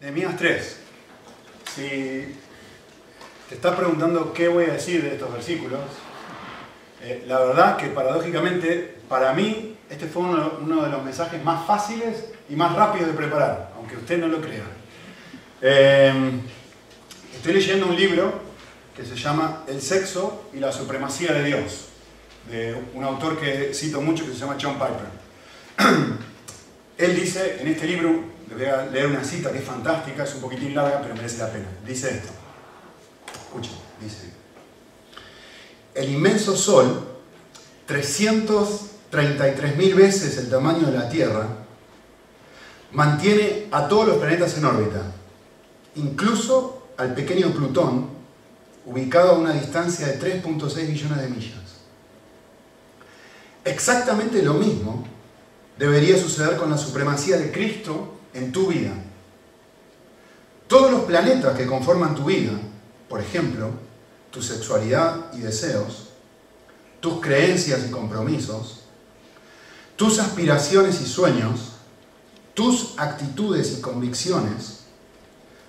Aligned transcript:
Nehemías 0.00 0.36
3. 0.36 0.76
Si 1.74 2.36
te 3.48 3.54
estás 3.54 3.74
preguntando 3.76 4.34
qué 4.34 4.48
voy 4.48 4.64
a 4.64 4.74
decir 4.74 5.02
de 5.02 5.14
estos 5.14 5.32
versículos, 5.32 5.80
eh, 7.02 7.24
la 7.26 7.38
verdad 7.40 7.78
que 7.78 7.86
paradójicamente 7.86 8.98
para 9.08 9.32
mí 9.32 9.76
este 9.88 10.06
fue 10.06 10.22
uno, 10.24 10.82
de 10.82 10.90
los 10.90 11.02
mensajes 11.02 11.42
más 11.42 11.66
fáciles 11.66 12.26
y 12.50 12.56
más 12.56 12.74
rápidos 12.74 13.08
de 13.08 13.14
preparar, 13.14 13.72
aunque 13.76 13.96
usted 13.96 14.18
no 14.18 14.28
lo 14.28 14.42
crea. 14.42 14.64
Eh, 15.62 16.12
estoy 17.34 17.54
leyendo 17.54 17.86
un 17.86 17.96
libro 17.96 18.34
que 18.94 19.02
se 19.02 19.16
llama 19.16 19.64
El 19.66 19.80
sexo 19.80 20.50
y 20.52 20.58
la 20.58 20.72
supremacía 20.72 21.32
de 21.32 21.44
Dios, 21.44 21.88
de 22.50 22.76
un 22.92 23.02
autor 23.02 23.38
que 23.40 23.72
cito 23.72 24.02
mucho 24.02 24.26
que 24.26 24.32
se 24.32 24.38
llama 24.40 24.58
John 24.60 24.74
Piper. 24.74 25.06
Él 26.98 27.16
dice 27.16 27.58
en 27.60 27.68
este 27.68 27.86
libro, 27.86 28.35
le 28.48 28.54
voy 28.54 28.64
a 28.66 28.86
leer 28.86 29.06
una 29.06 29.24
cita 29.24 29.50
que 29.50 29.58
es 29.58 29.64
fantástica, 29.64 30.24
es 30.24 30.34
un 30.34 30.40
poquitín 30.40 30.74
larga, 30.74 31.02
pero 31.02 31.14
merece 31.14 31.38
la 31.38 31.50
pena. 31.50 31.66
Dice 31.84 32.10
esto. 32.10 32.28
Escuchen, 33.32 33.72
dice. 34.00 34.30
El 35.94 36.10
inmenso 36.10 36.56
Sol, 36.56 37.08
333.000 37.88 39.94
veces 39.94 40.38
el 40.38 40.48
tamaño 40.48 40.86
de 40.86 40.92
la 40.92 41.08
Tierra, 41.08 41.48
mantiene 42.92 43.66
a 43.72 43.88
todos 43.88 44.06
los 44.06 44.18
planetas 44.18 44.56
en 44.58 44.64
órbita, 44.64 45.02
incluso 45.96 46.86
al 46.96 47.14
pequeño 47.14 47.52
Plutón, 47.52 48.14
ubicado 48.84 49.32
a 49.32 49.38
una 49.38 49.52
distancia 49.52 50.06
de 50.06 50.42
3.6 50.42 50.86
billones 50.86 51.20
de 51.20 51.28
millas. 51.28 51.56
Exactamente 53.64 54.40
lo 54.42 54.54
mismo 54.54 55.04
debería 55.76 56.16
suceder 56.16 56.56
con 56.56 56.70
la 56.70 56.78
supremacía 56.78 57.36
de 57.36 57.50
Cristo 57.50 58.15
en 58.36 58.52
tu 58.52 58.68
vida. 58.68 58.92
Todos 60.68 60.90
los 60.90 61.02
planetas 61.02 61.56
que 61.56 61.66
conforman 61.66 62.14
tu 62.14 62.24
vida, 62.24 62.52
por 63.08 63.20
ejemplo, 63.20 63.70
tu 64.30 64.42
sexualidad 64.42 65.32
y 65.32 65.38
deseos, 65.38 66.08
tus 67.00 67.20
creencias 67.20 67.86
y 67.86 67.90
compromisos, 67.90 68.80
tus 69.96 70.18
aspiraciones 70.18 71.00
y 71.00 71.06
sueños, 71.06 71.72
tus 72.52 72.94
actitudes 72.98 73.78
y 73.78 73.80
convicciones, 73.80 74.80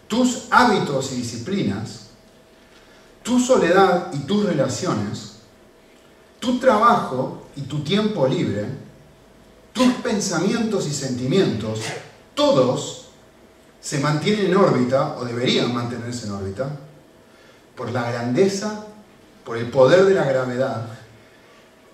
tus 0.07 0.47
hábitos 0.49 1.11
y 1.11 1.15
disciplinas, 1.17 2.07
tu 3.23 3.39
soledad 3.39 4.11
y 4.13 4.19
tus 4.19 4.45
relaciones, 4.45 5.33
tu 6.39 6.59
trabajo 6.59 7.47
y 7.55 7.61
tu 7.61 7.79
tiempo 7.83 8.27
libre, 8.27 8.65
tus 9.73 9.93
pensamientos 9.95 10.87
y 10.87 10.93
sentimientos, 10.93 11.81
todos 12.37 13.07
se 13.81 13.99
mantienen 13.99 14.45
en 14.45 14.55
órbita, 14.55 15.17
o 15.17 15.25
deberían 15.25 15.73
mantenerse 15.73 16.27
en 16.27 16.33
órbita, 16.33 16.69
por 17.75 17.91
la 17.91 18.09
grandeza, 18.09 18.85
por 19.43 19.57
el 19.57 19.69
poder 19.69 20.05
de 20.05 20.13
la 20.13 20.23
gravedad, 20.23 20.87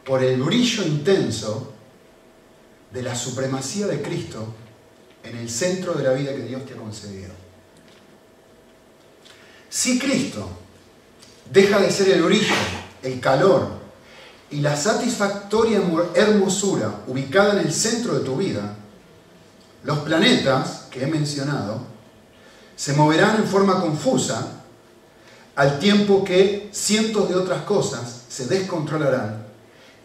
por 0.06 0.22
el 0.22 0.42
brillo 0.42 0.84
intenso 0.84 1.72
de 2.92 3.02
la 3.02 3.16
supremacía 3.16 3.88
de 3.88 4.02
Cristo 4.02 4.54
en 5.24 5.38
el 5.38 5.50
centro 5.50 5.94
de 5.94 6.04
la 6.04 6.12
vida 6.14 6.34
que 6.34 6.44
Dios 6.44 6.66
te 6.66 6.74
ha 6.74 6.78
concedido. 6.78 7.32
Si 9.70 9.98
Cristo 9.98 10.50
deja 11.52 11.80
de 11.80 11.90
ser 11.90 12.10
el 12.10 12.24
brillo, 12.24 12.54
el 13.02 13.20
calor, 13.20 13.84
y 14.52 14.60
la 14.60 14.76
satisfactoria 14.76 15.82
hermosura 16.14 17.02
ubicada 17.08 17.54
en 17.54 17.68
el 17.68 17.74
centro 17.74 18.16
de 18.16 18.26
tu 18.26 18.36
vida, 18.36 18.78
los 19.84 20.00
planetas 20.00 20.88
que 20.90 21.04
he 21.04 21.08
mencionado 21.08 21.82
se 22.76 22.94
moverán 22.94 23.38
en 23.38 23.46
forma 23.46 23.82
confusa 23.82 24.48
al 25.56 25.80
tiempo 25.80 26.24
que 26.24 26.70
cientos 26.72 27.30
de 27.30 27.36
otras 27.36 27.64
cosas 27.64 28.24
se 28.28 28.48
descontrolarán 28.48 29.46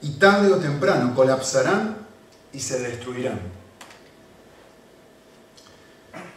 y 0.03 0.11
tarde 0.11 0.53
o 0.53 0.57
temprano 0.57 1.15
colapsarán 1.15 1.97
y 2.53 2.61
se 2.61 2.81
destruirán. 2.81 3.41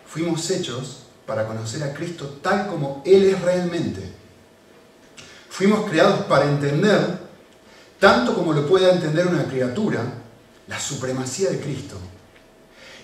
Fuimos 0.06 0.50
hechos 0.50 1.04
para 1.26 1.48
conocer 1.48 1.84
a 1.84 1.94
Cristo 1.94 2.40
tal 2.42 2.68
como 2.68 3.02
Él 3.06 3.26
es 3.26 3.42
realmente. 3.42 4.02
Fuimos 5.50 5.90
creados 5.90 6.22
para 6.26 6.46
entender 6.46 7.20
tanto 8.00 8.34
como 8.34 8.54
lo 8.54 8.68
pueda 8.68 8.94
entender 8.94 9.28
una 9.28 9.46
criatura, 9.46 10.02
la 10.68 10.80
supremacía 10.80 11.50
de 11.50 11.60
Cristo 11.60 11.98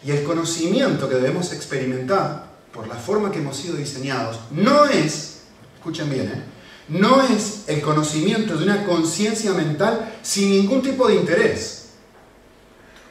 y 0.04 0.12
el 0.12 0.24
conocimiento 0.24 1.10
que 1.10 1.16
debemos 1.16 1.52
experimentar 1.54 2.48
por 2.72 2.88
la 2.88 2.96
forma 2.96 3.32
que 3.32 3.40
hemos 3.40 3.58
sido 3.58 3.76
diseñados 3.76 4.40
no 4.52 4.86
es, 4.86 5.40
escuchen 5.78 6.10
bien, 6.10 6.28
¿eh? 6.28 6.44
no 6.90 7.22
es 7.22 7.64
el 7.68 7.82
conocimiento 7.82 8.56
de 8.56 8.64
una 8.64 8.86
conciencia 8.86 9.54
mental 9.54 10.16
sin 10.22 10.52
ningún 10.52 10.82
tipo 10.82 11.08
de 11.08 11.16
interés, 11.16 11.90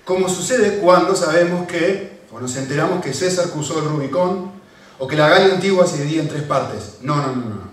como 0.04 0.28
sucede 0.28 0.78
cuando 0.78 1.16
sabemos 1.16 1.66
que, 1.66 2.20
o 2.30 2.40
nos 2.40 2.56
enteramos 2.56 3.04
que 3.04 3.12
César 3.12 3.50
cruzó 3.50 3.80
el 3.80 3.86
Rubicón, 3.86 4.52
o 4.98 5.06
que 5.06 5.16
la 5.16 5.28
Galia 5.28 5.54
antigua 5.54 5.86
se 5.86 5.98
dividía 5.98 6.22
en 6.22 6.28
tres 6.28 6.42
partes. 6.44 6.98
No, 7.02 7.16
no, 7.16 7.34
no, 7.34 7.48
no. 7.48 7.66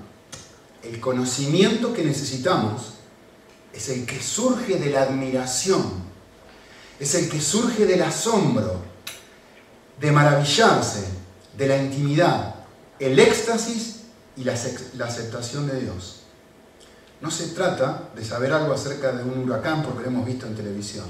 El 0.84 1.00
conocimiento 1.00 1.94
que 1.94 2.04
necesitamos 2.04 2.96
es 3.72 3.90
el 3.90 4.06
que 4.06 4.22
surge 4.22 4.78
de 4.78 4.90
la 4.90 5.04
admiración, 5.04 5.84
es 7.00 7.16
el 7.16 7.30
que 7.30 7.40
surge 7.40 7.86
del 7.86 8.02
asombro, 8.02 8.82
de 10.00 10.12
maravillarse, 10.12 11.08
de 11.58 11.68
la 11.68 11.78
intimidad, 11.78 12.56
el 13.00 13.20
éxtasis 13.20 14.04
y 14.36 14.44
la, 14.44 14.54
aceptación 14.54 15.68
de 15.68 15.82
Dios. 15.82 16.24
No 17.22 17.32
se 17.32 17.50
trata 17.50 18.10
de 18.16 18.26
saber 18.26 18.52
algo 18.52 18.74
acerca 18.74 19.12
de 19.12 19.24
un 19.24 19.44
huracán 19.44 19.84
porque 19.84 20.04
lo 20.04 20.08
hemos 20.08 20.26
visto 20.26 20.46
en 20.46 20.56
televisión, 20.56 21.06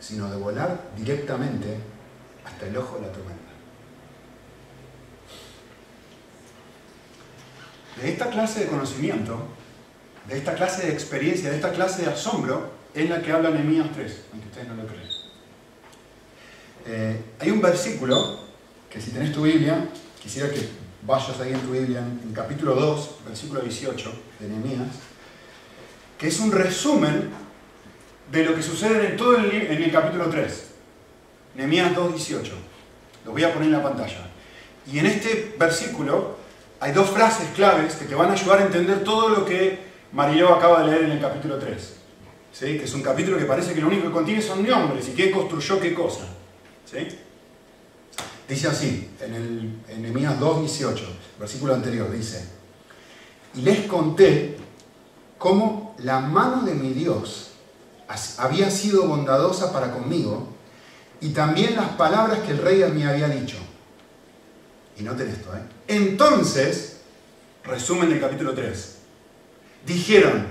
sino 0.00 0.30
de 0.30 0.36
volar 0.36 0.90
directamente 0.96 1.78
hasta 2.44 2.66
el 2.66 2.76
ojo 2.76 2.96
de 2.96 3.06
la 3.06 3.12
tormenta. 3.12 3.42
De 8.00 8.10
esta 8.10 8.28
clase 8.28 8.60
de 8.60 8.66
conocimiento 8.66 9.56
de 10.28 10.38
esta 10.38 10.54
clase 10.54 10.86
de 10.86 10.92
experiencia, 10.92 11.50
de 11.50 11.56
esta 11.56 11.72
clase 11.72 12.02
de 12.02 12.10
asombro, 12.10 12.70
es 12.94 13.08
la 13.08 13.22
que 13.22 13.32
habla 13.32 13.50
Nehemías 13.50 13.88
3, 13.94 14.24
aunque 14.32 14.48
ustedes 14.48 14.68
no 14.68 14.74
lo 14.74 14.86
creen. 14.86 15.15
Eh, 16.88 17.20
hay 17.40 17.50
un 17.50 17.60
versículo 17.60 18.38
que 18.88 19.00
si 19.00 19.10
tenés 19.10 19.32
tu 19.32 19.42
Biblia, 19.42 19.88
quisiera 20.22 20.48
que 20.48 20.68
vayas 21.02 21.40
ahí 21.40 21.52
en 21.52 21.60
tu 21.60 21.72
Biblia, 21.72 21.98
en, 21.98 22.32
capítulo 22.32 22.74
2, 22.76 23.10
versículo 23.26 23.60
18 23.60 24.12
de 24.38 24.48
Nehemías, 24.48 24.88
que 26.16 26.28
es 26.28 26.38
un 26.38 26.52
resumen 26.52 27.30
de 28.30 28.44
lo 28.44 28.54
que 28.54 28.62
sucede 28.62 29.08
en 29.10 29.16
todo 29.16 29.36
el, 29.36 29.50
en 29.52 29.82
el 29.82 29.90
capítulo 29.90 30.30
3. 30.30 30.66
Nehemías 31.56 31.94
2, 31.94 32.12
18. 32.14 32.52
Lo 33.24 33.32
voy 33.32 33.42
a 33.42 33.52
poner 33.52 33.66
en 33.66 33.72
la 33.72 33.82
pantalla. 33.82 34.30
Y 34.90 35.00
en 35.00 35.06
este 35.06 35.56
versículo 35.58 36.36
hay 36.78 36.92
dos 36.92 37.10
frases 37.10 37.48
claves 37.56 37.94
que 37.96 38.04
te 38.04 38.14
van 38.14 38.30
a 38.30 38.34
ayudar 38.34 38.60
a 38.60 38.66
entender 38.66 39.02
todo 39.02 39.30
lo 39.30 39.44
que 39.44 39.78
Mariló 40.12 40.54
acaba 40.54 40.82
de 40.82 40.92
leer 40.92 41.04
en 41.06 41.12
el 41.12 41.20
capítulo 41.20 41.58
3, 41.58 41.96
¿sí? 42.52 42.78
que 42.78 42.84
es 42.84 42.94
un 42.94 43.02
capítulo 43.02 43.38
que 43.38 43.44
parece 43.44 43.74
que 43.74 43.80
lo 43.80 43.88
único 43.88 44.04
que 44.04 44.12
contiene 44.12 44.40
son 44.40 44.64
nombres 44.64 45.08
y 45.08 45.12
quién 45.12 45.32
construyó 45.32 45.80
qué 45.80 45.92
cosa. 45.92 46.35
Dice 48.48 48.68
así, 48.68 49.10
en, 49.20 49.34
el, 49.34 49.78
en 49.88 50.14
2.18, 50.14 51.00
versículo 51.38 51.74
anterior, 51.74 52.10
dice, 52.10 52.44
y 53.54 53.62
les 53.62 53.86
conté 53.86 54.56
cómo 55.38 55.94
la 55.98 56.20
mano 56.20 56.62
de 56.62 56.74
mi 56.74 56.92
Dios 56.92 57.50
había 58.38 58.70
sido 58.70 59.06
bondadosa 59.08 59.72
para 59.72 59.92
conmigo 59.92 60.48
y 61.20 61.30
también 61.30 61.74
las 61.74 61.88
palabras 61.90 62.40
que 62.40 62.52
el 62.52 62.58
rey 62.58 62.84
me 62.92 63.06
había 63.06 63.28
dicho. 63.28 63.56
Y 64.98 65.02
noten 65.02 65.28
esto, 65.28 65.54
¿eh? 65.54 65.60
Entonces, 65.88 66.98
resumen 67.64 68.08
del 68.08 68.20
capítulo 68.20 68.54
3 68.54 68.96
dijeron, 69.86 70.46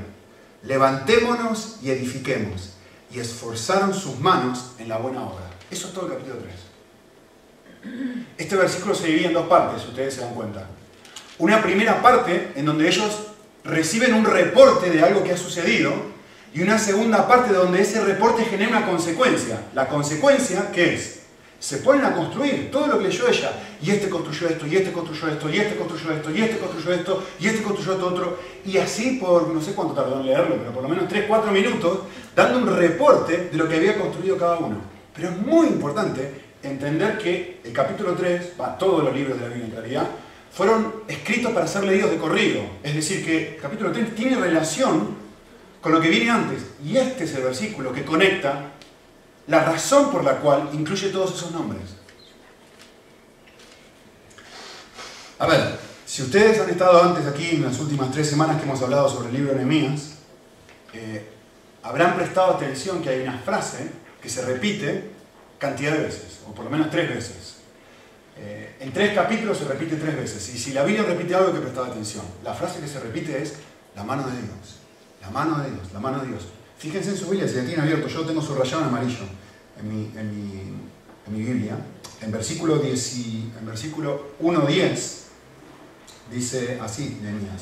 levantémonos 0.64 1.78
y 1.82 1.92
edifiquemos, 1.92 2.72
y 3.12 3.20
esforzaron 3.20 3.94
sus 3.94 4.20
manos 4.20 4.72
en 4.80 4.90
la 4.90 4.98
buena 4.98 5.24
obra. 5.24 5.55
Eso 5.76 5.88
es 5.88 5.94
todo 5.94 6.06
el 6.06 6.14
capítulo 6.14 6.38
3. 7.84 7.94
Este 8.38 8.56
versículo 8.56 8.96
se 8.96 9.08
divide 9.08 9.26
en 9.26 9.34
dos 9.34 9.46
partes, 9.48 9.86
ustedes 9.86 10.14
se 10.14 10.22
dan 10.22 10.34
cuenta. 10.34 10.70
Una 11.38 11.62
primera 11.62 12.02
parte 12.02 12.54
en 12.56 12.64
donde 12.64 12.88
ellos 12.88 13.24
reciben 13.66 14.14
un 14.14 14.24
reporte 14.24 14.90
de 14.90 15.04
algo 15.04 15.22
que 15.22 15.34
ha 15.34 15.38
sucedido 15.38 15.92
y 16.54 16.62
una 16.62 16.80
segunda 16.80 17.28
parte 17.28 17.52
donde 17.52 17.82
ese 17.82 18.00
reporte 18.00 18.46
genera 18.46 18.70
una 18.70 18.86
consecuencia. 18.86 19.64
La 19.74 19.90
consecuencia, 19.90 20.72
¿qué 20.72 20.94
es? 20.94 21.20
se 21.58 21.78
ponen 21.78 22.06
a 22.06 22.14
construir 22.14 22.70
todo 22.70 22.88
lo 22.88 23.00
que 23.00 23.06
leyó 23.06 23.28
ella. 23.28 23.52
Y 23.82 23.90
este 23.90 24.08
construyó 24.08 24.48
esto, 24.48 24.68
y 24.68 24.78
este 24.78 24.94
construyó 24.94 25.28
esto, 25.28 25.50
y 25.50 25.58
este 25.58 25.76
construyó 25.76 26.12
esto, 26.12 26.32
y 26.32 26.42
este 26.42 26.58
construyó 26.58 26.94
esto, 26.94 27.24
y 27.40 27.48
este 27.48 27.64
construyó 27.64 27.94
esto 27.94 28.08
otro. 28.08 28.40
Y 28.66 28.78
así 28.78 29.18
por, 29.18 29.48
no 29.48 29.62
sé 29.62 29.74
cuánto 29.74 29.94
tardó 29.94 30.20
en 30.20 30.28
leerlo, 30.28 30.56
pero 30.58 30.72
por 30.72 30.84
lo 30.84 30.90
menos 30.90 31.10
3, 31.10 31.26
4 31.28 31.52
minutos, 31.52 32.00
dando 32.34 32.60
un 32.60 32.78
reporte 32.78 33.50
de 33.52 33.58
lo 33.58 33.68
que 33.68 33.76
había 33.76 34.00
construido 34.00 34.38
cada 34.38 34.58
uno. 34.58 34.95
Pero 35.16 35.30
es 35.30 35.38
muy 35.38 35.68
importante 35.68 36.44
entender 36.62 37.18
que 37.18 37.62
el 37.64 37.72
capítulo 37.72 38.14
3, 38.14 38.54
va, 38.60 38.78
todos 38.78 39.04
los 39.04 39.14
libros 39.14 39.40
de 39.40 39.48
la 39.48 39.54
Biblia 39.54 39.68
en 39.68 39.76
realidad, 39.76 40.08
fueron 40.52 41.04
escritos 41.08 41.52
para 41.54 41.68
ser 41.68 41.84
leídos 41.84 42.12
de 42.12 42.18
corrido. 42.18 42.62
Es 42.84 42.96
decir, 42.96 43.24
que 43.24 43.56
el 43.56 43.62
capítulo 43.62 43.92
3 43.92 44.16
tiene 44.16 44.38
relación 44.38 45.16
con 45.82 45.92
lo 45.92 46.02
que 46.02 46.10
viene 46.10 46.30
antes. 46.30 46.64
Y 46.84 46.98
este 46.98 47.26
es 47.26 47.36
el 47.36 47.44
versículo 47.44 47.94
que 47.94 48.04
conecta 48.04 48.72
la 49.48 49.64
razón 49.64 50.12
por 50.12 50.24
la 50.24 50.38
cual 50.38 50.70
incluye 50.74 51.10
todos 51.10 51.36
esos 51.36 51.52
nombres. 51.52 51.84
A 55.38 55.48
ver, 55.48 55.78
si 56.06 56.24
ustedes 56.24 56.60
han 56.60 56.70
estado 56.70 57.04
antes 57.04 57.26
aquí 57.28 57.52
en 57.52 57.64
las 57.64 57.80
últimas 57.80 58.12
tres 58.12 58.30
semanas 58.30 58.58
que 58.58 58.64
hemos 58.64 58.82
hablado 58.82 59.10
sobre 59.10 59.30
el 59.30 59.36
libro 59.36 59.52
de 59.52 59.58
Nehemías, 59.58 60.16
eh, 60.94 61.30
habrán 61.84 62.16
prestado 62.16 62.54
atención 62.54 63.02
que 63.02 63.10
hay 63.10 63.22
una 63.22 63.38
frase 63.40 63.90
que 64.26 64.32
se 64.32 64.44
repite 64.44 65.04
cantidad 65.60 65.94
de 65.94 66.04
veces, 66.04 66.40
o 66.50 66.54
por 66.54 66.66
lo 66.66 66.72
menos 66.72 66.90
tres 66.90 67.08
veces. 67.08 67.58
Eh, 68.38 68.76
en 68.80 68.92
tres 68.92 69.14
capítulos 69.14 69.60
se 69.60 69.66
repite 69.66 69.96
tres 69.98 70.16
veces. 70.16 70.54
Y 70.54 70.58
si 70.58 70.74
la 70.74 70.84
Biblia 70.84 71.04
repite 71.04 71.36
algo, 71.36 71.50
hay 71.50 71.54
que 71.54 71.60
prestar 71.60 71.86
atención. 71.86 72.26
La 72.44 72.56
frase 72.56 72.80
que 72.80 72.88
se 72.88 73.00
repite 73.00 73.40
es 73.40 73.54
la 73.96 74.04
mano 74.04 74.24
de 74.24 74.34
Dios. 74.34 74.80
La 75.22 75.30
mano 75.30 75.60
de 75.60 75.70
Dios, 75.70 75.94
la 75.94 76.00
mano 76.00 76.24
de 76.24 76.30
Dios. 76.30 76.48
Fíjense 76.80 77.12
en 77.12 77.18
su 77.18 77.30
Biblia, 77.30 77.48
si 77.48 77.56
la 77.56 77.66
tienen 77.66 77.82
abierto, 77.82 78.08
yo 78.08 78.26
tengo 78.26 78.42
subrayado 78.42 78.82
en 78.82 78.88
amarillo 78.88 79.26
en 79.80 79.90
mi, 79.90 80.12
en 80.18 81.34
mi, 81.34 81.44
Biblia. 81.44 81.78
En 82.22 82.32
versículo, 82.32 82.80
10, 82.80 83.16
en 83.60 83.66
versículo 83.66 84.32
1.10 84.42 85.22
dice 86.32 86.80
así, 86.82 87.20
Nehemías. 87.22 87.62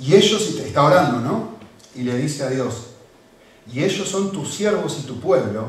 Y 0.00 0.14
ellos, 0.14 0.58
está 0.58 0.82
orando, 0.82 1.20
¿no? 1.20 1.56
Y 1.94 2.02
le 2.02 2.16
dice 2.16 2.42
a 2.42 2.50
Dios, 2.50 2.95
y 3.72 3.82
ellos 3.82 4.08
son 4.08 4.32
tus 4.32 4.54
siervos 4.54 4.98
y 5.02 5.06
tu 5.06 5.20
pueblo, 5.20 5.68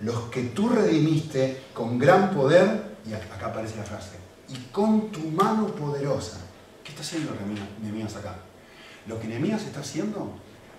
los 0.00 0.24
que 0.30 0.42
tú 0.44 0.68
redimiste 0.68 1.62
con 1.72 1.98
gran 1.98 2.30
poder, 2.30 2.96
y 3.08 3.12
acá 3.12 3.46
aparece 3.46 3.76
la 3.76 3.84
frase, 3.84 4.16
y 4.48 4.56
con 4.72 5.10
tu 5.10 5.20
mano 5.20 5.68
poderosa. 5.68 6.38
¿Qué 6.82 6.90
está 6.90 7.02
haciendo 7.02 7.32
Nehemías 7.80 8.16
acá? 8.16 8.36
Lo 9.06 9.20
que 9.20 9.28
Nehemías 9.28 9.62
está 9.62 9.80
haciendo 9.80 10.32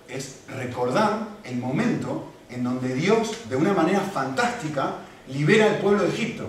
es 0.08 0.40
recordar 0.48 1.28
el 1.44 1.56
momento 1.56 2.30
en 2.50 2.64
donde 2.64 2.94
Dios, 2.94 3.48
de 3.48 3.56
una 3.56 3.72
manera 3.72 4.00
fantástica, 4.00 4.96
libera 5.28 5.66
al 5.66 5.78
pueblo 5.78 6.02
de 6.02 6.10
Egipto. 6.10 6.48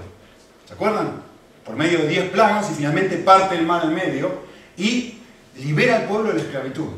¿Se 0.68 0.74
acuerdan? 0.74 1.24
Por 1.66 1.76
medio 1.76 2.00
de 2.00 2.08
diez 2.08 2.30
plagas 2.30 2.70
y 2.72 2.76
finalmente 2.76 3.18
parte 3.18 3.56
el 3.56 3.66
mar 3.66 3.86
en 3.86 3.96
medio 3.96 4.32
y 4.78 5.20
libera 5.58 5.98
al 5.98 6.08
pueblo 6.08 6.30
de 6.30 6.36
la 6.36 6.42
esclavitud. 6.42 6.90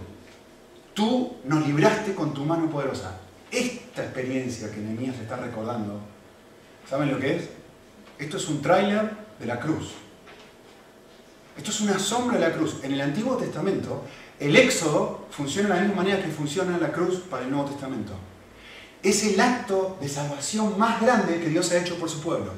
Tú 0.97 1.37
nos 1.43 1.63
libraste 1.67 2.15
con 2.15 2.33
tu 2.33 2.43
mano 2.43 2.71
poderosa. 2.71 3.11
Esta 3.51 4.03
experiencia 4.03 4.71
que 4.71 4.79
Nehemías 4.79 5.15
está 5.19 5.37
recordando, 5.37 5.99
¿saben 6.89 7.11
lo 7.11 7.19
que 7.19 7.35
es? 7.35 7.43
Esto 8.17 8.37
es 8.37 8.47
un 8.49 8.63
tráiler 8.63 9.11
de 9.39 9.45
la 9.45 9.59
cruz. 9.59 9.91
Esto 11.55 11.69
es 11.69 11.81
una 11.81 11.99
sombra 11.99 12.39
de 12.39 12.49
la 12.49 12.55
cruz. 12.55 12.77
En 12.81 12.93
el 12.93 13.01
Antiguo 13.01 13.37
Testamento, 13.37 14.05
el 14.39 14.55
Éxodo 14.55 15.27
funciona 15.29 15.69
de 15.69 15.75
la 15.75 15.81
misma 15.81 16.01
manera 16.01 16.23
que 16.23 16.31
funciona 16.31 16.79
la 16.79 16.91
cruz 16.91 17.19
para 17.29 17.43
el 17.43 17.51
Nuevo 17.51 17.69
Testamento. 17.69 18.13
Es 19.03 19.23
el 19.23 19.39
acto 19.39 19.99
de 20.01 20.09
salvación 20.09 20.79
más 20.79 20.99
grande 20.99 21.39
que 21.39 21.49
Dios 21.49 21.71
ha 21.73 21.77
hecho 21.77 21.99
por 21.99 22.09
su 22.09 22.21
pueblo. 22.21 22.53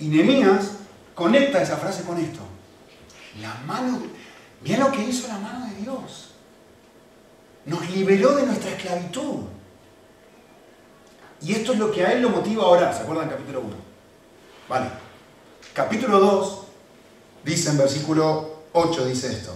Y 0.00 0.08
Nehemías 0.08 0.72
conecta 1.14 1.62
esa 1.62 1.76
frase 1.76 2.02
con 2.02 2.18
esto. 2.18 2.40
La 3.40 3.54
mano, 3.64 4.02
mira 4.60 4.78
lo 4.78 4.90
que 4.90 5.04
hizo 5.04 5.28
la 5.28 5.38
mano 5.38 5.66
de 5.66 5.82
Dios. 5.82 6.27
Nos 7.68 7.88
liberó 7.90 8.34
de 8.34 8.46
nuestra 8.46 8.70
esclavitud. 8.70 9.44
Y 11.42 11.52
esto 11.52 11.72
es 11.74 11.78
lo 11.78 11.92
que 11.92 12.04
a 12.04 12.12
él 12.12 12.22
lo 12.22 12.30
motiva 12.30 12.64
a 12.64 12.68
orar. 12.68 12.94
¿Se 12.94 13.02
acuerdan 13.02 13.28
capítulo 13.28 13.60
1? 13.60 13.68
Vale. 14.68 14.86
Capítulo 15.74 16.18
2 16.18 16.58
dice 17.44 17.70
en 17.70 17.78
versículo 17.78 18.62
8, 18.72 19.06
dice 19.06 19.28
esto. 19.28 19.54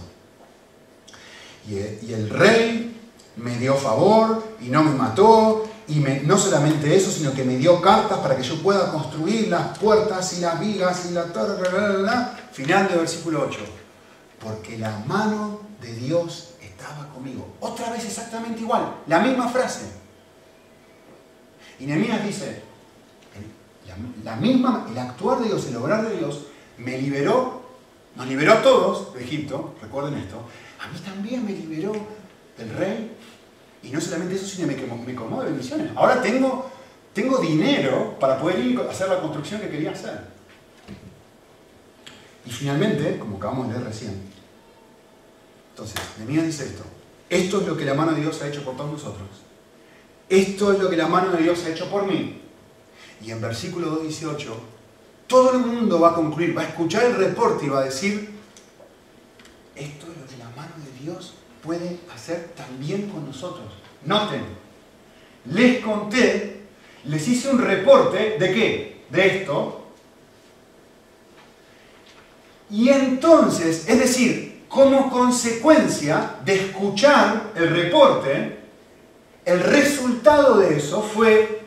Y 1.67 2.13
el 2.13 2.29
rey 2.29 3.01
me 3.35 3.57
dio 3.57 3.75
favor 3.75 4.43
y 4.61 4.69
no 4.69 4.83
me 4.83 4.91
mató. 4.91 5.67
Y 5.87 5.95
no 5.95 6.37
solamente 6.37 6.95
eso, 6.95 7.11
sino 7.11 7.33
que 7.33 7.43
me 7.43 7.57
dio 7.57 7.81
cartas 7.81 8.19
para 8.19 8.37
que 8.37 8.43
yo 8.43 8.61
pueda 8.61 8.91
construir 8.91 9.49
las 9.49 9.77
puertas 9.77 10.33
y 10.37 10.41
las 10.41 10.59
vigas 10.59 11.07
y 11.09 11.13
la... 11.13 12.37
Final 12.53 12.87
del 12.87 12.99
versículo 12.99 13.45
8. 13.49 13.59
Porque 14.39 14.77
la 14.77 14.99
mano 14.99 15.61
de 15.81 15.93
Dios 15.95 16.52
estaba 16.83 17.07
conmigo. 17.09 17.55
Otra 17.61 17.89
vez 17.91 18.03
exactamente 18.05 18.61
igual. 18.61 18.95
La 19.07 19.19
misma 19.19 19.47
frase. 19.47 19.85
Y 21.79 21.85
Nehemías 21.85 22.23
dice, 22.25 22.61
la, 24.23 24.35
misma, 24.35 24.87
el 24.89 24.97
actuar 24.97 25.39
de 25.39 25.45
Dios, 25.45 25.65
el 25.67 25.77
obrar 25.77 26.07
de 26.07 26.17
Dios, 26.17 26.45
me 26.77 26.97
liberó, 27.01 27.63
nos 28.15 28.27
liberó 28.27 28.53
a 28.53 28.61
todos 28.61 29.13
de 29.13 29.23
Egipto, 29.23 29.75
recuerden 29.81 30.15
esto, 30.15 30.37
a 30.79 30.87
mí 30.87 30.99
también 30.99 31.45
me 31.45 31.51
liberó 31.51 31.93
del 32.57 32.69
rey, 32.75 33.17
y 33.81 33.89
no 33.89 33.99
solamente 33.99 34.35
eso, 34.35 34.45
sino 34.45 34.67
me, 34.67 34.75
me 34.75 35.15
colmó 35.15 35.41
de 35.41 35.49
bendiciones. 35.49 35.91
Ahora 35.95 36.21
tengo, 36.21 36.69
tengo 37.11 37.39
dinero 37.39 38.17
para 38.19 38.39
poder 38.39 38.59
ir 38.59 38.79
a 38.79 38.91
hacer 38.91 39.09
la 39.09 39.19
construcción 39.19 39.59
que 39.59 39.69
quería 39.69 39.91
hacer. 39.91 40.21
Y 42.45 42.51
finalmente, 42.51 43.17
como 43.19 43.37
acabamos 43.37 43.67
de 43.67 43.73
leer 43.73 43.85
recién, 43.85 44.32
entonces, 45.73 45.99
Nehemías 46.17 46.45
dice 46.45 46.65
esto, 46.65 46.83
esto 47.29 47.61
es 47.61 47.67
lo 47.67 47.75
que 47.75 47.85
la 47.85 47.93
mano 47.93 48.13
de 48.13 48.21
Dios 48.21 48.41
ha 48.41 48.47
hecho 48.47 48.63
por 48.63 48.77
todos 48.77 48.91
nosotros 48.91 49.27
esto 50.29 50.73
es 50.73 50.79
lo 50.79 50.89
que 50.89 50.97
la 50.97 51.07
mano 51.07 51.31
de 51.31 51.43
Dios 51.43 51.63
ha 51.65 51.69
hecho 51.69 51.89
por 51.89 52.05
mí. 52.05 52.41
Y 53.23 53.31
en 53.31 53.41
versículo 53.41 54.01
2.18, 54.03 54.47
todo 55.27 55.51
el 55.51 55.59
mundo 55.59 55.99
va 55.99 56.09
a 56.09 56.15
concluir, 56.15 56.57
va 56.57 56.63
a 56.63 56.65
escuchar 56.65 57.05
el 57.05 57.15
reporte 57.15 57.65
y 57.65 57.69
va 57.69 57.81
a 57.81 57.85
decir, 57.85 58.31
esto 59.75 60.07
es 60.11 60.17
lo 60.17 60.27
que 60.27 60.37
la 60.37 60.49
mano 60.55 60.73
de 60.83 61.03
Dios 61.03 61.35
puede 61.61 61.99
hacer 62.13 62.51
también 62.55 63.09
con 63.09 63.25
nosotros. 63.25 63.73
Noten, 64.05 64.43
les 65.45 65.83
conté, 65.83 66.63
les 67.05 67.27
hice 67.27 67.49
un 67.49 67.59
reporte 67.59 68.37
de 68.39 68.53
qué? 68.53 69.05
De 69.09 69.37
esto. 69.37 69.85
Y 72.69 72.89
entonces, 72.89 73.87
es 73.87 73.99
decir, 73.99 74.52
como 74.73 75.11
consecuencia 75.11 76.37
de 76.43 76.65
escuchar 76.65 77.51
el 77.55 77.69
reporte, 77.69 78.57
el 79.45 79.59
resultado 79.59 80.57
de 80.57 80.77
eso 80.77 81.03
fue, 81.03 81.63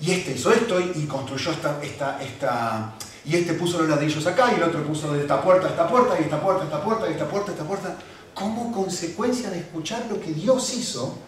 y 0.00 0.12
este 0.12 0.34
hizo 0.34 0.52
esto 0.52 0.78
y, 0.78 1.04
construyó 1.06 1.50
esta, 1.50 1.82
esta, 1.82 2.22
esta, 2.22 2.94
y 3.24 3.34
este 3.34 3.54
puso 3.54 3.80
los 3.80 3.88
ladrillos 3.88 4.24
acá 4.24 4.52
y 4.52 4.54
el 4.54 4.62
otro 4.62 4.84
puso 4.84 5.12
de 5.12 5.22
esta 5.22 5.42
puerta 5.42 5.66
a 5.66 5.70
esta 5.70 5.88
puerta 5.88 6.16
y 6.20 6.22
esta 6.22 6.40
puerta 6.40 6.62
a 6.62 6.66
esta 6.66 6.84
puerta 6.84 7.08
y 7.08 7.12
esta 7.12 7.28
puerta 7.28 7.50
a 7.50 7.54
esta 7.54 7.66
puerta. 7.66 7.96
Como 8.34 8.70
consecuencia 8.70 9.50
de 9.50 9.58
escuchar 9.58 10.06
lo 10.08 10.20
que 10.20 10.30
Dios 10.30 10.74
hizo, 10.74 11.18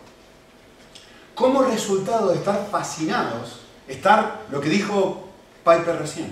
como 1.34 1.62
resultado 1.62 2.28
de 2.28 2.36
estar 2.36 2.68
fascinados, 2.70 3.62
estar, 3.88 4.42
lo 4.52 4.60
que 4.60 4.68
dijo 4.68 5.28
Piper 5.64 5.98
recién, 5.98 6.30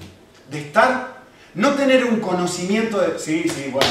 de 0.48 0.60
estar, 0.60 1.24
no 1.54 1.72
tener 1.72 2.04
un 2.04 2.20
conocimiento 2.20 3.00
de, 3.00 3.18
sí, 3.18 3.48
sí, 3.48 3.70
bueno, 3.72 3.90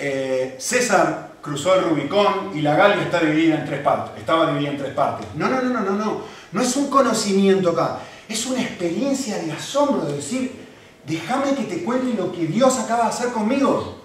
eh, 0.00 0.56
César 0.58 1.32
cruzó 1.42 1.74
el 1.74 1.84
Rubicón 1.84 2.52
y 2.54 2.62
la 2.62 2.74
Galia 2.74 3.02
está 3.02 3.20
dividida 3.20 3.56
en 3.56 3.66
tres 3.66 3.80
partes, 3.80 4.18
estaba 4.18 4.50
dividida 4.50 4.70
en 4.70 4.78
tres 4.78 4.94
partes. 4.94 5.26
No, 5.34 5.48
no, 5.48 5.60
no, 5.60 5.68
no, 5.68 5.80
no, 5.80 5.92
no. 5.92 6.22
No 6.52 6.62
es 6.62 6.74
un 6.76 6.88
conocimiento 6.88 7.70
acá, 7.70 7.98
es 8.28 8.46
una 8.46 8.62
experiencia 8.62 9.38
de 9.38 9.52
asombro 9.52 10.06
de 10.06 10.16
decir, 10.16 10.66
déjame 11.06 11.54
que 11.54 11.64
te 11.64 11.84
cuente 11.84 12.16
lo 12.16 12.32
que 12.32 12.46
Dios 12.46 12.78
acaba 12.78 13.04
de 13.04 13.10
hacer 13.10 13.28
conmigo. 13.28 14.00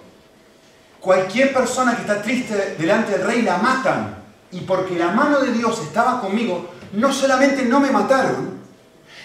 Cualquier 1.00 1.52
persona 1.52 1.94
que 1.94 2.02
está 2.02 2.20
triste 2.22 2.76
delante 2.78 3.12
del 3.12 3.26
rey 3.26 3.42
la 3.42 3.58
matan. 3.58 4.16
Y 4.52 4.60
porque 4.60 4.96
la 4.96 5.08
mano 5.08 5.40
de 5.40 5.52
Dios 5.52 5.80
estaba 5.82 6.20
conmigo, 6.20 6.70
no 6.92 7.12
solamente 7.12 7.64
no 7.64 7.80
me 7.80 7.90
mataron, 7.90 8.56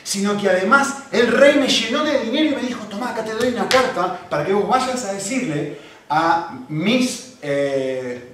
sino 0.04 0.36
que 0.38 0.50
además 0.50 1.04
el 1.12 1.28
rey 1.28 1.60
me 1.60 1.68
llenó 1.68 2.04
de 2.04 2.20
dinero 2.22 2.52
y 2.52 2.62
me 2.62 2.68
dijo, 2.68 2.86
toma, 2.86 3.12
acá 3.12 3.24
te 3.24 3.34
doy 3.34 3.50
una 3.50 3.70
carta 3.70 4.20
para 4.30 4.44
que 4.46 4.54
vos 4.54 4.68
vayas 4.68 5.06
a 5.06 5.14
decirle 5.14 5.91
a 6.14 6.60
mis 6.68 7.38
eh, 7.42 8.28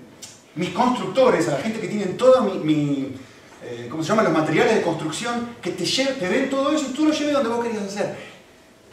mis 0.55 0.69
constructores, 0.72 1.48
a 1.48 1.51
la 1.51 1.57
gente 1.60 1.79
que 1.79 1.88
tienen 1.88 2.17
todo 2.17 2.41
mi, 2.41 3.15
eh, 3.63 3.88
¿cómo 3.89 4.01
se 4.01 4.10
llama? 4.10 4.24
Los 4.24 4.34
materiales 4.34 4.74
de 4.74 4.81
construcción, 4.81 5.50
que 5.62 5.69
te, 5.69 5.86
te 5.86 6.27
den 6.27 6.50
todo 6.50 6.72
eso 6.72 6.88
y 6.89 6.93
tú 6.93 7.05
lo 7.05 7.13
lleves 7.13 7.34
donde 7.34 7.50
vos 7.50 7.63
querías 7.63 7.84
hacer. 7.84 8.17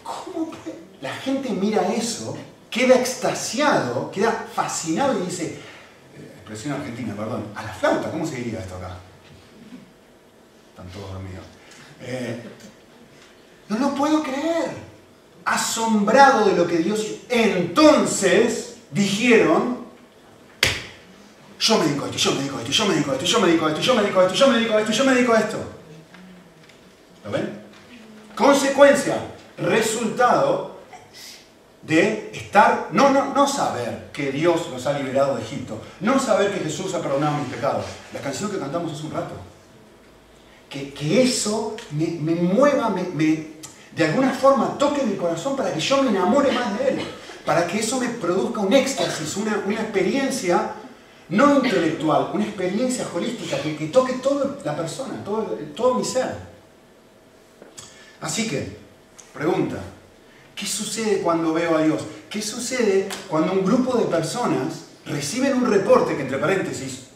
¿Cómo 0.02 0.50
La 1.00 1.14
gente 1.14 1.48
mira 1.48 1.90
eso, 1.94 2.36
queda 2.70 2.96
extasiado, 2.96 4.10
queda 4.10 4.48
fascinado 4.54 5.18
y 5.18 5.24
dice, 5.24 5.46
eh, 6.16 6.32
expresión 6.36 6.74
argentina, 6.74 7.14
perdón, 7.16 7.46
a 7.54 7.62
la 7.62 7.72
flauta, 7.72 8.10
¿cómo 8.10 8.26
se 8.26 8.36
diría 8.36 8.60
esto 8.60 8.76
acá? 8.76 8.98
Están 10.68 10.88
todos 10.88 11.10
dormidos. 11.10 11.46
no 13.70 13.78
lo 13.78 13.94
puedo 13.94 14.22
creer. 14.22 14.92
Asombrado 15.46 16.46
de 16.46 16.56
lo 16.56 16.66
que 16.66 16.78
Dios... 16.78 17.06
Entonces 17.28 18.73
dijeron, 18.94 19.84
yo 21.60 21.78
me 21.78 21.84
dedico 21.84 22.04
a 22.04 22.08
esto, 22.08 22.18
yo 22.18 22.30
me 22.32 22.38
dedico 22.38 22.56
a 22.56 22.62
esto, 22.62 22.72
yo 22.72 22.86
me 22.86 22.94
dedico 22.94 23.10
a 23.10 23.14
esto, 23.14 23.26
yo 23.26 23.40
me 23.40 23.46
dedico 23.48 23.66
a 23.66 23.70
esto, 23.70 23.80
yo 23.82 23.94
me 23.94 24.02
dedico 24.02 24.20
a 24.20 24.24
esto, 24.24 24.34
yo 24.34 24.46
me 24.48 24.54
dedico 24.54 24.74
a 24.74 24.80
esto, 24.80 24.92
yo 24.92 25.04
me 25.04 25.14
dedico 25.14 25.34
esto. 25.36 25.58
¿Lo 27.24 27.30
ven? 27.30 27.64
consecuencia, 28.34 29.16
resultado 29.56 30.74
de 31.82 32.30
estar, 32.32 32.88
no, 32.92 33.10
no, 33.10 33.34
no 33.34 33.46
saber 33.46 34.10
que 34.12 34.32
Dios 34.32 34.70
los 34.70 34.86
ha 34.86 34.98
liberado 34.98 35.36
de 35.36 35.42
Egipto, 35.42 35.80
no 36.00 36.18
saber 36.18 36.52
que 36.52 36.60
Jesús 36.60 36.94
ha 36.94 37.00
perdonado 37.00 37.38
mis 37.38 37.52
pecados. 37.52 37.84
La 38.12 38.20
canción 38.20 38.50
que 38.50 38.58
cantamos 38.58 38.92
hace 38.92 39.06
un 39.06 39.12
rato. 39.12 39.34
Que, 40.68 41.22
eso 41.22 41.76
me, 41.92 42.34
mueva, 42.34 42.88
me, 42.88 43.46
de 43.94 44.04
alguna 44.04 44.30
forma 44.30 44.76
toque 44.76 45.04
mi 45.04 45.14
corazón 45.14 45.54
para 45.56 45.72
que 45.72 45.78
yo 45.78 46.02
me 46.02 46.10
enamore 46.10 46.50
más 46.50 46.76
de 46.76 46.88
Él, 46.88 47.00
para 47.44 47.66
que 47.66 47.80
eso 47.80 48.00
me 48.00 48.08
produzca 48.08 48.60
un 48.60 48.72
éxtasis, 48.72 49.36
una, 49.36 49.56
experiencia 49.80 50.72
no 51.28 51.56
intelectual, 51.56 52.30
una 52.32 52.44
experiencia 52.44 53.06
holística 53.12 53.60
que, 53.60 53.76
que 53.76 53.86
toque 53.86 54.14
toda 54.14 54.56
la 54.64 54.76
persona, 54.76 55.22
todo, 55.24 55.42
todo 55.74 55.94
mi 55.94 56.04
ser. 56.04 56.34
Así 58.20 58.48
que, 58.48 58.76
pregunta, 59.34 59.76
¿qué 60.54 60.66
sucede 60.66 61.20
cuando 61.20 61.52
veo 61.52 61.76
a 61.76 61.82
Dios? 61.82 62.02
¿Qué 62.30 62.40
sucede 62.40 63.08
cuando 63.28 63.52
un 63.52 63.64
grupo 63.64 63.96
de 63.98 64.04
personas 64.04 64.86
reciben 65.06 65.54
un 65.54 65.66
reporte 65.66 66.16
que, 66.16 66.22
entre 66.22 66.38
paréntesis, 66.38 67.08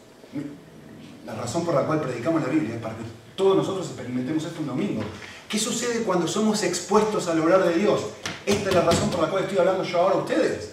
la 1.25 1.35
razón 1.35 1.65
por 1.65 1.75
la 1.75 1.83
cual 1.83 2.01
predicamos 2.01 2.43
la 2.43 2.49
Biblia 2.49 2.75
es 2.75 2.83
para 2.83 2.95
que 2.95 3.03
todos 3.37 3.57
nosotros 3.57 3.87
experimentemos 3.87 4.45
esto 4.45 4.61
un 4.61 4.67
domingo. 4.67 5.03
¿Qué 5.49 5.59
sucede 5.59 6.03
cuando 6.03 6.29
somos 6.29 6.63
expuestos 6.63 7.27
al 7.29 7.41
obrar 7.41 7.65
de 7.65 7.75
Dios? 7.75 8.03
Esta 8.45 8.69
es 8.69 8.75
la 8.75 8.83
razón 8.83 9.11
por 9.11 9.23
la 9.23 9.29
cual 9.29 9.45
estoy 9.45 9.59
hablando 9.59 9.83
yo 9.83 9.99
ahora 9.99 10.17
a 10.17 10.19
ustedes. 10.19 10.73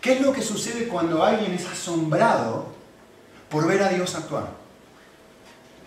¿Qué 0.00 0.14
es 0.14 0.20
lo 0.22 0.32
que 0.32 0.40
sucede 0.40 0.88
cuando 0.88 1.22
alguien 1.22 1.52
es 1.52 1.66
asombrado 1.66 2.66
por 3.50 3.66
ver 3.66 3.82
a 3.82 3.90
Dios 3.90 4.14
actuar? 4.14 4.48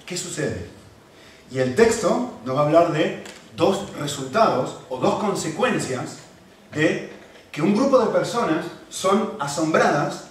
¿Qué 0.05 0.15
sucede? 0.15 0.67
Y 1.49 1.59
el 1.59 1.75
texto 1.75 2.33
nos 2.45 2.55
va 2.55 2.61
a 2.61 2.65
hablar 2.65 2.91
de 2.93 3.23
dos 3.55 3.91
resultados 3.99 4.77
o 4.89 4.97
dos 4.97 5.15
consecuencias 5.15 6.17
de 6.73 7.11
que 7.51 7.61
un 7.61 7.75
grupo 7.75 7.99
de 7.99 8.07
personas 8.07 8.65
son 8.89 9.33
asombradas 9.39 10.25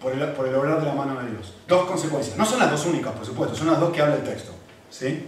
por 0.00 0.12
el, 0.12 0.32
por 0.32 0.46
el 0.46 0.54
obrar 0.54 0.80
de 0.80 0.86
la 0.86 0.94
mano 0.94 1.20
de 1.22 1.30
Dios. 1.30 1.54
Dos 1.66 1.86
consecuencias. 1.86 2.36
No 2.36 2.44
son 2.44 2.58
las 2.58 2.70
dos 2.70 2.84
únicas, 2.84 3.12
por 3.14 3.24
supuesto, 3.24 3.56
son 3.56 3.68
las 3.68 3.80
dos 3.80 3.90
que 3.90 4.02
habla 4.02 4.16
el 4.16 4.24
texto. 4.24 4.52
¿sí? 4.90 5.26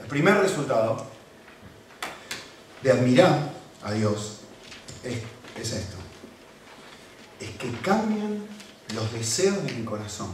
El 0.00 0.06
primer 0.06 0.38
resultado 0.38 1.06
de 2.82 2.92
admirar 2.92 3.50
a 3.82 3.92
Dios 3.92 4.40
es 5.02 5.18
es 5.60 5.72
esto. 5.72 5.96
Es 7.40 7.50
que 7.50 7.70
cambian 7.80 8.44
los 8.94 9.12
deseos 9.12 9.64
de 9.64 9.72
mi 9.72 9.84
corazón. 9.84 10.30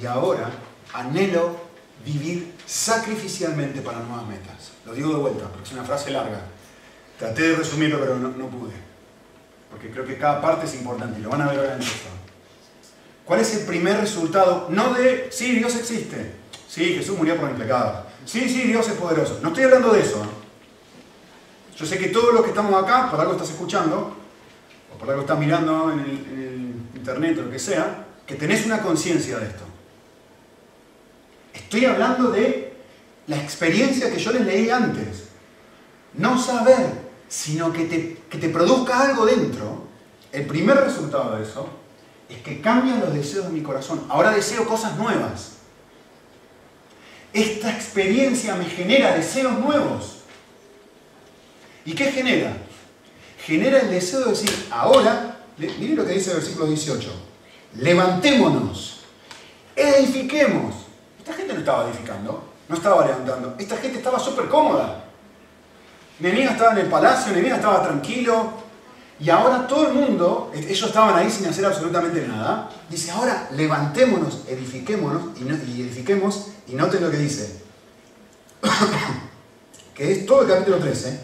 Y 0.00 0.06
ahora 0.06 0.50
anhelo 0.92 1.56
vivir 2.04 2.54
sacrificialmente 2.66 3.80
para 3.80 4.00
nuevas 4.00 4.26
metas. 4.26 4.72
Lo 4.84 4.94
digo 4.94 5.10
de 5.10 5.16
vuelta, 5.16 5.48
porque 5.48 5.64
es 5.64 5.72
una 5.72 5.84
frase 5.84 6.10
larga. 6.10 6.40
Traté 7.18 7.42
de 7.42 7.56
resumirlo, 7.56 8.00
pero 8.00 8.16
no, 8.18 8.48
pude. 8.48 8.74
Porque 9.70 9.90
creo 9.90 10.04
que 10.04 10.18
cada 10.18 10.40
parte 10.40 10.66
es 10.66 10.74
importante 10.74 11.20
y 11.20 11.22
lo 11.22 11.30
van 11.30 11.42
a 11.42 11.48
ver 11.48 11.58
ahora 11.58 11.74
en 11.74 11.82
el. 11.82 11.88
¿Cuál 13.24 13.40
es 13.40 13.54
el 13.54 13.64
primer 13.64 13.98
resultado? 13.98 14.66
No 14.70 14.92
de, 14.92 15.28
sí, 15.30 15.52
Dios 15.54 15.74
existe. 15.76 16.43
Sí, 16.74 16.86
Jesús 16.86 17.16
murió 17.16 17.36
por 17.36 17.48
mi 17.52 17.56
pecado. 17.56 18.04
Sí, 18.26 18.48
sí, 18.48 18.62
Dios 18.62 18.88
es 18.88 18.94
poderoso. 18.94 19.38
No 19.40 19.50
estoy 19.50 19.62
hablando 19.62 19.92
de 19.92 20.00
eso. 20.00 20.20
Yo 21.76 21.86
sé 21.86 21.98
que 21.98 22.08
todos 22.08 22.34
los 22.34 22.42
que 22.42 22.48
estamos 22.48 22.82
acá, 22.82 23.08
por 23.12 23.20
algo 23.20 23.34
estás 23.34 23.50
escuchando, 23.50 24.16
o 24.92 24.98
por 24.98 25.08
algo 25.08 25.20
estás 25.20 25.38
mirando 25.38 25.92
en 25.92 26.00
el, 26.00 26.74
internet 26.96 27.38
o 27.38 27.42
lo 27.42 27.50
que 27.52 27.60
sea, 27.60 28.06
que 28.26 28.34
tenés 28.34 28.66
una 28.66 28.82
conciencia 28.82 29.38
de 29.38 29.46
esto. 29.46 29.62
Estoy 31.52 31.84
hablando 31.84 32.32
de 32.32 32.76
la 33.28 33.36
experiencia 33.36 34.10
que 34.10 34.18
yo 34.18 34.32
les 34.32 34.44
leí 34.44 34.68
antes. 34.68 35.28
No 36.14 36.36
saber, 36.36 36.88
sino 37.28 37.72
que 37.72 37.84
te, 37.84 38.22
que 38.28 38.38
te 38.38 38.48
produzca 38.48 39.00
algo 39.00 39.26
dentro. 39.26 39.84
El 40.32 40.44
primer 40.48 40.78
resultado 40.78 41.36
de 41.36 41.44
eso 41.44 41.68
es 42.28 42.38
que 42.38 42.60
cambian 42.60 42.98
los 42.98 43.14
deseos 43.14 43.46
de 43.46 43.52
mi 43.52 43.62
corazón. 43.62 44.06
Ahora 44.08 44.32
deseo 44.32 44.66
cosas 44.66 44.96
nuevas. 44.96 45.53
Esta 47.34 47.72
experiencia 47.72 48.54
me 48.54 48.64
genera 48.64 49.16
deseos 49.16 49.58
nuevos. 49.58 50.18
¿Y 51.84 51.92
qué 51.92 52.12
genera? 52.12 52.56
Genera 53.44 53.80
el 53.80 53.90
deseo 53.90 54.20
de 54.20 54.30
decir, 54.30 54.68
ahora, 54.70 55.40
miren 55.58 55.96
lo 55.96 56.06
que 56.06 56.12
dice 56.12 56.30
el 56.30 56.36
versículo 56.36 56.66
18, 56.66 57.10
levantémonos, 57.80 59.00
edifiquemos. 59.74 60.76
Esta 61.18 61.34
gente 61.34 61.54
no 61.54 61.58
estaba 61.58 61.90
edificando, 61.90 62.44
no 62.68 62.76
estaba 62.76 63.04
levantando, 63.04 63.56
esta 63.58 63.76
gente 63.78 63.98
estaba 63.98 64.18
súper 64.20 64.48
cómoda. 64.48 65.04
Nehemías 66.20 66.52
estaba 66.52 66.72
en 66.72 66.78
el 66.78 66.86
palacio, 66.86 67.32
Nehemías 67.32 67.56
estaba 67.56 67.82
tranquilo, 67.82 68.63
y 69.20 69.30
ahora 69.30 69.66
todo 69.66 69.88
el 69.88 69.94
mundo, 69.94 70.50
ellos 70.54 70.88
estaban 70.88 71.16
ahí 71.16 71.30
sin 71.30 71.46
hacer 71.46 71.64
absolutamente 71.64 72.26
nada, 72.26 72.68
dice, 72.90 73.12
ahora 73.12 73.48
levantémonos, 73.52 74.42
edifiquémonos 74.48 75.38
y, 75.38 75.82
edifiquemos, 75.82 76.48
y 76.66 76.74
noten 76.74 77.02
lo 77.02 77.10
que 77.10 77.18
dice, 77.18 77.62
que 79.94 80.12
es 80.12 80.26
todo 80.26 80.42
el 80.42 80.48
capítulo 80.48 80.78
13, 80.78 81.20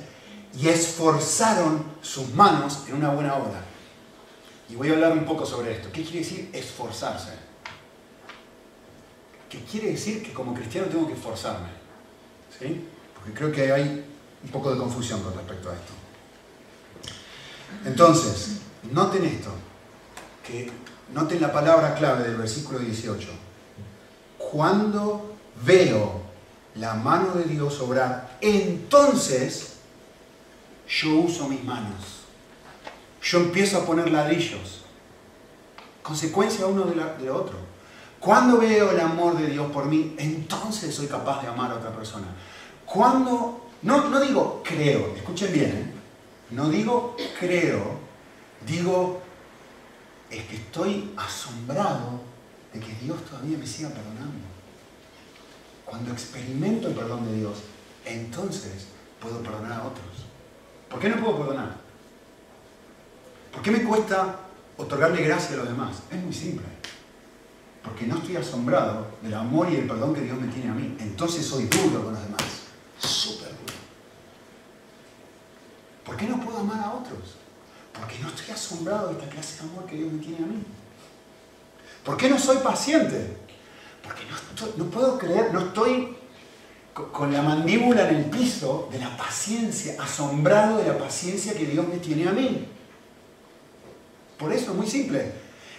y 0.59 0.69
esforzaron 0.69 1.85
sus 2.01 2.33
manos 2.35 2.85
en 2.89 2.95
una 2.95 3.11
buena 3.11 3.35
obra. 3.35 3.65
Y 4.69 4.77
voy 4.77 4.91
a 4.91 4.93
hablar 4.93 5.13
un 5.13 5.25
poco 5.25 5.45
sobre 5.45 5.73
esto. 5.73 5.89
¿Qué 5.93 6.03
quiere 6.05 6.21
decir 6.21 6.51
esforzarse? 6.53 7.33
¿Qué 9.49 9.65
quiere 9.65 9.91
decir 9.91 10.23
que 10.23 10.33
como 10.33 10.55
cristiano 10.55 10.87
tengo 10.87 11.09
que 11.09 11.15
esforzarme? 11.15 11.69
¿Sí? 12.57 12.87
Porque 13.15 13.33
creo 13.33 13.51
que 13.51 13.73
hay 13.73 14.05
un 14.45 14.51
poco 14.51 14.71
de 14.71 14.79
confusión 14.79 15.21
con 15.23 15.35
respecto 15.35 15.71
a 15.71 15.75
esto. 15.75 16.00
Entonces, 17.85 18.61
noten 18.91 19.25
esto, 19.25 19.51
que 20.47 20.71
noten 21.13 21.41
la 21.41 21.53
palabra 21.53 21.95
clave 21.95 22.25
del 22.25 22.37
versículo 22.37 22.79
18. 22.79 23.29
Cuando 24.39 25.37
veo 25.65 26.21
la 26.75 26.95
mano 26.95 27.33
de 27.35 27.45
Dios 27.45 27.81
obrar, 27.81 28.39
entonces 28.41 29.77
yo 30.89 31.17
uso 31.17 31.49
mis 31.49 31.65
manos. 31.65 32.21
Yo 33.23 33.39
empiezo 33.39 33.79
a 33.79 33.87
poner 33.87 34.11
ladrillos. 34.11 34.83
Consecuencia 36.03 36.67
uno 36.67 36.85
de, 36.85 36.97
lo 36.97 37.37
otro. 37.37 37.57
Cuando 38.19 38.59
veo 38.59 38.91
el 38.91 39.01
amor 39.01 39.39
de 39.39 39.47
Dios 39.47 39.71
por 39.71 39.87
mí, 39.87 40.15
entonces 40.19 40.95
soy 40.95 41.07
capaz 41.07 41.43
de 41.43 41.49
amar 41.49 41.71
a 41.71 41.77
otra 41.77 41.91
persona. 41.91 42.27
Cuando, 42.85 43.69
no, 43.83 44.09
no 44.09 44.21
digo 44.21 44.63
creo, 44.65 45.15
escuchen 45.17 45.53
bien, 45.53 45.71
¿eh? 45.71 46.00
No 46.51 46.69
digo 46.69 47.17
creo, 47.39 47.99
digo 48.67 49.23
es 50.31 50.45
que 50.45 50.57
estoy 50.57 51.13
asombrado 51.17 52.21
de 52.73 52.81
que 52.81 52.93
Dios 53.03 53.25
todavía 53.25 53.59
me 53.59 53.67
siga 53.67 53.89
perdonando. 53.89 54.47
Cuando 55.85 56.13
experimento 56.13 56.89
el 56.89 56.95
perdón 56.95 57.27
de 57.27 57.39
Dios, 57.39 57.59
entonces 58.05 58.87
puedo 59.21 59.43
perdonar 59.43 59.73
a 59.73 59.85
otros. 59.85 60.07
¿Por 60.89 61.01
qué 61.01 61.09
no 61.09 61.21
puedo 61.21 61.39
perdonar? 61.39 61.77
¿Por 63.53 63.63
qué 63.63 63.71
me 63.73 63.83
cuesta 63.83 64.37
otorgarle 64.77 65.25
gracia 65.25 65.55
a 65.55 65.59
los 65.59 65.69
demás? 65.69 66.03
Es 66.11 66.23
muy 66.23 66.33
simple. 66.33 66.67
Porque 67.83 68.07
no 68.07 68.19
estoy 68.19 68.37
asombrado 68.37 69.09
del 69.23 69.35
amor 69.35 69.69
y 69.71 69.77
el 69.77 69.87
perdón 69.87 70.15
que 70.15 70.21
Dios 70.21 70.39
me 70.41 70.49
tiene 70.49 70.71
a 70.71 70.75
mí. 70.75 70.97
Entonces 71.01 71.45
soy 71.45 71.65
duro 71.65 72.05
con 72.05 72.15
los 72.15 72.23
demás. 72.23 72.41
Súper 76.21 76.29
duro. 76.29 76.29
¿Por 76.29 76.29
qué 76.29 76.29
no 76.29 76.41
puedo 76.41 76.59
amar 76.59 76.85
a 76.85 76.93
otros? 76.93 77.37
Porque 77.93 78.19
no 78.21 78.29
estoy 78.29 78.55
asombrado 78.55 79.09
de 79.09 79.13
esta 79.15 79.29
clase 79.29 79.63
de 79.63 79.71
amor 79.71 79.87
que 79.87 79.97
Dios 79.97 80.13
me 80.13 80.19
tiene 80.19 80.45
a 80.45 80.47
mí. 80.47 80.63
¿Por 82.05 82.17
qué 82.17 82.29
no 82.29 82.39
soy 82.39 82.59
paciente? 82.59 83.37
Porque 84.03 84.23
no, 84.25 84.85
no 84.85 84.91
puedo 84.91 85.19
creer, 85.19 85.53
no 85.53 85.61
estoy 85.61 86.17
con 87.13 87.33
la 87.33 87.43
mandíbula 87.43 88.09
en 88.09 88.17
el 88.17 88.25
piso 88.27 88.89
de 88.91 88.99
la 88.99 89.17
paciencia, 89.17 89.97
asombrado 90.01 90.79
de 90.79 90.89
la 90.89 90.99
paciencia 90.99 91.55
que 91.55 91.67
Dios 91.67 91.87
me 91.89 91.99
tiene 91.99 92.29
a 92.29 92.33
mí. 92.33 92.67
Por 94.39 94.53
eso 94.53 94.71
es 94.73 94.77
muy 94.77 94.87
simple. 94.87 95.33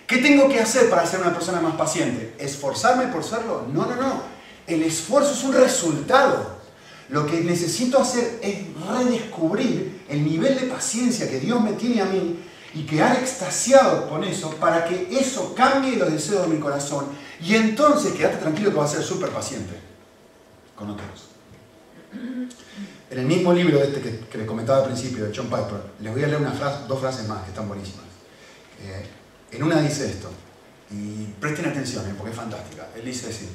¿Qué 0.07 0.17
tengo 0.17 0.47
que 0.47 0.59
hacer 0.59 0.89
para 0.89 1.05
ser 1.05 1.21
una 1.21 1.33
persona 1.33 1.61
más 1.61 1.75
paciente? 1.75 2.35
¿Esforzarme 2.37 3.07
por 3.07 3.23
serlo? 3.23 3.67
No, 3.71 3.85
no, 3.85 3.95
no. 3.95 4.21
El 4.67 4.83
esfuerzo 4.83 5.33
es 5.33 5.43
un 5.43 5.53
resultado. 5.53 6.61
Lo 7.09 7.25
que 7.25 7.41
necesito 7.41 7.99
hacer 7.99 8.39
es 8.41 8.57
redescubrir 8.87 10.00
el 10.11 10.23
nivel 10.23 10.59
de 10.59 10.67
paciencia 10.67 11.29
que 11.29 11.39
Dios 11.39 11.61
me 11.61 11.73
tiene 11.73 12.01
a 12.01 12.05
mí 12.05 12.39
y 12.73 12.83
quedar 12.83 13.17
extasiado 13.17 14.09
con 14.09 14.23
eso 14.23 14.51
para 14.55 14.85
que 14.85 15.07
eso 15.11 15.53
cambie 15.55 15.95
los 15.95 16.11
deseos 16.11 16.47
de 16.47 16.55
mi 16.55 16.59
corazón. 16.59 17.07
Y 17.41 17.55
entonces 17.55 18.13
quédate 18.13 18.37
tranquilo 18.37 18.71
que 18.71 18.77
va 18.77 18.85
a 18.85 18.89
ser 18.89 19.03
súper 19.03 19.29
paciente 19.29 19.73
con 20.75 20.89
otros. 20.89 21.29
En 23.09 23.19
el 23.19 23.25
mismo 23.25 23.53
libro 23.53 23.81
este 23.81 24.01
que, 24.01 24.37
les 24.37 24.47
comentaba 24.47 24.79
al 24.79 24.85
principio, 24.85 25.25
de 25.25 25.33
John 25.35 25.47
Piper, 25.47 25.81
les 26.01 26.13
voy 26.13 26.23
a 26.23 26.27
leer 26.27 26.41
una 26.41 26.51
frase, 26.51 26.85
dos 26.87 26.99
frases 26.99 27.27
más 27.27 27.43
que 27.43 27.49
están 27.49 27.67
buenísimas. 27.67 28.05
Eh, 28.81 29.05
en 29.51 29.63
una 29.63 29.81
dice 29.81 30.09
esto, 30.09 30.29
y 30.91 31.25
presten 31.39 31.65
atención 31.65 32.05
eh, 32.05 32.13
porque 32.17 32.31
es 32.31 32.37
fantástica. 32.37 32.87
Él 32.95 33.05
dice 33.05 33.29
así, 33.29 33.49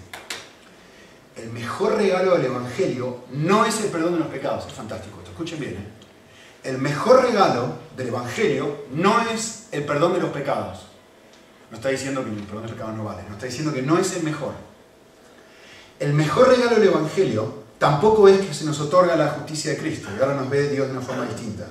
el 1.36 1.50
mejor 1.50 1.96
regalo 1.96 2.36
del 2.36 2.46
Evangelio 2.46 3.25
no 3.32 3.64
es 3.64 3.80
el 3.80 3.90
perdón 3.90 4.14
de 4.14 4.18
los 4.20 4.28
pecados. 4.28 4.66
Es 4.66 4.72
fantástico 4.72 5.16
escuchen 5.36 5.60
bien. 5.60 5.75
¿eh? 5.75 5.95
El 6.66 6.78
mejor 6.78 7.23
regalo 7.23 7.76
del 7.96 8.08
Evangelio 8.08 8.87
no 8.90 9.20
es 9.20 9.68
el 9.70 9.85
perdón 9.85 10.14
de 10.14 10.20
los 10.20 10.30
pecados. 10.30 10.87
No 11.70 11.76
está 11.76 11.90
diciendo 11.90 12.25
que 12.25 12.30
el 12.30 12.37
perdón 12.38 12.62
de 12.62 12.68
los 12.68 12.76
pecados 12.76 12.96
no 12.96 13.04
vale, 13.04 13.23
no 13.28 13.35
está 13.35 13.46
diciendo 13.46 13.73
que 13.73 13.82
no 13.82 13.96
es 13.99 14.16
el 14.16 14.25
mejor. 14.25 14.52
El 16.00 16.12
mejor 16.12 16.49
regalo 16.49 16.75
del 16.75 16.88
Evangelio 16.88 17.62
tampoco 17.78 18.26
es 18.26 18.44
que 18.44 18.52
se 18.52 18.64
nos 18.64 18.80
otorga 18.80 19.14
la 19.14 19.28
justicia 19.28 19.70
de 19.70 19.78
Cristo 19.78 20.08
y 20.11 20.20
ahora 20.20 20.35
nos 20.35 20.50
ve 20.50 20.68
Dios 20.68 20.88
de 20.88 20.92
una 20.92 21.06
forma 21.06 21.25
distinta. 21.25 21.68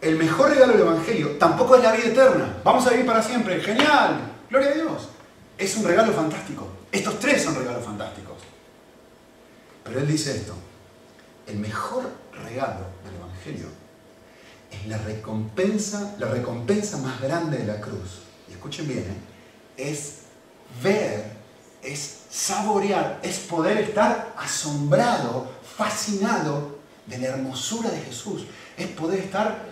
El 0.00 0.16
mejor 0.16 0.50
regalo 0.50 0.74
del 0.74 0.82
Evangelio 0.82 1.30
tampoco 1.32 1.74
es 1.74 1.82
la 1.82 1.92
vida 1.92 2.06
eterna. 2.06 2.58
Vamos 2.62 2.86
a 2.86 2.90
vivir 2.90 3.06
para 3.06 3.20
siempre. 3.20 3.60
Genial. 3.60 4.20
Gloria 4.50 4.70
a 4.70 4.74
Dios. 4.74 5.08
Es 5.58 5.76
un 5.76 5.84
regalo 5.84 6.12
fantástico. 6.12 6.68
Estos 6.92 7.18
tres 7.18 7.42
son 7.42 7.56
regalos 7.56 7.84
fantásticos. 7.84 8.36
Pero 9.82 9.98
Él 9.98 10.06
dice 10.06 10.36
esto. 10.36 10.54
El 11.48 11.58
mejor 11.58 12.04
regalo 12.44 13.01
Es 13.50 14.86
la 14.86 14.98
recompensa, 14.98 16.14
la 16.18 16.28
recompensa 16.28 16.98
más 16.98 17.20
grande 17.20 17.58
de 17.58 17.66
la 17.66 17.80
cruz. 17.80 18.20
Y 18.48 18.52
escuchen 18.52 18.88
bien, 18.88 19.00
¿eh? 19.00 19.32
es 19.90 20.22
ver, 20.82 21.24
es 21.82 22.20
saborear, 22.30 23.20
es 23.22 23.38
poder 23.38 23.78
estar 23.78 24.34
asombrado, 24.36 25.50
fascinado 25.76 26.78
de 27.06 27.18
la 27.18 27.28
hermosura 27.28 27.90
de 27.90 28.00
Jesús. 28.00 28.46
Es 28.76 28.86
poder 28.88 29.20
estar 29.20 29.66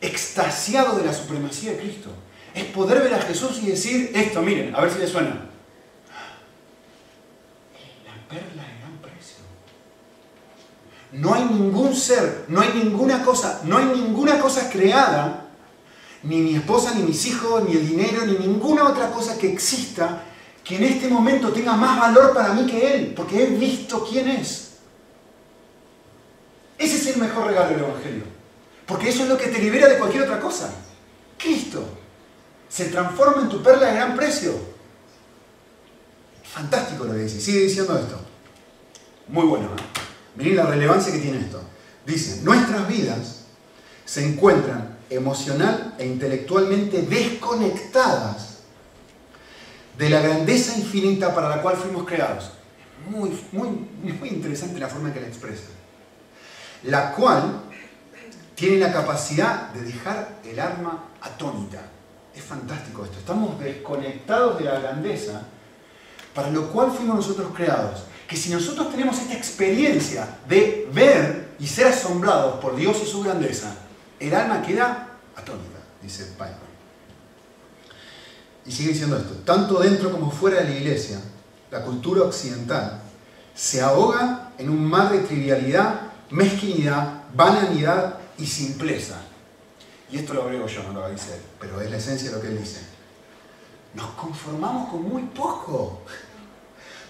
extasiado 0.00 0.96
de 0.98 1.04
la 1.04 1.12
supremacía 1.12 1.72
de 1.72 1.78
Cristo. 1.78 2.10
Es 2.54 2.64
poder 2.64 3.02
ver 3.02 3.14
a 3.14 3.22
Jesús 3.22 3.60
y 3.62 3.66
decir 3.66 4.10
esto, 4.14 4.42
miren, 4.42 4.74
a 4.74 4.80
ver 4.80 4.90
si 4.90 4.98
les 4.98 5.10
suena. 5.10 5.30
La 8.04 8.28
perla 8.28 8.62
de 8.62 8.78
gran 8.80 8.98
precio. 9.00 9.44
No 11.12 11.34
hay 11.34 11.44
ningún 11.44 11.94
ser, 11.94 12.46
no 12.48 12.60
hay 12.60 12.72
ninguna 12.74 13.22
cosa, 13.22 13.60
no 13.64 13.76
hay 13.76 13.84
ninguna 13.84 14.40
cosa 14.40 14.70
creada, 14.70 15.46
ni 16.22 16.38
mi 16.38 16.56
esposa, 16.56 16.94
ni 16.94 17.02
mis 17.02 17.26
hijos, 17.26 17.64
ni 17.68 17.76
el 17.76 17.86
dinero, 17.86 18.24
ni 18.24 18.34
ninguna 18.34 18.84
otra 18.88 19.10
cosa 19.10 19.36
que 19.36 19.52
exista 19.52 20.24
que 20.64 20.76
en 20.76 20.84
este 20.84 21.08
momento 21.08 21.52
tenga 21.52 21.74
más 21.74 21.98
valor 21.98 22.32
para 22.32 22.54
mí 22.54 22.66
que 22.66 22.94
Él, 22.94 23.12
porque 23.14 23.42
he 23.42 23.46
visto 23.48 24.06
quién 24.08 24.28
es. 24.28 24.72
Ese 26.78 26.96
es 26.96 27.06
el 27.08 27.20
mejor 27.20 27.46
regalo 27.48 27.70
del 27.70 27.80
Evangelio. 27.80 28.24
Porque 28.86 29.08
eso 29.10 29.24
es 29.24 29.28
lo 29.28 29.38
que 29.38 29.48
te 29.48 29.58
libera 29.58 29.88
de 29.88 29.98
cualquier 29.98 30.24
otra 30.24 30.40
cosa. 30.40 30.72
Cristo 31.38 31.84
se 32.68 32.86
transforma 32.86 33.42
en 33.42 33.48
tu 33.48 33.62
perla 33.62 33.88
de 33.88 33.94
gran 33.94 34.16
precio. 34.16 34.54
Fantástico 36.42 37.04
lo 37.04 37.12
que 37.12 37.20
dice. 37.20 37.40
Sigue 37.40 37.60
diciendo 37.60 37.98
esto. 37.98 38.20
Muy 39.28 39.46
bueno. 39.46 39.66
¿eh? 39.66 40.01
Miren 40.36 40.56
la 40.56 40.66
relevancia 40.66 41.12
que 41.12 41.18
tiene 41.18 41.40
esto. 41.40 41.62
Dice, 42.06 42.42
nuestras 42.42 42.88
vidas 42.88 43.44
se 44.04 44.26
encuentran 44.26 44.98
emocional 45.10 45.94
e 45.98 46.06
intelectualmente 46.06 47.02
desconectadas 47.02 48.58
de 49.96 50.08
la 50.08 50.20
grandeza 50.20 50.76
infinita 50.76 51.34
para 51.34 51.48
la 51.48 51.62
cual 51.62 51.76
fuimos 51.76 52.06
creados. 52.06 52.52
Muy, 53.10 53.30
muy, 53.52 53.68
muy 54.02 54.28
interesante 54.28 54.78
la 54.78 54.88
forma 54.88 55.08
en 55.08 55.14
que 55.14 55.20
la 55.20 55.28
expresa. 55.28 55.68
La 56.84 57.12
cual 57.12 57.62
tiene 58.54 58.78
la 58.78 58.92
capacidad 58.92 59.70
de 59.72 59.82
dejar 59.82 60.40
el 60.44 60.58
alma 60.58 61.04
atónita. 61.20 61.82
Es 62.34 62.42
fantástico 62.42 63.04
esto. 63.04 63.18
Estamos 63.18 63.58
desconectados 63.60 64.58
de 64.58 64.64
la 64.64 64.78
grandeza 64.78 65.42
para 66.34 66.50
lo 66.50 66.68
cual 66.68 66.90
fuimos 66.90 67.16
nosotros 67.16 67.48
creados. 67.54 68.04
Que 68.32 68.38
si 68.38 68.48
nosotros 68.48 68.90
tenemos 68.90 69.18
esta 69.18 69.34
experiencia 69.34 70.38
de 70.48 70.88
ver 70.90 71.50
y 71.60 71.66
ser 71.66 71.88
asombrados 71.88 72.60
por 72.60 72.74
Dios 72.74 72.96
y 73.02 73.06
su 73.06 73.22
grandeza, 73.22 73.74
el 74.18 74.34
alma 74.34 74.62
queda 74.62 75.18
atónita, 75.36 75.80
dice 76.00 76.24
Piper. 76.32 76.72
Y 78.64 78.72
sigue 78.72 78.92
diciendo 78.92 79.18
esto, 79.18 79.34
tanto 79.44 79.80
dentro 79.80 80.10
como 80.10 80.30
fuera 80.30 80.62
de 80.62 80.70
la 80.70 80.76
iglesia, 80.76 81.20
la 81.70 81.84
cultura 81.84 82.22
occidental 82.22 83.02
se 83.54 83.82
ahoga 83.82 84.52
en 84.56 84.70
un 84.70 84.82
mar 84.82 85.12
de 85.12 85.18
trivialidad, 85.18 86.00
mezquinidad, 86.30 87.24
banalidad 87.34 88.18
y 88.38 88.46
simpleza. 88.46 89.20
Y 90.10 90.16
esto 90.16 90.32
lo 90.32 90.44
agrego 90.44 90.66
yo, 90.68 90.82
no 90.84 91.00
lo 91.00 91.10
dice 91.10 91.34
él, 91.34 91.42
pero 91.60 91.82
es 91.82 91.90
la 91.90 91.98
esencia 91.98 92.30
de 92.30 92.36
lo 92.36 92.40
que 92.40 92.48
él 92.48 92.58
dice. 92.58 92.80
Nos 93.92 94.06
conformamos 94.12 94.88
con 94.88 95.02
muy 95.02 95.24
poco, 95.24 96.00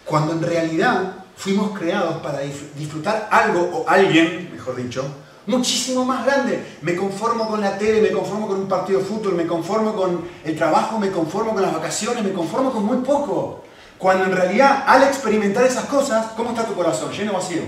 cuando 0.04 0.32
en 0.32 0.42
realidad 0.42 1.14
fuimos 1.36 1.76
creados 1.78 2.22
para 2.22 2.40
disfrutar 2.76 3.28
algo 3.30 3.60
o 3.60 3.88
alguien, 3.88 4.50
mejor 4.52 4.76
dicho, 4.76 5.04
muchísimo 5.46 6.04
más 6.04 6.24
grande. 6.24 6.78
Me 6.82 6.94
conformo 6.96 7.48
con 7.48 7.60
la 7.60 7.76
tele, 7.78 8.00
me 8.00 8.10
conformo 8.10 8.46
con 8.46 8.60
un 8.60 8.68
partido 8.68 9.00
de 9.00 9.04
fútbol, 9.04 9.34
me 9.34 9.46
conformo 9.46 9.94
con 9.94 10.28
el 10.44 10.56
trabajo, 10.56 10.98
me 10.98 11.10
conformo 11.10 11.52
con 11.52 11.62
las 11.62 11.72
vacaciones, 11.72 12.22
me 12.22 12.32
conformo 12.32 12.72
con 12.72 12.84
muy 12.84 12.98
poco. 12.98 13.64
Cuando 13.98 14.24
en 14.24 14.32
realidad 14.32 14.84
al 14.86 15.04
experimentar 15.04 15.64
esas 15.64 15.84
cosas, 15.86 16.32
¿cómo 16.36 16.50
está 16.50 16.64
tu 16.64 16.74
corazón? 16.74 17.12
¿Lleno 17.12 17.32
o 17.32 17.34
vacío? 17.34 17.62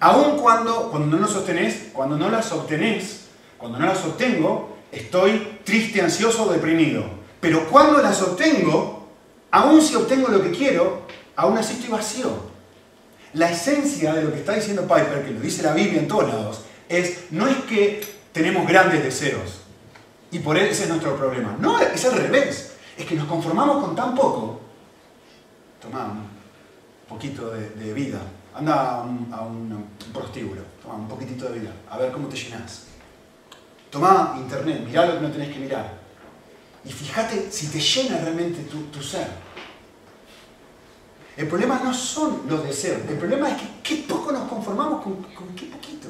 Aun 0.00 0.36
cuando, 0.38 0.90
cuando 0.90 1.16
no 1.16 1.22
las 1.22 1.30
sostenés, 1.30 1.90
cuando 1.92 2.16
no 2.16 2.28
las 2.28 2.50
obtenés, 2.52 3.26
cuando 3.56 3.78
no 3.78 3.86
las 3.86 4.04
obtengo, 4.04 4.76
estoy 4.90 5.60
triste, 5.64 6.02
ansioso 6.02 6.44
o 6.44 6.52
deprimido. 6.52 7.04
Pero 7.40 7.68
cuando 7.68 7.98
las 7.98 8.20
obtengo, 8.20 9.01
aun 9.52 9.80
si 9.80 9.94
obtengo 9.94 10.28
lo 10.28 10.42
que 10.42 10.50
quiero, 10.50 11.02
aún 11.36 11.56
así 11.56 11.74
estoy 11.74 11.90
vacío. 11.90 12.50
La 13.34 13.50
esencia 13.50 14.12
de 14.12 14.24
lo 14.24 14.32
que 14.32 14.40
está 14.40 14.54
diciendo 14.54 14.82
Piper, 14.82 15.24
que 15.24 15.30
lo 15.30 15.40
dice 15.40 15.62
la 15.62 15.72
Biblia 15.72 16.00
en 16.00 16.08
todos 16.08 16.28
lados, 16.28 16.60
es 16.88 17.30
no 17.30 17.46
es 17.46 17.56
que 17.58 18.04
tenemos 18.32 18.66
grandes 18.66 19.04
deseos 19.04 19.62
y 20.32 20.38
por 20.38 20.56
eso 20.56 20.72
ese 20.72 20.82
es 20.84 20.88
nuestro 20.88 21.14
problema. 21.14 21.54
No, 21.60 21.78
es 21.78 22.04
al 22.06 22.14
revés. 22.14 22.74
Es 22.96 23.04
que 23.04 23.14
nos 23.14 23.26
conformamos 23.26 23.84
con 23.84 23.94
tan 23.94 24.14
poco. 24.14 24.60
Toma 25.80 26.06
un 26.06 26.28
poquito 27.06 27.50
de, 27.50 27.92
vida. 27.92 28.18
Anda 28.54 29.00
a 29.00 29.02
un, 29.02 29.86
prostíbulo. 30.12 30.62
Toma 30.82 30.94
un 30.94 31.08
poquitito 31.08 31.50
de 31.50 31.58
vida. 31.58 31.70
A 31.90 31.98
ver 31.98 32.10
cómo 32.12 32.28
te 32.28 32.36
llenas. 32.36 32.86
Toma 33.90 34.36
internet. 34.38 34.82
Mirá 34.86 35.04
lo 35.04 35.14
que 35.16 35.20
no 35.20 35.30
tenés 35.30 35.52
que 35.52 35.60
mirar. 35.60 36.01
Y 36.84 36.90
fíjate 36.90 37.50
si 37.50 37.68
te 37.68 37.80
llena 37.80 38.18
realmente 38.18 38.62
tu 38.62 39.02
ser. 39.02 39.28
El 41.36 41.48
problema 41.48 41.80
no 41.82 41.94
son 41.94 42.42
los 42.46 42.62
deseos, 42.64 43.00
el 43.08 43.16
problema 43.16 43.50
es 43.50 43.62
que 43.62 43.68
qué 43.82 44.04
poco 44.06 44.32
nos 44.32 44.48
conformamos 44.48 45.02
con, 45.02 45.24
qué 45.56 45.66
poquito. 45.66 46.08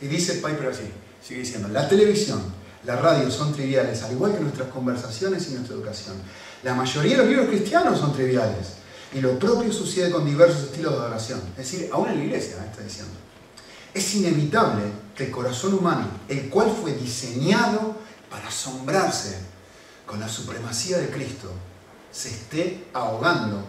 Y 0.00 0.06
dice 0.06 0.34
Piper 0.34 0.68
así, 0.68 0.84
sigue 1.26 1.40
diciendo, 1.40 1.68
la 1.68 1.88
televisión, 1.88 2.42
la 2.84 2.96
radio 2.96 3.30
son 3.30 3.54
triviales, 3.54 4.02
al 4.02 4.12
igual 4.12 4.34
que 4.34 4.40
nuestras 4.40 4.68
conversaciones 4.68 5.48
y 5.48 5.54
nuestra 5.54 5.74
educación. 5.74 6.16
La 6.62 6.74
mayoría 6.74 7.12
de 7.12 7.18
los 7.18 7.28
libros 7.28 7.48
cristianos 7.48 7.98
son 7.98 8.12
triviales. 8.12 8.74
Y 9.14 9.20
lo 9.20 9.38
propio 9.38 9.72
sucede 9.72 10.10
con 10.10 10.24
diversos 10.26 10.64
estilos 10.64 10.92
de 10.92 10.98
adoración. 10.98 11.40
Es 11.56 11.70
decir, 11.70 11.88
aún 11.92 12.08
en 12.08 12.18
la 12.18 12.24
iglesia 12.24 12.56
está 12.64 12.82
diciendo. 12.82 13.12
Es 13.94 14.14
inevitable 14.16 14.82
que 15.14 15.26
el 15.26 15.30
corazón 15.30 15.74
humano, 15.74 16.08
el 16.28 16.50
cual 16.50 16.70
fue 16.70 16.92
diseñado 16.92 17.93
para 18.34 18.48
asombrarse 18.48 19.38
con 20.04 20.18
la 20.18 20.28
supremacía 20.28 20.98
de 20.98 21.08
Cristo, 21.08 21.52
se 22.10 22.30
esté 22.30 22.86
ahogando 22.92 23.64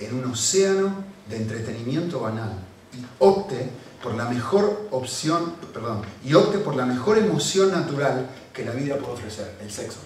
en 0.00 0.12
un 0.12 0.32
océano 0.32 1.04
de 1.28 1.36
entretenimiento 1.36 2.18
banal 2.18 2.50
y 2.92 3.04
opte 3.20 3.70
por 4.02 4.14
la 4.14 4.24
mejor 4.24 4.88
opción, 4.90 5.54
perdón, 5.72 6.02
y 6.24 6.34
opte 6.34 6.58
por 6.58 6.74
la 6.74 6.84
mejor 6.84 7.16
emoción 7.16 7.70
natural 7.70 8.28
que 8.52 8.64
la 8.64 8.72
vida 8.72 8.96
puede 8.96 9.12
ofrecer, 9.12 9.56
el 9.62 9.70
sexo. 9.70 10.00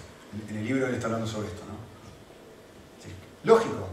En 0.47 0.57
el 0.57 0.63
libro 0.63 0.85
él 0.85 0.93
está 0.93 1.07
hablando 1.07 1.25
sobre 1.25 1.47
esto, 1.47 1.63
¿no? 1.65 1.73
Lógico. 3.51 3.87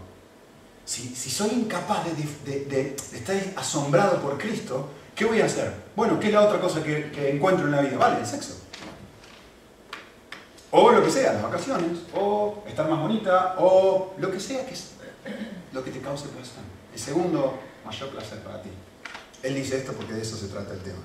Si, 0.85 1.15
soy 1.15 1.51
incapaz 1.51 2.05
de, 2.45 2.95
estar 3.15 3.37
asombrado 3.57 4.21
por 4.21 4.37
Cristo, 4.37 4.91
¿qué 5.15 5.25
voy 5.25 5.41
a 5.41 5.47
hacer? 5.47 5.73
Bueno, 5.97 6.21
¿qué 6.21 6.27
es 6.27 6.35
la 6.35 6.43
otra 6.43 6.61
cosa 6.61 6.83
que, 6.83 7.11
que 7.11 7.31
encuentro 7.31 7.65
en 7.65 7.73
la 7.73 7.81
vida? 7.81 7.97
Vale, 7.97 8.21
el 8.21 8.27
sexo. 8.27 8.60
O 10.73 10.91
lo 10.91 11.03
que 11.03 11.11
sea, 11.11 11.33
las 11.33 11.43
vacaciones, 11.43 11.99
o 12.15 12.63
estar 12.67 12.89
más 12.89 13.01
bonita, 13.01 13.57
o 13.59 14.15
lo 14.19 14.31
que 14.31 14.39
sea 14.39 14.65
que 14.67 14.75
es 14.75 14.91
lo 15.73 15.85
que 15.85 15.91
te 15.91 16.01
cause 16.01 16.29
placer. 16.29 16.63
El 16.93 16.99
segundo 16.99 17.59
mayor 17.85 18.11
placer 18.11 18.39
para 18.41 18.63
ti. 18.63 18.71
Él 19.43 19.55
dice 19.55 19.79
esto 19.79 19.93
porque 19.93 20.13
de 20.13 20.23
eso 20.23 20.37
se 20.37 20.49
trata 20.49 20.75
el 20.75 20.81
tema. 20.81 20.99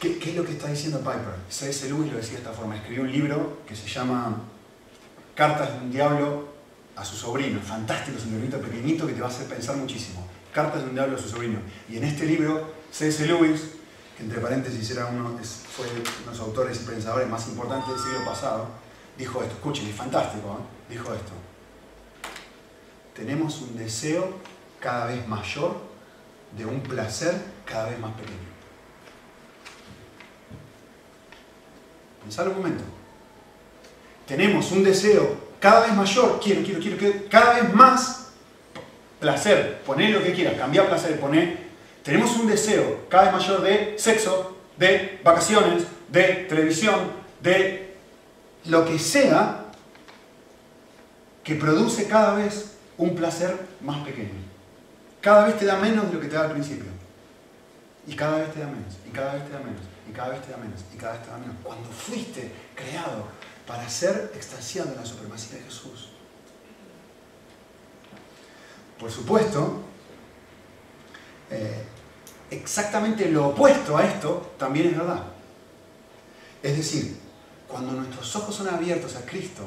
¿Qué, 0.00 0.18
es 0.22 0.36
lo 0.36 0.44
que 0.44 0.52
está 0.52 0.68
diciendo 0.68 0.98
Piper? 0.98 1.34
C.S. 1.48 1.88
Lewis 1.88 2.12
lo 2.12 2.18
decía 2.18 2.34
de 2.34 2.38
esta 2.38 2.52
forma. 2.52 2.76
Escribió 2.76 3.02
un 3.02 3.10
libro 3.10 3.58
que 3.66 3.74
se 3.74 3.88
llama 3.88 4.42
Cartas 5.34 5.72
de 5.72 5.78
un 5.86 5.90
Diablo 5.90 6.48
a 6.94 7.04
su 7.04 7.16
sobrino. 7.16 7.60
Fantástico, 7.60 8.18
es 8.18 8.24
un 8.24 8.32
librito 8.32 8.60
pequeñito 8.60 9.06
que 9.06 9.14
te 9.14 9.20
va 9.20 9.28
a 9.28 9.30
hacer 9.30 9.46
pensar 9.46 9.76
muchísimo. 9.76 10.26
Cartas 10.52 10.82
de 10.82 10.88
un 10.90 10.94
Diablo 10.94 11.16
a 11.16 11.18
su 11.18 11.28
sobrino. 11.28 11.60
Y 11.88 11.96
en 11.96 12.04
este 12.04 12.26
libro, 12.26 12.74
C.S. 12.92 13.26
Lewis 13.26 13.70
que 14.16 14.22
entre 14.22 14.40
paréntesis 14.40 14.90
era 14.90 15.06
uno, 15.06 15.38
fue 15.68 15.86
uno 15.90 16.02
de 16.02 16.26
los 16.26 16.40
autores 16.40 16.80
y 16.80 16.84
pensadores 16.84 17.28
más 17.28 17.46
importantes 17.48 17.88
del 17.90 17.98
siglo 17.98 18.24
pasado, 18.24 18.66
dijo 19.18 19.42
esto, 19.42 19.54
escuchen, 19.54 19.86
es 19.86 19.94
fantástico, 19.94 20.58
¿eh? 20.58 20.92
dijo 20.94 21.12
esto. 21.12 21.32
Tenemos 23.14 23.60
un 23.60 23.76
deseo 23.76 24.34
cada 24.80 25.06
vez 25.06 25.26
mayor 25.28 25.76
de 26.56 26.64
un 26.64 26.80
placer 26.80 27.34
cada 27.64 27.90
vez 27.90 27.98
más 27.98 28.12
pequeño. 28.12 28.56
Pensar 32.22 32.48
un 32.48 32.56
momento. 32.56 32.84
Tenemos 34.26 34.72
un 34.72 34.82
deseo 34.82 35.46
cada 35.60 35.86
vez 35.86 35.94
mayor, 35.94 36.40
quiero, 36.42 36.62
quiero, 36.62 36.80
quiero, 36.80 36.96
quiero 36.96 37.28
cada 37.30 37.54
vez 37.54 37.74
más 37.74 38.28
placer, 39.20 39.82
poner 39.82 40.10
lo 40.10 40.22
que 40.22 40.32
quieras, 40.32 40.54
cambiar 40.58 40.88
placer, 40.88 41.18
poner. 41.20 41.65
Tenemos 42.06 42.36
un 42.36 42.46
deseo 42.46 43.08
cada 43.08 43.24
vez 43.24 43.32
mayor 43.32 43.62
de 43.62 43.98
sexo, 43.98 44.56
de 44.78 45.20
vacaciones, 45.24 45.82
de 46.08 46.46
televisión, 46.48 47.10
de 47.40 47.96
lo 48.66 48.84
que 48.84 48.96
sea 48.96 49.64
que 51.42 51.56
produce 51.56 52.06
cada 52.06 52.34
vez 52.34 52.76
un 52.96 53.16
placer 53.16 53.58
más 53.80 54.04
pequeño. 54.06 54.38
Cada 55.20 55.48
vez 55.48 55.58
te 55.58 55.64
da 55.64 55.78
menos 55.78 56.06
de 56.06 56.12
lo 56.12 56.20
que 56.20 56.28
te 56.28 56.36
da 56.36 56.42
al 56.42 56.52
principio. 56.52 56.92
Y 58.06 58.14
cada 58.14 58.38
vez 58.38 58.54
te 58.54 58.60
da 58.60 58.66
menos, 58.66 58.94
y 59.04 59.10
cada 59.10 59.32
vez 59.34 59.44
te 59.44 59.50
da 59.50 59.58
menos, 59.58 59.82
y 60.08 60.12
cada 60.12 60.28
vez 60.28 60.42
te 60.42 60.52
da 60.52 60.58
menos, 60.58 60.80
y 60.94 60.96
cada 60.96 61.12
vez 61.14 61.22
te 61.24 61.30
da 61.30 61.38
menos. 61.38 61.56
Cuando 61.64 61.90
fuiste 61.90 62.52
creado 62.76 63.26
para 63.66 63.88
ser 63.88 64.30
extasiado 64.32 64.92
en 64.92 64.96
la 64.98 65.04
supremacía 65.04 65.58
de 65.58 65.64
Jesús. 65.64 66.10
Por 68.96 69.10
supuesto, 69.10 69.82
eh, 71.50 71.82
exactamente 72.50 73.28
lo 73.30 73.48
opuesto 73.48 73.96
a 73.96 74.04
esto 74.04 74.54
también 74.58 74.88
es 74.88 74.96
verdad. 74.96 75.24
Es 76.62 76.76
decir, 76.76 77.16
cuando 77.68 77.92
nuestros 77.92 78.34
ojos 78.36 78.54
son 78.54 78.68
abiertos 78.68 79.16
a 79.16 79.24
Cristo 79.26 79.62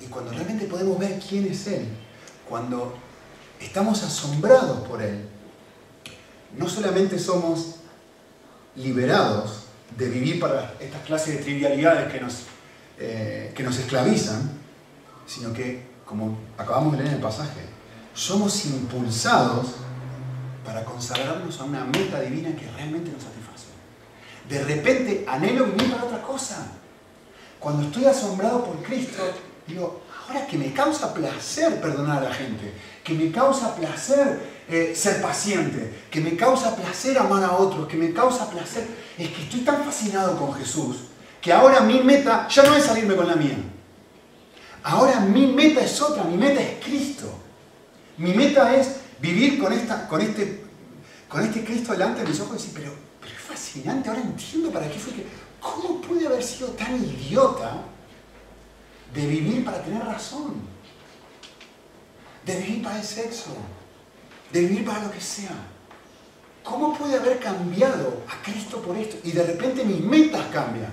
y 0.00 0.06
cuando 0.06 0.30
realmente 0.30 0.66
podemos 0.66 0.98
ver 0.98 1.18
quién 1.18 1.46
es 1.46 1.66
Él, 1.66 1.86
cuando 2.48 2.94
estamos 3.60 4.02
asombrados 4.02 4.86
por 4.86 5.02
Él, 5.02 5.28
no 6.56 6.68
solamente 6.68 7.18
somos 7.18 7.76
liberados 8.76 9.64
de 9.96 10.08
vivir 10.08 10.40
para 10.40 10.74
estas 10.80 11.02
clases 11.02 11.36
de 11.36 11.42
trivialidades 11.42 12.12
que 12.12 12.20
nos, 12.20 12.34
eh, 12.98 13.52
que 13.54 13.62
nos 13.62 13.78
esclavizan, 13.78 14.50
sino 15.26 15.52
que, 15.52 15.86
como 16.04 16.38
acabamos 16.58 16.92
de 16.92 16.98
leer 16.98 17.10
en 17.10 17.16
el 17.16 17.22
pasaje, 17.22 17.60
somos 18.14 18.64
impulsados 18.66 19.66
para 20.64 20.84
consagrarnos 20.84 21.60
a 21.60 21.64
una 21.64 21.84
meta 21.84 22.20
divina 22.20 22.56
que 22.56 22.66
realmente 22.76 23.10
nos 23.10 23.22
satisface. 23.22 23.66
De 24.48 24.62
repente 24.62 25.24
anhelo 25.26 25.66
vivir 25.66 25.92
para 25.92 26.04
otra 26.04 26.22
cosa. 26.22 26.66
Cuando 27.58 27.84
estoy 27.84 28.06
asombrado 28.06 28.64
por 28.64 28.82
Cristo, 28.82 29.22
digo, 29.66 30.02
ahora 30.26 30.46
que 30.46 30.58
me 30.58 30.72
causa 30.72 31.14
placer 31.14 31.80
perdonar 31.80 32.18
a 32.18 32.28
la 32.28 32.34
gente, 32.34 32.72
que 33.02 33.14
me 33.14 33.30
causa 33.30 33.74
placer 33.74 34.64
eh, 34.68 34.92
ser 34.94 35.22
paciente, 35.22 36.06
que 36.10 36.20
me 36.20 36.36
causa 36.36 36.74
placer 36.76 37.18
amar 37.18 37.44
a 37.44 37.52
otros, 37.52 37.86
que 37.88 37.96
me 37.96 38.12
causa 38.12 38.50
placer, 38.50 38.86
es 39.18 39.28
que 39.28 39.42
estoy 39.42 39.60
tan 39.60 39.82
fascinado 39.84 40.36
con 40.38 40.54
Jesús, 40.54 40.96
que 41.40 41.52
ahora 41.52 41.80
mi 41.80 42.00
meta 42.00 42.48
ya 42.48 42.62
no 42.64 42.74
es 42.74 42.84
salirme 42.84 43.16
con 43.16 43.28
la 43.28 43.36
mía. 43.36 43.56
Ahora 44.82 45.20
mi 45.20 45.46
meta 45.46 45.80
es 45.80 46.00
otra, 46.00 46.24
mi 46.24 46.36
meta 46.36 46.60
es 46.60 46.84
Cristo. 46.84 47.40
Mi 48.16 48.32
meta 48.32 48.74
es 48.76 49.00
vivir 49.24 49.58
con, 49.58 49.72
esta, 49.72 50.06
con, 50.06 50.20
este, 50.20 50.64
con 51.28 51.42
este 51.42 51.64
Cristo 51.64 51.92
delante 51.92 52.22
de 52.22 52.28
mis 52.28 52.40
ojos 52.40 52.52
y 52.52 52.58
decir, 52.58 52.72
pero, 52.74 52.92
pero 53.20 53.34
es 53.34 53.40
fascinante, 53.40 54.08
ahora 54.08 54.20
entiendo 54.20 54.70
para 54.70 54.88
qué 54.90 54.98
fue 54.98 55.14
que... 55.14 55.26
¿Cómo 55.60 55.98
pude 56.02 56.26
haber 56.26 56.42
sido 56.42 56.68
tan 56.70 56.94
idiota 57.02 57.76
de 59.14 59.26
vivir 59.26 59.64
para 59.64 59.82
tener 59.82 60.04
razón? 60.04 60.56
De 62.44 62.60
vivir 62.60 62.82
para 62.82 62.98
el 62.98 63.04
sexo, 63.04 63.56
de 64.52 64.60
vivir 64.60 64.84
para 64.84 65.04
lo 65.04 65.10
que 65.10 65.22
sea. 65.22 65.56
¿Cómo 66.62 66.92
pude 66.92 67.16
haber 67.16 67.38
cambiado 67.40 68.24
a 68.28 68.42
Cristo 68.42 68.82
por 68.82 68.94
esto? 68.98 69.16
Y 69.24 69.32
de 69.32 69.42
repente 69.42 69.84
mis 69.84 70.00
metas 70.00 70.44
cambian. 70.52 70.92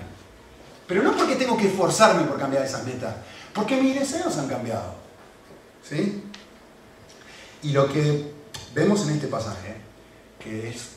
Pero 0.86 1.02
no 1.02 1.14
porque 1.14 1.36
tengo 1.36 1.58
que 1.58 1.66
esforzarme 1.66 2.24
por 2.24 2.38
cambiar 2.38 2.64
esas 2.64 2.84
metas, 2.86 3.14
porque 3.52 3.76
mis 3.76 3.94
deseos 3.94 4.38
han 4.38 4.48
cambiado. 4.48 4.94
¿Sí? 5.86 6.31
Y 7.62 7.70
lo 7.70 7.90
que 7.92 8.32
vemos 8.74 9.06
en 9.06 9.14
este 9.14 9.28
pasaje, 9.28 9.76
que 10.42 10.68
es, 10.68 10.88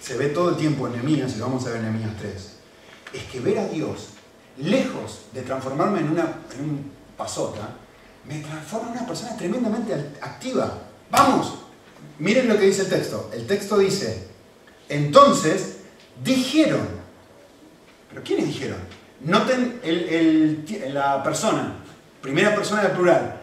se 0.00 0.16
ve 0.16 0.28
todo 0.28 0.50
el 0.50 0.56
tiempo 0.56 0.86
en 0.86 0.94
Nehemías, 0.94 1.36
y 1.36 1.40
vamos 1.40 1.64
a 1.66 1.70
ver 1.70 1.76
en 1.76 1.92
Nehemías 1.92 2.16
3, 2.20 2.52
es 3.14 3.22
que 3.24 3.40
ver 3.40 3.58
a 3.58 3.68
Dios, 3.68 4.08
lejos 4.58 5.26
de 5.32 5.42
transformarme 5.42 6.00
en, 6.00 6.10
una, 6.10 6.40
en 6.54 6.64
un 6.64 6.92
pasota, 7.16 7.76
me 8.24 8.40
transforma 8.40 8.88
en 8.88 8.98
una 8.98 9.06
persona 9.06 9.36
tremendamente 9.36 9.94
activa. 10.20 10.78
Vamos, 11.10 11.54
miren 12.18 12.48
lo 12.48 12.58
que 12.58 12.66
dice 12.66 12.82
el 12.82 12.88
texto. 12.88 13.30
El 13.32 13.46
texto 13.46 13.78
dice, 13.78 14.26
entonces 14.88 15.78
dijeron, 16.22 16.86
pero 18.10 18.22
¿quiénes 18.22 18.46
dijeron? 18.46 18.78
Noten 19.20 19.80
la 20.92 21.22
persona, 21.22 21.76
primera 22.20 22.54
persona 22.54 22.82
del 22.82 22.92
plural. 22.92 23.40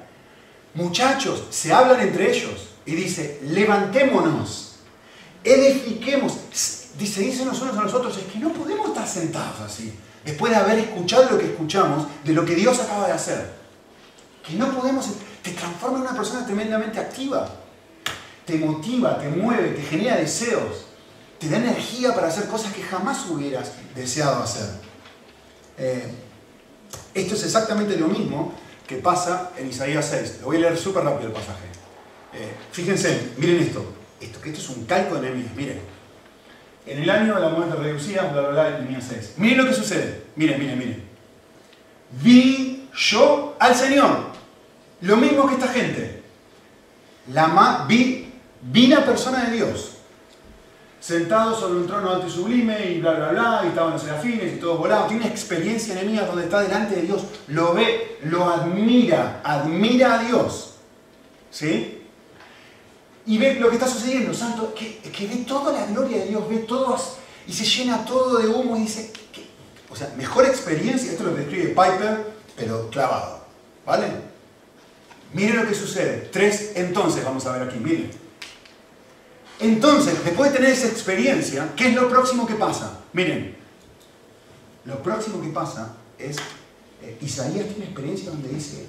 Muchachos, 0.74 1.46
se 1.50 1.72
hablan 1.72 2.02
entre 2.02 2.32
ellos 2.32 2.65
y 2.86 2.96
dice, 2.96 3.40
levantémonos, 3.44 4.76
edifiquemos. 5.44 6.34
Dice, 6.98 7.22
dicen 7.22 7.48
los 7.48 7.62
unos 7.62 7.78
a 7.78 7.84
los 7.84 7.94
otros, 7.94 8.18
es 8.18 8.26
que 8.26 8.40
no 8.40 8.54
podemos 8.54 8.90
estar 8.90 9.08
sentados 9.08 9.60
así, 9.62 9.94
después 10.24 10.52
de 10.52 10.58
haber 10.58 10.80
escuchado 10.80 11.32
lo 11.32 11.38
que 11.38 11.46
escuchamos 11.46 12.08
de 12.24 12.34
lo 12.34 12.46
que 12.46 12.56
Dios 12.56 12.80
acaba 12.80 13.08
de 13.08 13.14
hacer. 13.14 13.54
Que 14.48 14.54
no 14.54 14.72
podemos, 14.72 15.08
te 15.42 15.52
transforma 15.52 15.98
en 15.98 16.04
una 16.04 16.16
persona 16.16 16.46
tremendamente 16.46 17.00
activa, 17.00 17.50
te 18.46 18.58
motiva, 18.58 19.18
te 19.18 19.30
mueve, 19.30 19.70
te 19.70 19.82
genera 19.82 20.18
deseos, 20.18 20.86
te 21.40 21.50
da 21.50 21.58
energía 21.58 22.14
para 22.14 22.28
hacer 22.28 22.48
cosas 22.48 22.72
que 22.72 22.84
jamás 22.84 23.26
hubieras 23.30 23.72
deseado 23.96 24.44
hacer. 24.44 24.70
Eh, 25.78 26.14
esto 27.14 27.34
es 27.34 27.44
exactamente 27.44 27.98
lo 27.98 28.08
mismo 28.08 28.54
que 28.88 28.98
pasa 28.98 29.52
en 29.58 29.70
Isaías 29.70 30.08
6. 30.10 30.38
Lo 30.42 30.48
voy 30.48 30.58
a 30.58 30.60
leer 30.60 30.78
súper 30.78 31.04
rápido 31.04 31.30
el 31.30 31.34
pasaje. 31.34 31.76
Eh, 32.36 32.54
fíjense, 32.72 33.32
miren 33.38 33.62
esto. 33.62 33.94
Esto, 34.20 34.42
que 34.42 34.50
esto 34.50 34.62
es 34.62 34.70
un 34.78 34.86
calco 34.86 35.16
de 35.16 35.22
Nehemías, 35.22 35.56
miren. 35.56 35.80
En 36.86 37.02
el 37.02 37.10
año 37.10 37.36
de 37.36 37.42
la 37.42 37.50
muerte 37.50 37.76
reducida, 37.76 38.24
bla, 38.32 38.42
bla, 38.42 38.50
bla, 38.50 38.80
Nehemías 38.80 39.06
6. 39.10 39.34
Miren 39.38 39.58
lo 39.60 39.66
que 39.66 39.74
sucede. 39.74 40.24
Miren, 40.36 40.60
miren, 40.60 40.78
miren. 40.78 41.04
Vi 42.22 42.90
yo 42.94 43.56
al 43.60 43.76
Señor. 43.76 44.36
Lo 45.02 45.18
mismo 45.18 45.48
que 45.48 45.56
esta 45.56 45.68
gente. 45.70 46.24
La 47.34 47.86
vi, 47.88 48.32
vi 48.62 48.88
la 48.88 49.04
persona 49.04 49.46
de 49.46 49.56
Dios 49.56 49.96
sentado 51.06 51.54
sobre 51.54 51.82
un 51.82 51.86
trono 51.86 52.10
alto 52.10 52.26
y 52.26 52.32
sublime 52.32 52.84
y 52.92 53.00
bla, 53.00 53.12
bla, 53.12 53.28
bla, 53.30 53.62
y 53.64 53.68
estaban 53.68 53.94
los 53.94 54.02
serafines 54.02 54.54
y 54.54 54.60
todos 54.60 54.80
volados. 54.80 55.08
Tiene 55.08 55.24
una 55.24 55.32
experiencia 55.32 55.94
enemiga 55.94 56.26
donde 56.26 56.46
está 56.46 56.62
delante 56.62 56.96
de 56.96 57.04
Dios, 57.04 57.26
lo 57.50 57.76
ve, 57.76 58.18
lo 58.24 58.50
admira, 58.50 59.40
admira 59.44 60.20
a 60.20 60.24
Dios. 60.24 60.78
¿Sí? 61.52 61.95
Y 63.26 63.38
ve 63.38 63.56
lo 63.56 63.70
que 63.70 63.76
está 63.76 63.88
sucediendo, 63.88 64.34
santo, 64.34 64.74
que, 64.74 65.00
que 65.00 65.28
ve 65.28 65.38
toda 65.48 65.72
la 65.74 65.86
gloria 65.88 66.18
de 66.20 66.28
Dios, 66.28 66.48
ve 66.48 66.60
todo 66.60 66.96
y 67.48 67.54
se 67.54 67.66
llena 67.66 68.06
todo 68.06 68.38
de 68.38 68.48
humo 68.48 68.78
y 68.78 68.82
dice, 68.82 69.12
o 69.90 69.96
sea, 69.96 70.14
mejor 70.18 70.46
experiencia, 70.46 71.12
esto 71.12 71.24
es 71.24 71.30
lo 71.30 71.36
describe 71.36 71.70
Piper, 71.70 72.34
pero 72.56 72.90
clavado. 72.90 73.46
¿Vale? 73.86 74.08
Miren 75.34 75.58
lo 75.58 75.68
que 75.68 75.76
sucede. 75.76 76.30
Tres 76.32 76.74
entonces, 76.76 77.24
vamos 77.24 77.46
a 77.46 77.52
ver 77.52 77.68
aquí, 77.68 77.78
miren. 77.78 78.10
Entonces, 79.60 80.24
después 80.24 80.52
de 80.52 80.58
tener 80.58 80.74
esa 80.74 80.88
experiencia, 80.88 81.72
¿qué 81.76 81.90
es 81.90 81.96
lo 81.96 82.10
próximo 82.10 82.46
que 82.46 82.56
pasa? 82.56 83.02
Miren, 83.14 83.56
lo 84.86 85.02
próximo 85.02 85.42
que 85.42 85.50
pasa 85.50 85.96
es, 86.18 86.38
eh, 87.02 87.18
Isaías 87.22 87.68
tiene 87.68 87.86
experiencia 87.86 88.32
donde 88.32 88.50
dice, 88.50 88.88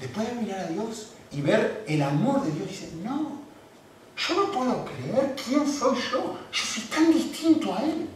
después 0.00 0.28
de 0.28 0.34
mirar 0.34 0.60
a 0.60 0.66
Dios 0.66 1.10
y 1.32 1.40
ver 1.40 1.84
el 1.86 2.02
amor 2.02 2.44
de 2.44 2.52
Dios, 2.52 2.68
dice, 2.68 2.90
no, 3.02 3.43
yo 4.26 4.34
no 4.34 4.50
puedo 4.50 4.84
creer 4.84 5.34
quién 5.36 5.70
soy 5.70 5.98
yo, 6.10 6.38
yo 6.52 6.64
soy 6.64 6.82
tan 6.84 7.12
distinto 7.12 7.74
a 7.74 7.82
Él, 7.82 8.08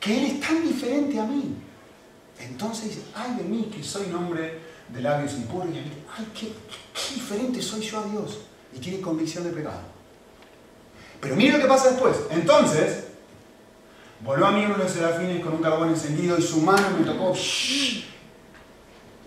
que 0.00 0.18
Él 0.18 0.24
es 0.32 0.40
tan 0.40 0.62
diferente 0.62 1.18
a 1.18 1.24
mí. 1.24 1.56
Entonces 2.38 2.84
dice, 2.86 3.02
ay 3.14 3.36
de 3.36 3.44
mí 3.44 3.70
que 3.74 3.82
soy 3.82 4.06
un 4.06 4.16
hombre 4.16 4.60
de 4.88 5.00
labios 5.00 5.34
impuros, 5.34 5.68
ay, 6.16 6.26
qué 6.38 6.52
diferente 7.14 7.62
soy 7.62 7.80
yo 7.82 8.00
a 8.00 8.04
Dios 8.04 8.40
y 8.74 8.78
tiene 8.78 9.00
convicción 9.00 9.44
de 9.44 9.50
pecado. 9.50 9.80
Pero 11.20 11.36
mire 11.36 11.52
lo 11.52 11.60
que 11.60 11.68
pasa 11.68 11.90
después. 11.90 12.16
Entonces, 12.30 13.04
volvió 14.24 14.46
a 14.46 14.50
mí 14.50 14.64
uno 14.64 14.74
de 14.74 14.84
los 14.84 14.92
serafines 14.92 15.44
con 15.44 15.54
un 15.54 15.62
carbón 15.62 15.90
encendido 15.90 16.36
y 16.36 16.42
su 16.42 16.60
mano 16.60 16.98
me 16.98 17.04
tocó 17.04 17.32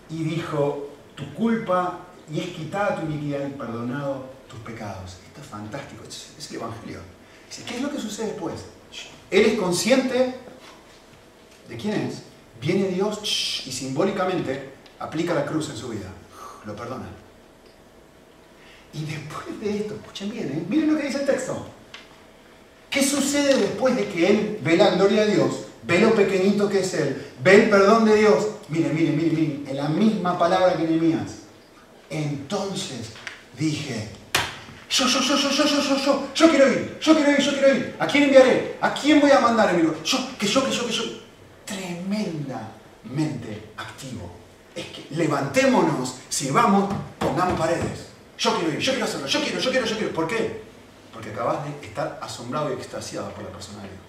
y 0.09 0.23
dijo, 0.23 0.89
tu 1.15 1.33
culpa 1.33 1.99
y 2.31 2.39
es 2.39 2.47
quitada 2.47 2.95
tu 2.95 3.05
iniquidad 3.05 3.47
y 3.47 3.51
perdonado 3.51 4.34
pecados. 4.59 5.17
Esto 5.27 5.41
es 5.41 5.47
fantástico, 5.47 6.03
es 6.07 6.49
el 6.49 6.55
Evangelio. 6.57 6.99
¿Qué 7.67 7.75
es 7.75 7.81
lo 7.81 7.91
que 7.91 7.99
sucede 7.99 8.27
después? 8.27 8.65
Él 9.31 9.45
es 9.45 9.59
consciente 9.59 10.35
de 11.67 11.77
quién 11.77 11.93
es. 11.93 12.23
Viene 12.61 12.87
Dios 12.87 13.63
y 13.65 13.71
simbólicamente 13.71 14.73
aplica 14.99 15.33
la 15.33 15.45
cruz 15.45 15.69
en 15.69 15.77
su 15.77 15.89
vida, 15.89 16.09
lo 16.65 16.75
perdona. 16.75 17.05
Y 18.93 19.03
después 19.03 19.59
de 19.59 19.77
esto, 19.77 19.95
escuchen 19.95 20.31
bien, 20.31 20.47
¿eh? 20.47 20.65
miren 20.69 20.93
lo 20.93 20.99
que 20.99 21.07
dice 21.07 21.19
el 21.19 21.25
texto. 21.25 21.67
¿Qué 22.89 23.03
sucede 23.03 23.55
después 23.55 23.95
de 23.95 24.07
que 24.07 24.27
él 24.27 24.59
ve 24.63 24.77
la 24.77 24.91
gloria 24.91 25.25
de 25.25 25.35
Dios, 25.35 25.65
ve 25.83 25.99
lo 25.99 26.15
pequeñito 26.15 26.69
que 26.69 26.79
es 26.79 26.93
él, 26.93 27.25
ve 27.43 27.63
el 27.63 27.69
perdón 27.69 28.05
de 28.05 28.15
Dios? 28.15 28.47
Miren, 28.69 28.95
miren, 28.95 29.17
miren, 29.17 29.35
miren, 29.35 29.67
en 29.67 29.77
la 29.77 29.89
misma 29.89 30.39
palabra 30.39 30.77
que 30.77 30.83
Nehemías. 30.83 31.39
Entonces 32.09 33.09
dije, 33.57 34.07
yo, 34.89 35.07
yo, 35.07 35.19
yo, 35.19 35.35
yo, 35.35 35.49
yo, 35.49 35.65
yo, 35.65 35.81
yo, 35.81 35.97
yo, 35.97 36.27
yo 36.33 36.49
quiero 36.49 36.71
ir, 36.71 36.97
yo 37.01 37.15
quiero 37.15 37.31
ir, 37.31 37.39
yo 37.39 37.51
quiero 37.51 37.75
ir. 37.75 37.95
¿A 37.99 38.07
quién 38.07 38.23
enviaré? 38.23 38.77
¿A 38.81 38.93
quién 38.93 39.19
voy 39.19 39.31
a 39.31 39.39
mandar, 39.39 39.69
amigo? 39.69 39.95
Yo, 40.03 40.37
que 40.37 40.47
yo, 40.47 40.63
que 40.63 40.71
yo, 40.71 40.85
que 40.85 40.93
yo. 40.93 41.03
Tremendamente 41.65 43.71
activo. 43.77 44.31
Es 44.75 44.85
que 44.87 45.07
levantémonos, 45.11 46.17
sirvamos, 46.29 46.93
pongamos 47.17 47.59
paredes. 47.59 48.09
Yo 48.37 48.55
quiero 48.57 48.73
ir, 48.73 48.79
yo 48.79 48.91
quiero 48.91 49.05
hacerlo, 49.05 49.27
yo 49.27 49.41
quiero, 49.41 49.59
yo 49.59 49.71
quiero, 49.71 49.85
yo 49.85 49.97
quiero. 49.97 50.13
¿Por 50.13 50.27
qué? 50.27 50.61
Porque 51.13 51.31
acabas 51.31 51.63
de 51.63 51.87
estar 51.87 52.19
asombrado 52.21 52.69
y 52.69 52.73
extasiado 52.73 53.31
por 53.31 53.43
la 53.43 53.49
persona 53.49 53.81
de 53.81 53.89
Dios. 53.89 54.01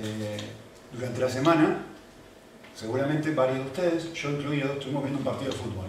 Eh, 0.00 0.38
durante 0.92 1.20
la 1.20 1.28
semana 1.28 1.84
seguramente 2.78 3.34
varios 3.34 3.58
de 3.58 3.64
ustedes, 3.64 4.12
yo 4.14 4.30
incluido, 4.30 4.72
estuvimos 4.74 5.02
viendo 5.02 5.18
un 5.18 5.24
partido 5.24 5.50
de 5.50 5.56
fútbol. 5.56 5.86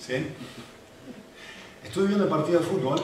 ¿Sí? 0.00 0.28
Estuve 1.84 2.06
viendo 2.06 2.24
el 2.24 2.30
partido 2.30 2.60
de 2.60 2.64
fútbol 2.64 3.02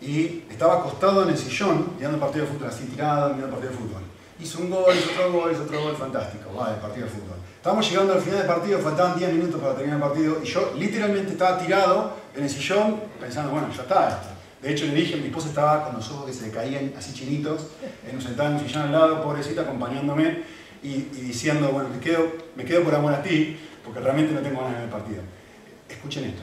y 0.00 0.44
estaba 0.50 0.80
acostado 0.80 1.22
en 1.22 1.30
el 1.30 1.38
sillón 1.38 1.94
viendo 1.98 2.16
el 2.16 2.20
partido 2.20 2.44
de 2.44 2.52
fútbol, 2.52 2.68
así 2.68 2.84
tirado 2.84 3.28
viendo 3.28 3.46
el 3.46 3.52
partido 3.52 3.72
de 3.72 3.78
fútbol. 3.78 4.02
Hizo 4.38 4.60
un 4.60 4.70
gol, 4.70 4.94
hizo 4.94 5.10
otro 5.12 5.32
gol, 5.32 5.52
hizo 5.52 5.62
otro 5.62 5.82
gol, 5.82 5.96
fantástico. 5.96 6.54
Va, 6.54 6.74
el 6.74 6.80
partido 6.80 7.06
de 7.06 7.12
fútbol. 7.12 7.36
Estábamos 7.56 7.88
llegando 7.88 8.12
al 8.12 8.20
final 8.20 8.38
del 8.38 8.46
partido, 8.46 8.78
faltaban 8.80 9.18
10 9.18 9.32
minutos 9.32 9.60
para 9.60 9.74
terminar 9.74 10.02
el 10.02 10.08
partido 10.08 10.40
y 10.42 10.46
yo 10.46 10.74
literalmente 10.76 11.32
estaba 11.32 11.58
tirado 11.58 12.16
en 12.34 12.44
el 12.44 12.50
sillón 12.50 13.00
pensando, 13.18 13.50
bueno, 13.52 13.68
ya 13.74 13.82
está 13.82 14.08
esto. 14.08 14.28
De 14.60 14.72
hecho 14.72 14.84
le 14.86 14.94
dije, 14.94 15.16
mi 15.16 15.26
esposa 15.26 15.48
estaba 15.48 15.84
con 15.84 15.96
los 15.96 16.10
ojos 16.10 16.26
que 16.26 16.32
se 16.32 16.46
le 16.46 16.52
caían 16.52 16.92
así 16.98 17.14
chinitos, 17.14 17.68
en 18.06 18.16
un 18.16 18.22
sentado 18.22 18.50
en 18.50 18.56
un 18.56 18.60
sillón 18.60 18.82
al 18.82 18.92
lado, 18.92 19.22
pobrecita, 19.22 19.62
acompañándome 19.62 20.61
y, 20.82 21.02
diciendo, 21.02 21.68
bueno, 21.68 21.88
me 21.88 22.00
quedo, 22.00 22.32
me 22.56 22.64
quedo 22.64 22.82
por 22.82 22.94
amor 22.94 23.14
a 23.14 23.22
ti, 23.22 23.56
porque 23.84 24.00
realmente 24.00 24.34
no 24.34 24.40
tengo 24.40 24.60
ganas 24.60 24.72
de 24.72 24.78
ver 24.78 24.84
el 24.84 24.90
partido. 24.90 25.22
Escuchen 25.88 26.24
esto. 26.24 26.42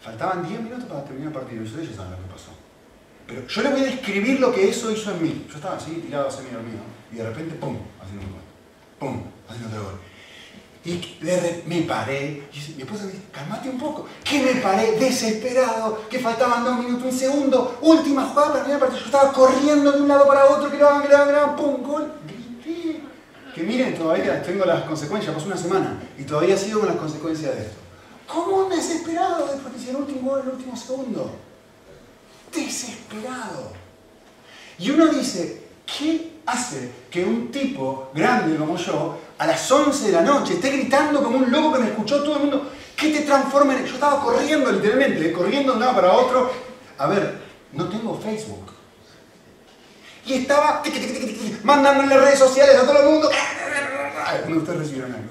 Faltaban 0.00 0.46
10 0.46 0.60
minutos 0.60 0.84
para 0.84 1.04
terminar 1.04 1.28
el 1.28 1.38
partido, 1.38 1.62
y 1.62 1.66
ustedes 1.66 1.96
saben 1.96 2.12
lo 2.12 2.18
que 2.18 2.32
pasó. 2.32 2.50
Pero 3.26 3.46
yo 3.46 3.62
les 3.62 3.72
voy 3.72 3.80
a 3.80 3.84
describir 3.84 4.38
lo 4.38 4.52
que 4.52 4.68
eso 4.68 4.90
hizo 4.90 5.10
en 5.12 5.22
mí. 5.22 5.46
Yo 5.48 5.56
estaba 5.56 5.76
así, 5.76 5.92
tirado 5.92 6.30
semi 6.30 6.50
dormido, 6.50 6.80
y 7.10 7.16
de 7.16 7.24
repente, 7.24 7.54
¡pum! 7.54 7.78
haciendo 8.02 8.26
un 8.26 8.32
gol. 8.32 8.42
¡Pum! 8.98 9.22
haciendo 9.48 9.68
otro 9.68 9.90
gol. 9.90 10.00
Y 10.86 11.16
me 11.64 11.80
paré, 11.82 12.42
y 12.52 12.74
mi 12.74 12.82
esposa 12.82 13.04
me 13.04 13.12
dice, 13.12 13.24
calmate 13.32 13.70
un 13.70 13.78
poco. 13.78 14.06
Que 14.22 14.42
me 14.42 14.60
paré 14.60 14.98
desesperado, 14.98 16.06
que 16.10 16.18
faltaban 16.18 16.62
dos 16.62 16.78
minutos, 16.80 17.04
un 17.10 17.18
segundo, 17.18 17.78
última 17.80 18.26
jugada 18.26 18.48
para 18.52 18.64
terminar 18.64 18.82
el 18.82 18.88
partido. 18.88 19.00
Yo 19.00 19.06
estaba 19.06 19.32
corriendo 19.32 19.92
de 19.92 20.02
un 20.02 20.08
lado 20.08 20.28
para 20.28 20.44
otro, 20.44 20.70
que 20.70 20.76
lo 20.76 20.86
hagan, 20.86 21.02
que 21.02 21.08
lo 21.08 21.16
hagan, 21.16 21.56
pum, 21.56 21.82
gol 21.82 22.12
que 23.54 23.62
miren, 23.62 23.94
todavía 23.94 24.42
tengo 24.42 24.64
las 24.64 24.82
consecuencias, 24.82 25.32
pasó 25.32 25.46
una 25.46 25.56
semana 25.56 26.02
y 26.18 26.24
todavía 26.24 26.56
sigo 26.56 26.80
con 26.80 26.88
las 26.88 26.98
consecuencias 26.98 27.54
de 27.54 27.62
esto. 27.62 27.76
¿Cómo 28.26 28.64
un 28.64 28.70
desesperado 28.70 29.46
de 29.46 29.90
el 29.90 29.96
último 29.96 30.30
gol, 30.30 30.48
último 30.52 30.76
segundo? 30.76 31.30
Desesperado. 32.52 33.72
Y 34.78 34.90
uno 34.90 35.06
dice, 35.06 35.62
¿qué 35.86 36.32
hace 36.46 36.90
que 37.10 37.24
un 37.24 37.52
tipo 37.52 38.10
grande 38.12 38.56
como 38.56 38.76
yo, 38.76 39.18
a 39.38 39.46
las 39.46 39.70
11 39.70 40.06
de 40.06 40.12
la 40.12 40.22
noche, 40.22 40.54
esté 40.54 40.70
gritando 40.70 41.22
como 41.22 41.38
un 41.38 41.52
loco 41.52 41.74
que 41.74 41.80
me 41.80 41.88
escuchó 41.90 42.24
todo 42.24 42.36
el 42.36 42.40
mundo? 42.42 42.70
¿Qué 42.96 43.10
te 43.10 43.20
transforma 43.20 43.76
en.? 43.76 43.86
Yo 43.86 43.94
estaba 43.94 44.20
corriendo 44.20 44.72
literalmente, 44.72 45.32
corriendo 45.32 45.72
de 45.72 45.78
un 45.78 45.84
lado 45.84 45.94
para 45.94 46.12
otro. 46.12 46.50
A 46.98 47.06
ver, 47.06 47.40
no 47.72 47.88
tengo 47.88 48.18
Facebook 48.18 48.73
y 50.26 50.34
estaba 50.34 50.82
mandando 51.62 52.02
en 52.04 52.08
las 52.08 52.20
redes 52.20 52.38
sociales 52.38 52.76
a 52.76 52.86
todo 52.86 52.98
el 53.00 53.08
mundo. 53.10 53.30
ustedes 54.56 54.78
recibieron 54.78 55.12
algo. 55.12 55.28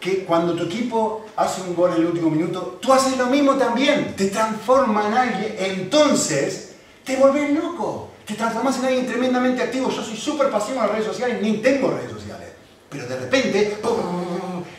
Que 0.00 0.24
cuando 0.24 0.54
tu 0.54 0.64
equipo 0.64 1.26
hace 1.36 1.60
un 1.60 1.74
gol 1.74 1.92
en 1.92 1.98
el 1.98 2.06
último 2.06 2.30
minuto, 2.30 2.78
tú 2.80 2.92
haces 2.92 3.18
lo 3.18 3.26
mismo 3.26 3.56
también. 3.56 4.14
Te 4.16 4.26
transforma 4.26 5.08
en 5.08 5.14
alguien. 5.14 5.56
Entonces, 5.58 6.76
te 7.04 7.16
volvés 7.16 7.52
loco. 7.52 8.10
Te 8.26 8.34
transformas 8.34 8.78
en 8.78 8.86
alguien 8.86 9.06
tremendamente 9.06 9.62
activo. 9.62 9.90
Yo 9.90 10.02
soy 10.02 10.16
súper 10.16 10.50
pasivo 10.50 10.76
en 10.76 10.86
las 10.86 10.92
redes 10.92 11.06
sociales, 11.06 11.42
ni 11.42 11.58
tengo 11.58 11.90
redes 11.90 12.12
sociales. 12.12 12.48
Pero 12.88 13.06
de 13.06 13.18
repente, 13.18 13.78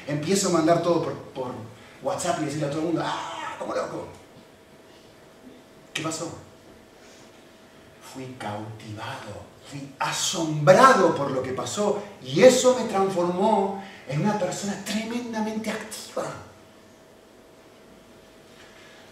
empiezo 0.07 0.49
a 0.49 0.51
mandar 0.51 0.81
todo 0.81 1.03
por, 1.03 1.13
por 1.13 1.51
WhatsApp 2.01 2.39
y 2.41 2.45
decirle 2.45 2.67
a 2.67 2.69
todo 2.71 2.79
el 2.79 2.85
mundo, 2.87 3.03
¡ah, 3.05 3.55
como 3.59 3.75
loco! 3.75 4.07
¿Qué 5.93 6.01
pasó? 6.01 6.31
Fui 8.13 8.35
cautivado, 8.37 9.45
fui 9.69 9.89
asombrado 9.99 11.15
por 11.15 11.31
lo 11.31 11.41
que 11.41 11.53
pasó 11.53 12.03
y 12.21 12.41
eso 12.41 12.77
me 12.77 12.89
transformó 12.89 13.83
en 14.07 14.21
una 14.21 14.37
persona 14.37 14.83
tremendamente 14.83 15.69
activa. 15.69 16.25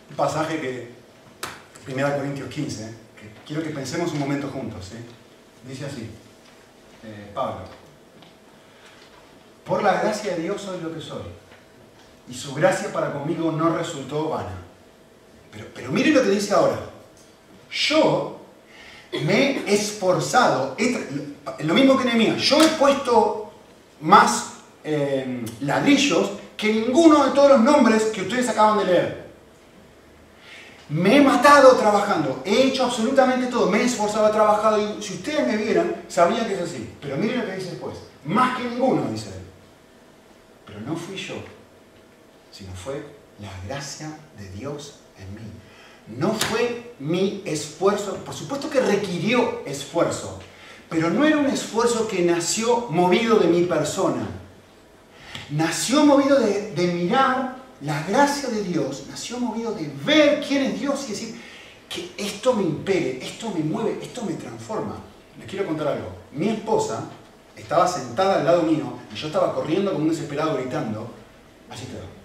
Un 0.09 0.15
pasaje 0.15 0.59
que, 0.59 0.91
1 1.87 2.17
Corintios 2.17 2.49
15, 2.49 2.95
que 3.19 3.31
quiero 3.45 3.63
que 3.63 3.69
pensemos 3.69 4.11
un 4.11 4.19
momento 4.19 4.49
juntos. 4.49 4.91
¿eh? 4.93 5.03
Dice 5.67 5.85
así, 5.85 6.09
eh, 7.03 7.31
Pablo, 7.33 7.65
por 9.65 9.83
la 9.83 10.01
gracia 10.01 10.35
de 10.35 10.41
Dios 10.41 10.61
soy 10.61 10.81
lo 10.81 10.93
que 10.93 10.99
soy, 10.99 11.23
y 12.27 12.33
su 12.33 12.53
gracia 12.53 12.91
para 12.91 13.13
conmigo 13.13 13.51
no 13.51 13.75
resultó 13.77 14.29
vana. 14.29 14.57
Pero, 15.51 15.67
pero 15.73 15.91
mire 15.91 16.11
lo 16.11 16.21
que 16.21 16.29
dice 16.29 16.53
ahora, 16.53 16.79
yo 17.71 18.38
me 19.11 19.57
he 19.65 19.73
esforzado, 19.73 20.75
lo 21.59 21.73
mismo 21.73 21.97
que 21.97 22.05
Nehemías, 22.05 22.41
yo 22.41 22.61
he 22.61 22.67
puesto 22.67 23.51
más 24.01 24.53
eh, 24.83 25.43
ladrillos 25.61 26.31
que 26.55 26.73
ninguno 26.73 27.25
de 27.25 27.31
todos 27.31 27.51
los 27.51 27.61
nombres 27.61 28.03
que 28.05 28.21
ustedes 28.21 28.49
acaban 28.49 28.79
de 28.79 28.85
leer. 28.85 29.29
Me 30.89 31.17
he 31.17 31.21
matado 31.21 31.75
trabajando, 31.75 32.41
he 32.45 32.63
hecho 32.63 32.85
absolutamente 32.85 33.47
todo, 33.47 33.69
me 33.69 33.79
he 33.79 33.85
esforzado, 33.85 34.27
he 34.27 34.31
trabajado 34.31 34.97
y 34.97 35.01
si 35.01 35.13
ustedes 35.15 35.45
me 35.45 35.55
vieran, 35.55 36.03
sabrían 36.07 36.47
que 36.47 36.55
es 36.55 36.61
así. 36.61 36.89
Pero 36.99 37.15
miren 37.17 37.39
lo 37.39 37.45
que 37.45 37.55
dice 37.55 37.71
después, 37.71 37.97
más 38.25 38.57
que 38.57 38.63
ninguno, 38.67 39.09
dice 39.11 39.29
él. 39.29 39.43
Pero 40.65 40.81
no 40.81 40.95
fui 40.95 41.15
yo, 41.15 41.35
sino 42.51 42.73
fue 42.73 43.03
la 43.39 43.51
gracia 43.67 44.09
de 44.37 44.49
Dios 44.49 44.99
en 45.17 45.35
mí. 45.35 45.51
No 46.17 46.33
fue 46.33 46.93
mi 46.99 47.41
esfuerzo, 47.45 48.15
por 48.25 48.33
supuesto 48.33 48.69
que 48.69 48.79
requirió 48.79 49.61
esfuerzo, 49.65 50.39
pero 50.89 51.09
no 51.09 51.25
era 51.25 51.37
un 51.37 51.45
esfuerzo 51.45 52.07
que 52.07 52.21
nació 52.21 52.87
movido 52.89 53.37
de 53.37 53.47
mi 53.47 53.63
persona. 53.63 54.27
Nació 55.51 56.05
movido 56.05 56.39
de, 56.39 56.87
mirar 56.93 57.57
la 57.81 58.03
gracia 58.03 58.49
de 58.49 58.63
Dios, 58.63 59.05
nació 59.09 59.39
movido 59.39 59.71
de 59.71 59.91
ver 60.03 60.43
quién 60.47 60.63
es 60.63 60.79
Dios 60.79 61.05
y 61.07 61.11
decir 61.11 61.41
que 61.87 62.11
esto 62.17 62.53
me 62.53 62.63
impere, 62.63 63.19
esto 63.21 63.51
me 63.51 63.61
mueve, 63.61 63.99
esto 64.01 64.23
me 64.23 64.33
transforma. 64.33 64.97
Les 65.37 65.47
quiero 65.47 65.65
contar 65.65 65.87
algo. 65.87 66.09
Mi 66.31 66.49
esposa 66.49 67.05
estaba 67.55 67.87
sentada 67.87 68.39
al 68.39 68.45
lado 68.45 68.63
mío 68.63 68.93
y 69.11 69.15
yo 69.15 69.27
estaba 69.27 69.53
corriendo 69.53 69.91
como 69.91 70.03
un 70.03 70.09
desesperado 70.09 70.57
gritando. 70.57 71.09
Así 71.69 71.85
quedó. 71.85 72.19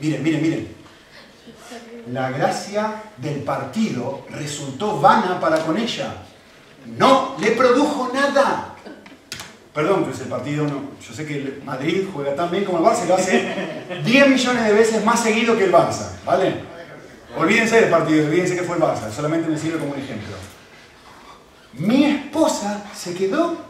Miren, 0.00 0.22
miren, 0.22 0.42
miren. 0.42 0.80
La 2.12 2.30
gracia 2.30 3.02
del 3.16 3.42
partido 3.42 4.26
resultó 4.30 5.00
vana 5.00 5.38
para 5.38 5.64
con 5.64 5.76
ella. 5.76 6.14
No 6.98 7.36
le 7.38 7.52
produjo 7.52 8.10
nada. 8.12 8.74
Perdón, 9.74 10.00
pero 10.00 10.16
ese 10.16 10.24
partido 10.24 10.64
no. 10.64 10.90
Yo 11.06 11.14
sé 11.14 11.26
que 11.26 11.60
Madrid 11.64 12.04
juega 12.12 12.34
tan 12.34 12.50
bien 12.50 12.64
como 12.64 12.78
el 12.78 12.84
Barça 12.84 13.04
y 13.04 13.08
lo 13.08 13.14
hace 13.14 13.84
10 14.04 14.28
millones 14.28 14.64
de 14.64 14.72
veces 14.72 15.04
más 15.04 15.22
seguido 15.22 15.56
que 15.56 15.64
el 15.64 15.72
Barça. 15.72 16.08
¿Vale? 16.24 16.54
Olvídense 17.38 17.80
del 17.80 17.90
partido, 17.90 18.26
olvídense 18.26 18.56
que 18.56 18.64
fue 18.64 18.76
el 18.76 18.82
Barça. 18.82 19.10
Solamente 19.12 19.48
me 19.48 19.56
sirve 19.56 19.78
como 19.78 19.92
un 19.92 20.00
ejemplo. 20.00 20.34
Mi 21.74 22.04
esposa 22.04 22.84
se 22.94 23.14
quedó 23.14 23.69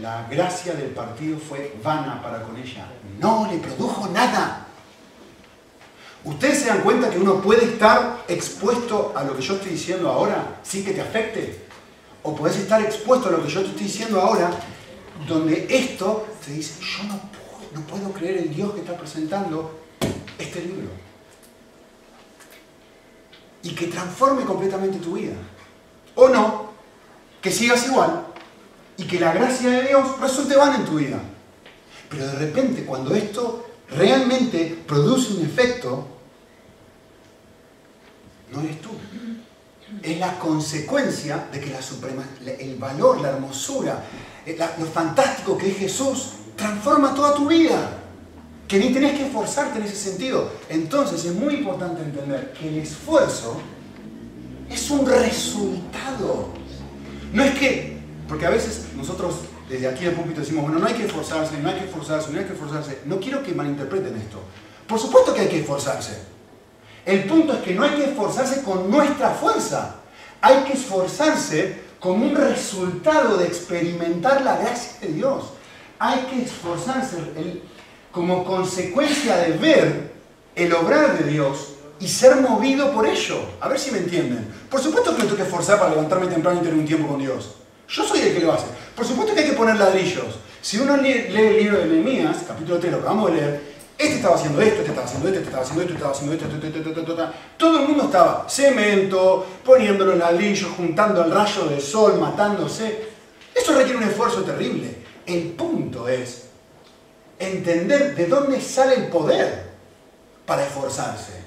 la 0.00 0.26
gracia 0.30 0.74
del 0.74 0.90
partido 0.90 1.38
fue 1.38 1.76
vana 1.82 2.22
para 2.22 2.42
con 2.42 2.56
ella. 2.56 2.86
No 3.18 3.46
le 3.50 3.58
produjo 3.58 4.08
nada. 4.08 4.66
¿Ustedes 6.24 6.60
se 6.60 6.68
dan 6.68 6.80
cuenta 6.80 7.10
que 7.10 7.18
uno 7.18 7.42
puede 7.42 7.64
estar 7.64 8.24
expuesto 8.28 9.12
a 9.14 9.24
lo 9.24 9.36
que 9.36 9.42
yo 9.42 9.54
estoy 9.54 9.72
diciendo 9.72 10.08
ahora 10.08 10.60
sin 10.62 10.84
que 10.84 10.92
te 10.92 11.00
afecte? 11.00 11.66
O 12.22 12.34
puedes 12.34 12.56
estar 12.56 12.80
expuesto 12.80 13.28
a 13.28 13.32
lo 13.32 13.42
que 13.42 13.50
yo 13.50 13.60
te 13.60 13.68
estoy 13.68 13.82
diciendo 13.82 14.20
ahora, 14.20 14.50
donde 15.26 15.66
esto 15.68 16.26
te 16.44 16.52
dice, 16.52 16.80
yo 16.80 17.04
no 17.04 17.18
puedo, 17.18 17.72
no 17.74 17.80
puedo 17.82 18.12
creer 18.12 18.38
el 18.38 18.54
Dios 18.54 18.72
que 18.72 18.80
está 18.80 18.96
presentando 18.96 19.80
este 20.38 20.62
libro. 20.62 20.88
Y 23.64 23.74
que 23.74 23.88
transforme 23.88 24.44
completamente 24.44 24.98
tu 24.98 25.14
vida. 25.14 25.34
o 26.14 26.28
no, 26.28 26.72
que 27.40 27.50
sigas 27.50 27.86
igual 27.86 28.31
y 29.02 29.06
que 29.06 29.18
la 29.18 29.32
gracia 29.32 29.68
de 29.68 29.88
Dios 29.88 30.20
resulte 30.20 30.56
vana 30.56 30.76
en 30.76 30.84
tu 30.84 30.96
vida. 30.96 31.18
Pero 32.08 32.26
de 32.26 32.34
repente, 32.34 32.84
cuando 32.84 33.14
esto 33.14 33.66
realmente 33.90 34.78
produce 34.86 35.34
un 35.34 35.44
efecto, 35.44 36.06
no 38.52 38.60
eres 38.60 38.80
tú. 38.80 38.90
Es 40.02 40.18
la 40.18 40.38
consecuencia 40.38 41.48
de 41.52 41.60
que 41.60 41.70
la 41.70 41.82
suprema, 41.82 42.24
el 42.58 42.76
valor, 42.76 43.20
la 43.20 43.30
hermosura, 43.30 44.04
eh, 44.46 44.58
lo 44.78 44.86
fantástico 44.86 45.58
que 45.58 45.70
es 45.70 45.78
Jesús 45.78 46.32
transforma 46.56 47.14
toda 47.14 47.34
tu 47.34 47.46
vida. 47.48 47.98
Que 48.68 48.78
ni 48.78 48.92
tenés 48.92 49.18
que 49.18 49.26
esforzarte 49.26 49.80
en 49.80 49.84
ese 49.84 49.96
sentido. 49.96 50.50
Entonces 50.68 51.24
es 51.24 51.34
muy 51.34 51.54
importante 51.54 52.02
entender 52.02 52.52
que 52.52 52.68
el 52.68 52.78
esfuerzo 52.78 53.60
es 54.70 54.90
un 54.90 55.06
resultado. 55.06 56.48
No 57.32 57.42
es 57.42 57.58
que, 57.58 57.91
porque 58.32 58.46
a 58.46 58.50
veces 58.50 58.86
nosotros 58.96 59.34
desde 59.68 59.86
aquí 59.86 60.06
el 60.06 60.12
púlpito 60.12 60.40
decimos, 60.40 60.62
bueno, 60.62 60.78
no 60.78 60.86
hay 60.86 60.94
que 60.94 61.04
esforzarse, 61.04 61.58
no 61.58 61.68
hay 61.68 61.74
que 61.74 61.84
esforzarse, 61.84 62.32
no 62.32 62.38
hay 62.38 62.46
que 62.46 62.54
esforzarse. 62.54 63.00
No 63.04 63.20
quiero 63.20 63.42
que 63.42 63.52
malinterpreten 63.52 64.16
esto. 64.16 64.38
Por 64.86 64.98
supuesto 64.98 65.34
que 65.34 65.42
hay 65.42 65.48
que 65.48 65.60
esforzarse. 65.60 66.18
El 67.04 67.24
punto 67.24 67.52
es 67.52 67.58
que 67.58 67.74
no 67.74 67.82
hay 67.82 67.90
que 67.90 68.04
esforzarse 68.04 68.62
con 68.62 68.90
nuestra 68.90 69.32
fuerza. 69.32 69.96
Hay 70.40 70.64
que 70.64 70.72
esforzarse 70.72 71.82
como 72.00 72.24
un 72.24 72.34
resultado 72.34 73.36
de 73.36 73.48
experimentar 73.48 74.40
la 74.40 74.56
gracia 74.56 74.92
de 75.02 75.12
Dios. 75.12 75.50
Hay 75.98 76.20
que 76.20 76.44
esforzarse 76.44 77.18
como 78.12 78.46
consecuencia 78.46 79.36
de 79.36 79.58
ver 79.58 80.12
el 80.54 80.72
obrar 80.72 81.18
de 81.18 81.30
Dios 81.30 81.74
y 82.00 82.08
ser 82.08 82.36
movido 82.36 82.94
por 82.94 83.06
ello. 83.06 83.40
A 83.60 83.68
ver 83.68 83.78
si 83.78 83.90
me 83.90 83.98
entienden. 83.98 84.48
Por 84.70 84.80
supuesto 84.80 85.10
que 85.10 85.18
me 85.18 85.24
tengo 85.24 85.36
que 85.36 85.42
esforzar 85.42 85.78
para 85.78 85.90
levantarme 85.90 86.28
temprano 86.28 86.60
y 86.60 86.62
tener 86.62 86.78
un 86.78 86.86
tiempo 86.86 87.08
con 87.08 87.18
Dios. 87.18 87.56
Yo 87.92 88.04
soy 88.04 88.20
el 88.20 88.34
que 88.34 88.40
lo 88.40 88.52
hace. 88.52 88.66
Por 88.96 89.06
supuesto 89.06 89.34
que 89.34 89.42
hay 89.42 89.50
que 89.50 89.56
poner 89.56 89.76
ladrillos. 89.76 90.38
Si 90.62 90.78
uno 90.78 90.96
lee, 90.96 91.26
el 91.28 91.58
libro 91.58 91.78
de 91.78 91.86
Nehemías, 91.86 92.38
capítulo 92.48 92.78
3, 92.78 92.90
lo 92.90 93.00
que 93.00 93.04
vamos 93.04 93.30
a 93.30 93.34
leer, 93.34 93.72
este 93.98 94.14
estaba 94.16 94.36
haciendo 94.36 94.62
esto, 94.62 94.78
este 94.80 94.88
estaba 94.88 95.06
haciendo 95.06 95.28
esto, 95.28 95.38
este 95.38 95.48
estaba 95.50 95.62
haciendo 95.62 95.82
esto, 95.82 95.92
este 95.92 95.98
estaba 95.98 96.12
haciendo 96.12 96.34
esto, 96.34 96.90
esto, 96.90 97.00
esto, 97.00 97.32
todo 97.58 97.80
el 97.80 97.88
mundo 97.88 98.04
estaba 98.04 98.46
cemento, 98.48 99.46
poniéndolo 99.62 100.14
en 100.14 100.20
ladrillos, 100.20 100.70
juntando 100.74 101.22
al 101.22 101.30
rayo 101.30 101.66
del 101.66 101.82
sol, 101.82 102.18
matándose. 102.18 103.08
Eso 103.54 103.74
requiere 103.74 103.98
un 103.98 104.04
esfuerzo 104.04 104.42
terrible. 104.42 104.96
El 105.26 105.48
punto 105.48 106.08
es 106.08 106.44
entender 107.38 108.14
de 108.14 108.26
dónde 108.26 108.60
sale 108.60 108.94
el 108.94 109.08
poder 109.08 109.70
para 110.46 110.64
esforzarse. 110.64 111.42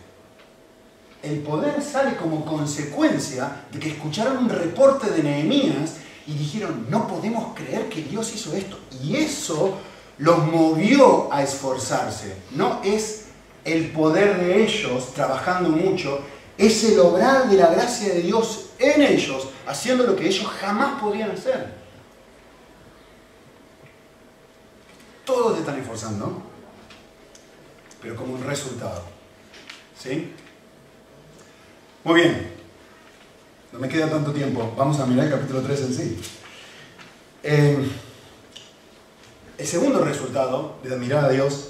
El 1.23 1.39
poder 1.39 1.81
sale 1.81 2.15
como 2.15 2.45
consecuencia 2.45 3.63
de 3.71 3.79
que 3.79 3.89
escucharon 3.89 4.37
un 4.37 4.49
reporte 4.49 5.09
de 5.09 5.23
Nehemías 5.23 6.04
y 6.27 6.33
dijeron, 6.33 6.87
no 6.89 7.07
podemos 7.07 7.55
creer 7.55 7.89
que 7.89 8.01
Dios 8.01 8.33
hizo 8.33 8.55
esto. 8.55 8.79
Y 9.03 9.17
eso 9.17 9.77
los 10.17 10.45
movió 10.47 11.31
a 11.31 11.43
esforzarse. 11.43 12.35
No 12.51 12.81
es 12.83 13.25
el 13.63 13.91
poder 13.91 14.39
de 14.39 14.63
ellos 14.63 15.13
trabajando 15.13 15.69
mucho, 15.69 16.21
es 16.57 16.83
el 16.85 16.99
obrar 16.99 17.49
de 17.49 17.57
la 17.57 17.67
gracia 17.67 18.13
de 18.13 18.21
Dios 18.21 18.69
en 18.79 19.01
ellos, 19.01 19.49
haciendo 19.67 20.05
lo 20.05 20.15
que 20.15 20.27
ellos 20.27 20.47
jamás 20.59 21.01
podían 21.01 21.31
hacer. 21.31 21.73
Todos 25.25 25.57
están 25.57 25.79
esforzando, 25.79 26.41
pero 28.01 28.15
como 28.15 28.35
un 28.35 28.43
resultado. 28.43 29.03
¿Sí? 29.97 30.31
Muy 32.03 32.21
bien. 32.21 32.64
No 33.71 33.79
me 33.79 33.89
queda 33.89 34.09
tanto 34.09 34.31
tiempo. 34.31 34.73
Vamos 34.77 34.99
a 34.99 35.05
mirar 35.05 35.25
el 35.25 35.31
capítulo 35.31 35.61
3 35.61 35.81
en 35.81 35.93
sí. 35.93 36.17
Eh, 37.43 37.89
el 39.57 39.67
segundo 39.67 40.03
resultado 40.03 40.77
de 40.83 40.93
admirar 40.93 41.25
a 41.25 41.29
Dios 41.29 41.69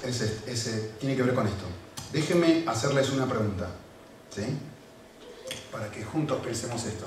tiene 0.98 1.16
que 1.16 1.22
ver 1.22 1.34
con 1.34 1.46
esto. 1.46 1.64
Déjenme 2.12 2.64
hacerles 2.66 3.10
una 3.10 3.26
pregunta, 3.26 3.68
¿sí? 4.34 4.42
Para 5.70 5.90
que 5.90 6.02
juntos 6.04 6.40
pensemos 6.42 6.84
esto. 6.84 7.06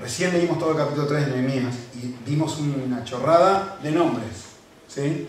Recién 0.00 0.32
leímos 0.32 0.58
todo 0.58 0.70
el 0.72 0.76
capítulo 0.76 1.08
3 1.08 1.26
de 1.26 1.32
Nehemías 1.32 1.74
y 1.94 2.14
dimos 2.24 2.58
una 2.58 3.02
chorrada 3.04 3.78
de 3.82 3.90
nombres, 3.90 4.28
¿sí? 4.86 5.28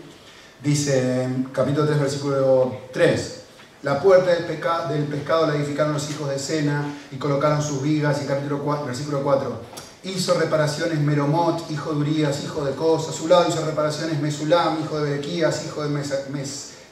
Dice 0.62 1.28
capítulo 1.52 1.86
3, 1.86 2.00
versículo 2.00 2.78
3, 2.92 3.39
la 3.82 4.00
puerta 4.00 4.30
del, 4.30 4.46
del 4.46 5.04
pescado 5.04 5.46
la 5.46 5.56
edificaron 5.56 5.92
los 5.92 6.10
hijos 6.10 6.28
de 6.28 6.38
Sena 6.38 6.84
y 7.10 7.16
colocaron 7.16 7.62
sus 7.62 7.82
vigas, 7.82 8.22
y 8.22 8.26
capítulo 8.26 8.60
4, 8.62 8.86
versículo 8.86 9.22
4, 9.22 9.60
Hizo 10.02 10.34
reparaciones 10.34 10.98
Meromot, 10.98 11.70
hijo 11.70 11.92
de 11.92 11.98
Urias, 11.98 12.42
hijo 12.42 12.64
de 12.64 12.74
Cos. 12.74 13.08
A 13.10 13.12
su 13.12 13.28
lado 13.28 13.46
hizo 13.48 13.64
reparaciones 13.64 14.18
Mesulam, 14.18 14.82
hijo 14.82 14.98
de 14.98 15.18
Bequías, 15.18 15.66
hijo 15.66 15.82
de 15.82 15.90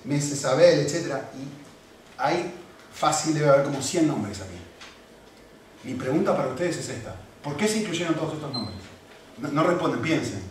Mesesabel, 0.04 0.80
etc. 0.80 1.14
Y 1.34 1.48
hay 2.18 2.54
fácil 2.92 3.32
debe 3.32 3.48
haber 3.48 3.64
como 3.64 3.80
100 3.80 4.08
nombres 4.08 4.40
aquí. 4.40 4.58
Mi 5.84 5.94
pregunta 5.94 6.36
para 6.36 6.48
ustedes 6.48 6.76
es 6.76 6.88
esta. 6.90 7.14
¿Por 7.42 7.56
qué 7.56 7.66
se 7.66 7.78
incluyeron 7.78 8.14
todos 8.14 8.34
estos 8.34 8.52
nombres? 8.52 8.76
No, 9.38 9.62
responden, 9.62 10.02
piensen. 10.02 10.42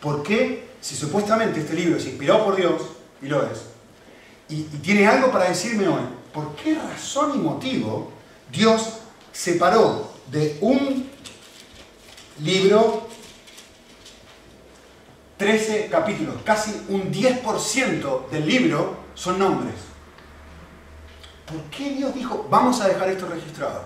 ¿Por 0.00 0.22
qué, 0.22 0.70
si 0.80 0.94
supuestamente 0.94 1.60
este 1.60 1.74
libro 1.74 1.98
es 1.98 2.06
inspirado 2.06 2.44
por 2.44 2.56
Dios, 2.56 2.80
y 3.20 3.26
lo 3.26 3.42
es, 3.42 3.60
y 4.48 4.62
tiene 4.62 5.06
algo 5.06 5.30
para 5.30 5.48
decirme 5.48 5.88
hoy, 5.88 6.02
¿por 6.32 6.54
qué 6.56 6.74
razón 6.74 7.32
y 7.34 7.38
motivo 7.38 8.12
Dios 8.50 8.98
separó 9.32 10.12
de 10.30 10.58
un 10.60 11.08
libro, 12.42 13.06
13 15.36 15.88
capítulos, 15.90 16.36
casi 16.44 16.84
un 16.88 17.12
10% 17.12 18.28
del 18.30 18.46
libro 18.46 18.96
son 19.14 19.38
nombres. 19.38 19.74
¿Por 21.46 21.62
qué 21.64 21.90
Dios 21.90 22.14
dijo, 22.14 22.46
vamos 22.50 22.80
a 22.80 22.88
dejar 22.88 23.08
esto 23.08 23.26
registrado? 23.28 23.84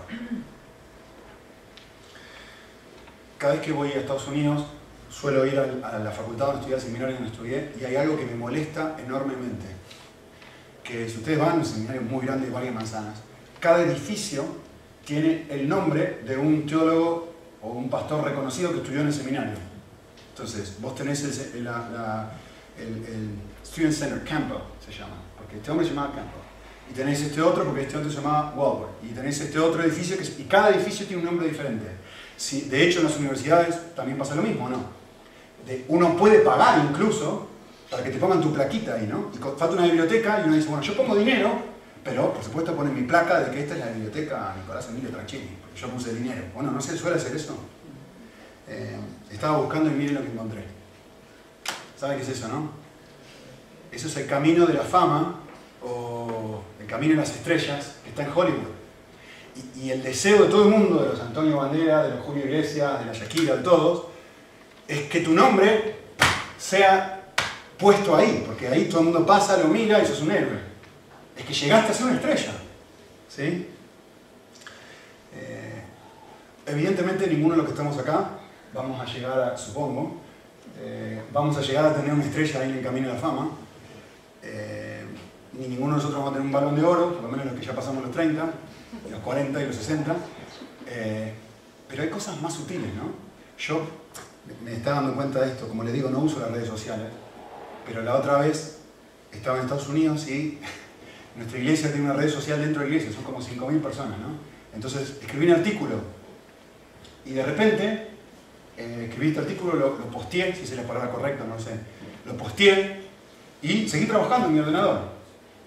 Cada 3.36 3.54
vez 3.54 3.62
que 3.62 3.72
voy 3.72 3.90
a 3.90 4.00
Estados 4.00 4.28
Unidos, 4.28 4.64
suelo 5.10 5.44
ir 5.46 5.58
a 5.58 5.98
la 5.98 6.10
facultad 6.10 6.46
donde 6.46 6.60
estudié, 6.60 6.74
al 6.74 6.80
seminario 6.80 7.14
donde 7.16 7.30
estudié, 7.30 7.72
y 7.80 7.84
hay 7.84 7.96
algo 7.96 8.16
que 8.16 8.26
me 8.26 8.34
molesta 8.34 8.96
enormemente. 8.98 9.79
Que 10.90 11.08
si 11.08 11.18
ustedes 11.18 11.38
van 11.38 11.50
a 11.50 11.54
un 11.54 11.64
seminario 11.64 12.02
muy 12.02 12.26
grande 12.26 12.46
de 12.46 12.52
varias 12.52 12.74
manzanas, 12.74 13.18
cada 13.60 13.82
edificio 13.82 14.44
tiene 15.04 15.46
el 15.48 15.68
nombre 15.68 16.20
de 16.26 16.36
un 16.36 16.66
teólogo 16.66 17.32
o 17.62 17.68
un 17.70 17.88
pastor 17.88 18.24
reconocido 18.24 18.72
que 18.72 18.78
estudió 18.78 19.00
en 19.02 19.06
el 19.06 19.12
seminario. 19.12 19.54
Entonces, 20.30 20.76
vos 20.80 20.96
tenés 20.96 21.22
el, 21.54 21.66
el, 21.66 23.30
Student 23.64 23.94
Center, 23.94 24.24
Campbell 24.24 24.58
se 24.84 24.90
llama, 24.90 25.14
porque 25.36 25.58
este 25.58 25.70
hombre 25.70 25.86
se 25.86 25.94
llamaba 25.94 26.12
Campbell. 26.12 26.40
Y 26.90 26.94
tenés 26.94 27.20
este 27.20 27.40
otro 27.40 27.64
porque 27.64 27.82
este 27.82 27.96
otro 27.96 28.10
se 28.10 28.16
llamaba 28.16 28.52
Walworth. 28.56 29.04
Y 29.04 29.14
tenés 29.14 29.40
este 29.40 29.60
otro 29.60 29.82
edificio, 29.84 30.16
que, 30.18 30.24
y 30.42 30.46
cada 30.46 30.70
edificio 30.70 31.06
tiene 31.06 31.22
un 31.22 31.26
nombre 31.28 31.46
diferente. 31.46 31.86
Si, 32.36 32.62
de 32.62 32.88
hecho, 32.88 32.98
en 32.98 33.04
las 33.04 33.16
universidades 33.16 33.94
también 33.94 34.18
pasa 34.18 34.34
lo 34.34 34.42
mismo, 34.42 34.68
¿no? 34.68 34.78
De, 35.64 35.84
uno 35.88 36.16
puede 36.16 36.40
pagar 36.40 36.84
incluso 36.84 37.49
para 37.90 38.04
que 38.04 38.10
te 38.10 38.18
pongan 38.18 38.40
tu 38.40 38.52
plaquita 38.52 38.94
ahí, 38.94 39.06
¿no? 39.06 39.30
Y 39.34 39.38
falta 39.38 39.70
una 39.70 39.84
biblioteca 39.84 40.40
y 40.40 40.46
uno 40.46 40.56
dice, 40.56 40.68
bueno, 40.68 40.82
yo 40.82 40.96
pongo 40.96 41.16
dinero, 41.16 41.50
pero 42.04 42.32
por 42.32 42.42
supuesto 42.42 42.74
ponen 42.74 42.94
mi 42.94 43.02
placa 43.02 43.40
de 43.40 43.50
que 43.50 43.60
esta 43.60 43.74
es 43.74 43.80
la 43.80 43.86
biblioteca 43.86 44.54
Nicolás 44.56 44.88
Emilio 44.88 45.10
Tranchini 45.10 45.60
yo 45.80 45.88
puse 45.88 46.14
dinero. 46.14 46.42
Bueno, 46.54 46.70
no 46.70 46.80
se 46.80 46.96
suele 46.96 47.16
hacer 47.16 47.34
eso. 47.34 47.56
Eh, 48.68 48.98
estaba 49.32 49.58
buscando 49.58 49.90
y 49.90 49.94
miren 49.94 50.16
lo 50.16 50.22
que 50.22 50.28
encontré. 50.28 50.64
¿Saben 51.96 52.18
qué 52.18 52.22
es 52.22 52.28
eso, 52.30 52.48
no? 52.48 52.70
Eso 53.90 54.08
es 54.08 54.16
el 54.16 54.26
camino 54.26 54.66
de 54.66 54.74
la 54.74 54.82
fama 54.82 55.40
o 55.82 56.62
el 56.78 56.86
camino 56.86 57.14
de 57.14 57.20
las 57.20 57.30
estrellas 57.30 57.96
que 58.02 58.10
está 58.10 58.24
en 58.24 58.30
Hollywood. 58.34 58.80
Y, 59.76 59.90
el 59.90 60.02
deseo 60.02 60.44
de 60.44 60.48
todo 60.48 60.64
el 60.64 60.70
mundo, 60.70 61.02
de 61.02 61.08
los 61.08 61.20
Antonio 61.20 61.56
Bandera, 61.56 62.04
de 62.04 62.10
los 62.10 62.20
Julio 62.20 62.44
Iglesias, 62.44 63.00
de 63.00 63.06
la 63.06 63.12
Shakira, 63.12 63.56
de 63.56 63.62
todos, 63.62 64.06
es 64.86 65.08
que 65.08 65.20
tu 65.20 65.32
nombre 65.32 65.96
sea 66.58 67.19
puesto 67.80 68.14
ahí, 68.14 68.44
porque 68.46 68.68
ahí 68.68 68.84
todo 68.84 69.00
el 69.00 69.04
mundo 69.06 69.26
pasa, 69.26 69.56
lo 69.56 69.68
mira 69.68 70.02
y 70.02 70.06
sos 70.06 70.22
un 70.22 70.30
héroe. 70.30 70.60
Es 71.36 71.44
que 71.44 71.54
llegaste 71.54 71.92
a 71.92 71.94
ser 71.94 72.06
una 72.06 72.16
estrella. 72.16 72.52
¿Sí? 73.28 73.66
Evidentemente 76.70 77.26
ninguno 77.26 77.54
de 77.54 77.56
los 77.58 77.66
que 77.66 77.72
estamos 77.72 77.98
acá 77.98 78.30
vamos 78.72 79.00
a 79.00 79.04
llegar 79.04 79.40
a, 79.40 79.56
supongo, 79.56 80.20
eh, 80.78 81.20
vamos 81.32 81.56
a 81.56 81.62
llegar 81.62 81.86
a 81.86 81.94
tener 81.94 82.12
una 82.12 82.24
estrella 82.24 82.60
ahí 82.60 82.70
en 82.70 82.78
el 82.78 82.84
camino 82.84 83.08
de 83.08 83.14
la 83.14 83.20
fama. 83.20 83.50
Eh, 84.42 85.04
ni 85.54 85.66
ninguno 85.66 85.94
de 85.94 85.96
nosotros 85.96 86.18
vamos 86.18 86.30
a 86.30 86.32
tener 86.34 86.46
un 86.46 86.52
balón 86.52 86.76
de 86.76 86.84
oro, 86.84 87.14
por 87.14 87.22
lo 87.24 87.28
menos 87.28 87.46
los 87.46 87.54
que 87.56 87.66
ya 87.66 87.74
pasamos 87.74 88.04
los 88.04 88.12
30, 88.12 88.44
los 89.10 89.20
40 89.20 89.62
y 89.62 89.66
los 89.66 89.74
60. 89.74 90.16
Eh, 90.86 91.34
pero 91.88 92.04
hay 92.04 92.08
cosas 92.08 92.40
más 92.40 92.54
sutiles, 92.54 92.94
¿no? 92.94 93.10
Yo 93.58 93.82
me 94.64 94.74
estaba 94.74 95.00
dando 95.00 95.16
cuenta 95.16 95.40
de 95.40 95.48
esto, 95.48 95.66
como 95.66 95.82
les 95.82 95.92
digo, 95.92 96.08
no 96.08 96.20
uso 96.20 96.38
las 96.38 96.52
redes 96.52 96.68
sociales, 96.68 97.08
pero 97.86 98.02
la 98.02 98.16
otra 98.16 98.38
vez 98.38 98.78
estaba 99.32 99.58
en 99.58 99.64
Estados 99.64 99.88
Unidos 99.88 100.28
y 100.28 100.58
nuestra 101.36 101.58
iglesia 101.58 101.90
tiene 101.90 102.06
una 102.06 102.14
red 102.14 102.30
social 102.30 102.60
dentro 102.60 102.82
de 102.82 102.88
la 102.88 102.94
iglesia, 102.94 103.14
son 103.14 103.24
como 103.24 103.40
5.000 103.40 103.80
personas, 103.80 104.18
¿no? 104.18 104.50
Entonces 104.74 105.16
escribí 105.20 105.46
un 105.46 105.52
artículo 105.52 105.96
y 107.24 107.32
de 107.32 107.42
repente 107.44 108.08
eh, 108.76 109.06
escribí 109.08 109.28
este 109.28 109.40
artículo, 109.40 109.74
lo, 109.74 109.98
lo 109.98 110.06
posteé, 110.06 110.54
si 110.54 110.62
es 110.62 110.72
la 110.72 110.82
palabra 110.82 111.10
correcta, 111.10 111.44
no 111.44 111.58
sé. 111.58 111.72
Lo 112.24 112.36
posteé 112.36 113.02
y 113.62 113.88
seguí 113.88 114.06
trabajando 114.06 114.48
en 114.48 114.54
mi 114.54 114.60
ordenador. 114.60 115.00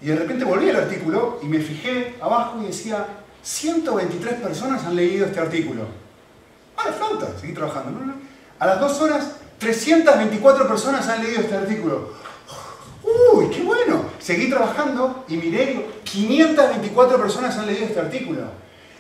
Y 0.02 0.08
de 0.08 0.16
repente 0.16 0.44
volví 0.44 0.70
al 0.70 0.78
artículo 0.78 1.40
y 1.42 1.46
me 1.46 1.60
fijé 1.60 2.16
abajo 2.22 2.62
y 2.62 2.68
decía, 2.68 3.06
123 3.44 4.36
personas 4.36 4.84
han 4.86 4.96
leído 4.96 5.26
este 5.26 5.40
artículo. 5.40 5.86
Ah, 6.76 6.90
la 6.90 6.94
flauta, 6.94 7.38
seguí 7.40 7.54
trabajando. 7.54 8.00
A 8.60 8.66
las 8.66 8.80
dos 8.80 9.00
horas, 9.02 9.36
324 9.64 10.68
personas 10.68 11.08
han 11.08 11.24
leído 11.24 11.42
este 11.42 11.56
artículo. 11.56 12.12
¡Uy, 13.04 13.50
qué 13.50 13.64
bueno! 13.64 14.06
Seguí 14.20 14.50
trabajando 14.50 15.26
y 15.28 15.38
miré, 15.38 15.88
524 16.04 17.18
personas 17.18 17.58
han 17.58 17.68
leído 17.68 17.86
este 17.86 18.00
artículo. 18.00 18.42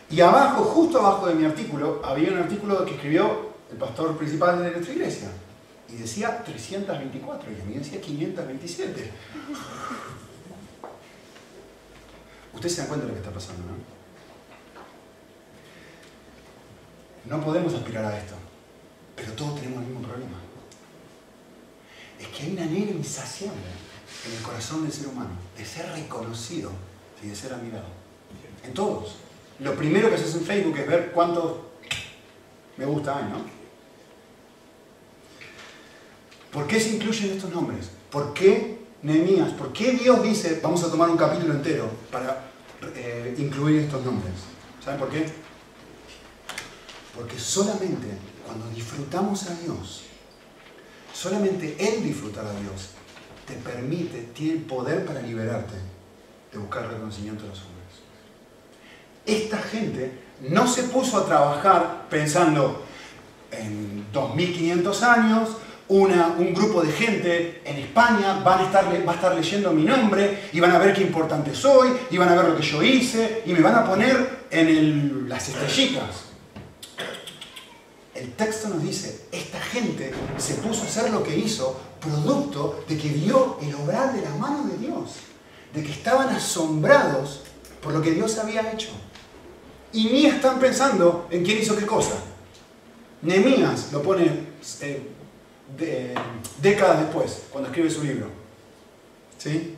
Y 0.09 0.21
abajo, 0.21 0.63
justo 0.63 0.99
abajo 0.99 1.27
de 1.27 1.35
mi 1.35 1.45
artículo, 1.45 2.01
había 2.03 2.31
un 2.31 2.39
artículo 2.39 2.85
que 2.85 2.95
escribió 2.95 3.53
el 3.71 3.77
pastor 3.77 4.17
principal 4.17 4.63
de 4.63 4.71
nuestra 4.71 4.93
iglesia. 4.93 5.29
Y 5.89 5.97
decía 5.97 6.43
324 6.43 7.51
y 7.51 7.61
a 7.61 7.65
mí 7.65 7.75
decía 7.75 7.99
527. 7.99 9.11
Ustedes 12.53 12.73
se 12.73 12.81
dan 12.81 12.87
cuenta 12.87 13.05
de 13.05 13.11
lo 13.11 13.15
que 13.15 13.21
está 13.21 13.33
pasando, 13.33 13.63
¿no? 13.63 13.93
No 17.35 17.43
podemos 17.43 17.73
aspirar 17.73 18.05
a 18.05 18.17
esto, 18.17 18.35
pero 19.15 19.31
todos 19.33 19.55
tenemos 19.55 19.83
el 19.83 19.89
mismo 19.89 20.02
hay 22.43 22.51
una 22.53 22.63
anhelo 22.63 22.91
insaciable 22.91 23.57
en 24.25 24.37
el 24.37 24.43
corazón 24.43 24.83
del 24.83 24.91
ser 24.91 25.07
humano 25.07 25.31
de 25.57 25.65
ser 25.65 25.89
reconocido 25.91 26.71
y 27.23 27.27
de 27.27 27.35
ser 27.35 27.53
admirado. 27.53 27.85
En 28.65 28.73
todos. 28.73 29.15
Lo 29.59 29.75
primero 29.75 30.09
que 30.09 30.17
se 30.17 30.25
hace 30.25 30.37
en 30.39 30.45
Facebook 30.45 30.77
es 30.77 30.87
ver 30.87 31.11
cuántos 31.11 31.57
me 32.77 32.85
gusta 32.85 33.17
hay, 33.17 33.25
¿no? 33.25 33.37
¿Por 36.51 36.67
qué 36.67 36.79
se 36.79 36.95
incluyen 36.95 37.31
estos 37.31 37.51
nombres? 37.51 37.89
¿Por 38.11 38.33
qué 38.33 38.79
Nehemías? 39.01 39.51
¿Por 39.53 39.73
qué 39.73 39.93
Dios 39.93 40.21
dice, 40.23 40.59
vamos 40.61 40.83
a 40.83 40.89
tomar 40.89 41.09
un 41.09 41.17
capítulo 41.17 41.53
entero 41.53 41.89
para 42.11 42.51
eh, 42.95 43.35
incluir 43.37 43.81
estos 43.81 44.03
nombres? 44.03 44.33
¿Saben 44.83 44.99
por 44.99 45.09
qué? 45.09 45.25
Porque 47.15 47.39
solamente 47.39 48.07
cuando 48.45 48.69
disfrutamos 48.69 49.49
a 49.49 49.55
Dios, 49.55 50.03
solamente 51.13 51.75
Él 51.79 52.03
disfrutar 52.03 52.45
a 52.45 52.59
Dios, 52.59 52.89
te 53.47 53.53
permite, 53.53 54.29
tiene 54.33 54.53
el 54.53 54.61
poder 54.61 55.05
para 55.05 55.21
liberarte 55.21 55.75
de 56.51 56.57
buscar 56.57 56.87
reconocimiento 56.89 57.43
de 57.43 57.49
los 57.49 57.59
hombres. 57.59 57.73
Esta 59.25 59.57
gente 59.57 60.19
no 60.49 60.67
se 60.67 60.83
puso 60.83 61.17
a 61.17 61.25
trabajar 61.25 62.07
pensando 62.09 62.83
en 63.51 64.05
2500 64.11 65.03
años, 65.03 65.49
un 65.89 66.53
grupo 66.53 66.81
de 66.81 66.91
gente 66.91 67.61
en 67.65 67.77
España 67.77 68.41
van 68.43 68.61
a 68.61 68.63
estar, 68.63 68.85
va 69.07 69.11
a 69.11 69.15
estar 69.15 69.35
leyendo 69.35 69.71
mi 69.71 69.83
nombre 69.83 70.49
y 70.51 70.59
van 70.59 70.71
a 70.71 70.79
ver 70.79 70.93
qué 70.93 71.01
importante 71.01 71.53
soy 71.53 71.89
y 72.09 72.17
van 72.17 72.29
a 72.29 72.35
ver 72.35 72.45
lo 72.45 72.57
que 72.57 72.63
yo 72.63 72.81
hice 72.81 73.43
y 73.45 73.53
me 73.53 73.61
van 73.61 73.75
a 73.75 73.85
poner 73.85 74.45
en 74.49 75.29
las 75.29 75.49
estrellitas. 75.49 76.32
El 78.23 78.31
texto 78.35 78.69
nos 78.69 78.81
dice, 78.81 79.25
esta 79.33 79.59
gente 79.59 80.13
se 80.37 80.53
puso 80.53 80.83
a 80.83 80.85
hacer 80.85 81.11
lo 81.11 81.21
que 81.21 81.37
hizo 81.37 81.77
producto 81.99 82.85
de 82.87 82.97
que 82.97 83.09
vio 83.09 83.57
el 83.61 83.75
obrar 83.75 84.13
de 84.13 84.21
la 84.21 84.29
mano 84.35 84.63
de 84.63 84.77
Dios, 84.77 85.15
de 85.73 85.83
que 85.83 85.91
estaban 85.91 86.29
asombrados 86.29 87.41
por 87.81 87.91
lo 87.91 88.01
que 88.01 88.11
Dios 88.11 88.37
había 88.37 88.71
hecho. 88.71 88.91
Y 89.91 90.05
ni 90.05 90.25
están 90.25 90.57
pensando 90.57 91.27
en 91.31 91.43
quién 91.43 91.61
hizo 91.61 91.75
qué 91.75 91.85
cosa. 91.85 92.15
Nehemías 93.23 93.91
lo 93.91 94.01
pone 94.01 94.47
eh, 94.79 96.15
décadas 96.61 97.01
después, 97.01 97.43
cuando 97.51 97.71
escribe 97.71 97.89
su 97.89 98.05
libro. 98.05 98.27
¿Sí? 99.37 99.75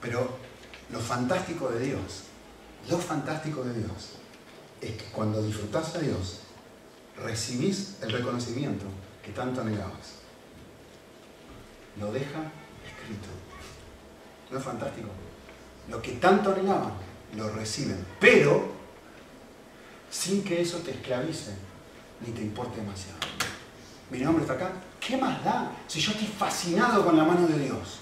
Pero 0.00 0.38
lo 0.90 1.00
fantástico 1.00 1.68
de 1.68 1.80
Dios, 1.80 2.22
lo 2.88 2.96
fantástico 2.96 3.62
de 3.62 3.74
Dios, 3.74 4.21
es 4.82 4.90
que 4.96 5.04
cuando 5.12 5.42
disfrutas 5.42 5.94
a 5.94 6.00
Dios, 6.00 6.40
recibís 7.24 7.96
el 8.02 8.10
reconocimiento 8.10 8.84
que 9.24 9.30
tanto 9.30 9.60
anhelabas. 9.60 10.20
Lo 11.98 12.12
deja 12.12 12.40
escrito. 12.84 13.28
¿No 14.50 14.58
es 14.58 14.64
fantástico? 14.64 15.08
Lo 15.88 16.02
que 16.02 16.12
tanto 16.12 16.52
anhelaban, 16.52 16.92
lo 17.36 17.48
reciben. 17.50 18.04
Pero 18.18 18.72
sin 20.10 20.42
que 20.42 20.60
eso 20.60 20.78
te 20.78 20.90
esclavice 20.90 21.52
ni 22.20 22.32
te 22.32 22.42
importe 22.42 22.80
demasiado. 22.80 23.18
Mi 24.10 24.18
nombre 24.18 24.42
está 24.42 24.54
acá. 24.54 24.72
¿Qué 25.00 25.16
más 25.16 25.42
da 25.44 25.72
si 25.86 26.00
yo 26.00 26.12
estoy 26.12 26.26
fascinado 26.26 27.04
con 27.04 27.16
la 27.16 27.24
mano 27.24 27.46
de 27.46 27.58
Dios? 27.58 28.00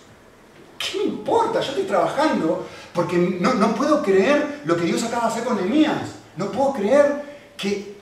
¿Qué 0.78 0.98
me 0.98 1.04
importa? 1.04 1.60
Yo 1.60 1.68
estoy 1.68 1.84
trabajando 1.84 2.66
porque 2.94 3.16
no, 3.16 3.74
puedo 3.74 4.02
creer 4.02 4.62
lo 4.64 4.76
que 4.76 4.84
Dios 4.84 5.02
acaba 5.04 5.26
de 5.26 5.32
hacer 5.32 5.44
con 5.44 5.56
Nehemías. 5.56 6.19
No 6.36 6.50
puedo 6.50 6.72
creer 6.74 7.52
que, 7.56 7.96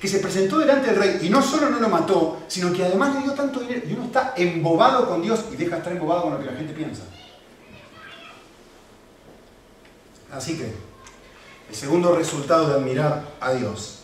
que, 0.00 0.08
se 0.08 0.18
presentó 0.18 0.58
delante 0.58 0.88
del 0.88 0.96
rey 0.96 1.18
y 1.22 1.30
no 1.30 1.42
solo 1.42 1.70
no 1.70 1.80
lo 1.80 1.88
mató, 1.88 2.42
sino 2.48 2.72
que 2.72 2.84
además 2.84 3.14
le 3.14 3.22
dio 3.22 3.32
tanto 3.32 3.60
dinero 3.60 3.82
y 3.88 3.92
uno 3.92 4.04
está 4.04 4.34
embobado 4.36 5.08
con 5.08 5.22
Dios 5.22 5.44
y 5.52 5.56
deja 5.56 5.72
de 5.72 5.78
estar 5.78 5.92
embobado 5.92 6.22
con 6.22 6.32
lo 6.34 6.38
que 6.40 6.46
la 6.46 6.52
gente 6.52 6.72
piensa. 6.72 7.02
Así 10.32 10.56
que, 10.56 10.72
el 11.68 11.74
segundo 11.74 12.14
resultado 12.16 12.68
de 12.68 12.74
admirar 12.74 13.24
a 13.40 13.52
Dios 13.52 14.00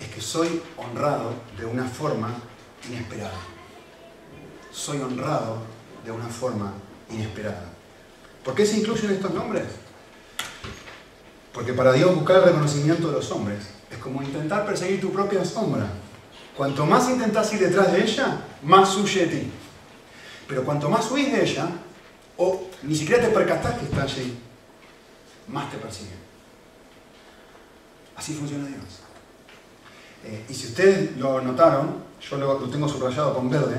es 0.00 0.08
que 0.08 0.20
soy 0.20 0.62
honrado 0.76 1.32
de 1.58 1.64
una 1.64 1.84
forma 1.84 2.34
inesperada. 2.88 3.38
Soy 4.70 5.00
honrado 5.00 5.58
de 6.04 6.12
una 6.12 6.26
forma 6.28 6.72
inesperada. 7.10 7.64
¿Por 8.44 8.54
qué 8.54 8.64
se 8.64 8.78
incluyen 8.78 9.10
estos 9.10 9.32
nombres? 9.32 9.64
Porque 11.56 11.72
para 11.72 11.94
Dios 11.94 12.14
buscar 12.14 12.36
el 12.36 12.44
reconocimiento 12.44 13.08
de 13.08 13.14
los 13.14 13.30
hombres 13.30 13.60
es 13.90 13.96
como 13.96 14.22
intentar 14.22 14.66
perseguir 14.66 15.00
tu 15.00 15.10
propia 15.10 15.42
sombra. 15.42 15.86
Cuanto 16.54 16.84
más 16.84 17.08
intentas 17.08 17.50
ir 17.54 17.60
detrás 17.60 17.92
de 17.92 18.02
ella, 18.02 18.42
más 18.62 18.94
huye 18.98 19.24
de 19.24 19.26
ti. 19.26 19.50
Pero 20.46 20.64
cuanto 20.64 20.90
más 20.90 21.10
huís 21.10 21.32
de 21.32 21.42
ella, 21.42 21.66
o 22.36 22.68
ni 22.82 22.94
siquiera 22.94 23.22
te 23.22 23.30
percatás 23.30 23.78
que 23.78 23.86
está 23.86 24.02
allí, 24.02 24.38
más 25.48 25.70
te 25.70 25.78
persigue. 25.78 26.16
Así 28.16 28.34
funciona 28.34 28.66
Dios. 28.66 29.00
Eh, 30.24 30.44
y 30.50 30.52
si 30.52 30.66
ustedes 30.66 31.16
lo 31.16 31.40
notaron, 31.40 32.04
yo 32.20 32.36
lo, 32.36 32.56
tengo 32.68 32.86
subrayado 32.86 33.32
con 33.32 33.48
verde, 33.48 33.76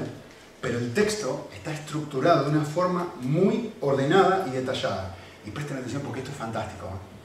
pero 0.60 0.80
el 0.80 0.96
texto 0.96 1.48
está 1.54 1.72
estructurado 1.74 2.46
de 2.46 2.58
una 2.58 2.66
forma 2.66 3.14
muy 3.22 3.74
ordenada 3.82 4.48
y 4.48 4.50
detallada. 4.50 5.16
Y 5.46 5.52
presten 5.52 5.78
atención 5.78 6.02
porque 6.02 6.22
esto 6.22 6.32
es 6.32 6.38
fantástico. 6.38 6.88
¿eh? 6.88 7.17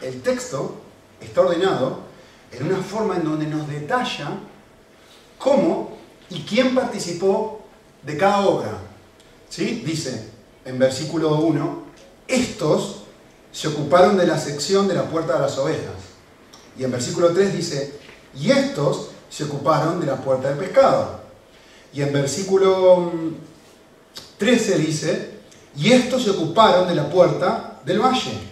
El 0.00 0.22
texto 0.22 0.76
está 1.20 1.42
ordenado 1.42 2.00
en 2.52 2.66
una 2.66 2.82
forma 2.82 3.16
en 3.16 3.24
donde 3.24 3.46
nos 3.46 3.68
detalla 3.68 4.30
cómo 5.38 5.96
y 6.30 6.42
quién 6.42 6.74
participó 6.74 7.60
de 8.02 8.16
cada 8.16 8.46
obra. 8.46 8.78
¿Sí? 9.48 9.82
Dice 9.84 10.30
en 10.64 10.78
versículo 10.78 11.36
1, 11.36 11.84
estos 12.28 13.02
se 13.52 13.68
ocuparon 13.68 14.16
de 14.16 14.26
la 14.26 14.38
sección 14.38 14.86
de 14.86 14.94
la 14.94 15.04
puerta 15.04 15.34
de 15.34 15.40
las 15.40 15.58
ovejas. 15.58 15.96
Y 16.78 16.84
en 16.84 16.92
versículo 16.92 17.32
3 17.32 17.56
dice, 17.56 17.98
y 18.34 18.50
estos 18.50 19.08
se 19.28 19.44
ocuparon 19.44 20.00
de 20.00 20.06
la 20.06 20.16
puerta 20.16 20.48
del 20.48 20.58
pescado. 20.58 21.20
Y 21.92 22.02
en 22.02 22.12
versículo 22.12 23.12
13 24.38 24.78
mm, 24.78 24.80
dice, 24.80 25.30
y 25.76 25.92
estos 25.92 26.24
se 26.24 26.30
ocuparon 26.30 26.88
de 26.88 26.94
la 26.94 27.08
puerta 27.10 27.80
del 27.84 28.00
valle. 28.00 28.49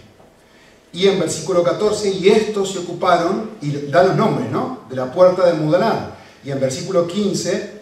Y 0.91 1.07
en 1.07 1.19
versículo 1.19 1.63
14, 1.63 2.09
y 2.11 2.29
estos 2.29 2.71
se 2.71 2.79
ocuparon, 2.79 3.51
y 3.61 3.71
da 3.87 4.03
los 4.03 4.15
nombres, 4.15 4.49
¿no? 4.51 4.81
De 4.89 4.95
la 4.95 5.11
puerta 5.11 5.45
de 5.45 5.53
Mudalán. 5.53 6.11
Y 6.43 6.51
en 6.51 6.59
versículo 6.59 7.05
15, 7.05 7.81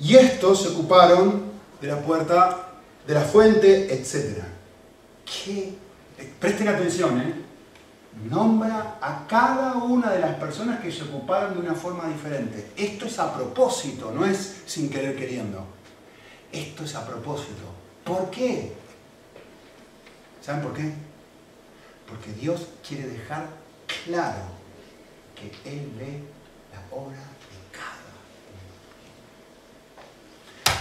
y 0.00 0.16
estos 0.16 0.62
se 0.62 0.68
ocuparon 0.68 1.42
de 1.80 1.88
la 1.88 2.00
puerta 2.00 2.68
de 3.06 3.14
la 3.14 3.22
fuente, 3.22 3.92
etc. 3.92 4.42
¿Qué? 5.24 5.74
Presten 6.38 6.68
atención, 6.68 7.20
¿eh? 7.20 7.48
nombra 8.30 8.98
a 9.00 9.26
cada 9.26 9.74
una 9.76 10.10
de 10.10 10.20
las 10.20 10.34
personas 10.36 10.80
que 10.80 10.90
se 10.90 11.04
ocuparon 11.04 11.54
de 11.54 11.60
una 11.60 11.74
forma 11.74 12.08
diferente. 12.08 12.70
Esto 12.76 13.06
es 13.06 13.18
a 13.18 13.32
propósito, 13.32 14.10
no 14.12 14.24
es 14.24 14.62
sin 14.66 14.90
querer 14.90 15.16
queriendo. 15.16 15.64
Esto 16.50 16.84
es 16.84 16.94
a 16.94 17.06
propósito. 17.06 17.62
¿Por 18.04 18.30
qué? 18.30 18.72
¿Saben 20.40 20.62
por 20.62 20.72
qué? 20.72 20.92
Porque 22.08 22.32
Dios 22.32 22.68
quiere 22.86 23.06
dejar 23.06 23.48
claro 24.04 24.42
que 25.34 25.46
Él 25.70 25.90
ve 25.98 26.22
la 26.72 26.96
obra 26.96 27.18
de 27.18 27.58
cada 27.70 27.88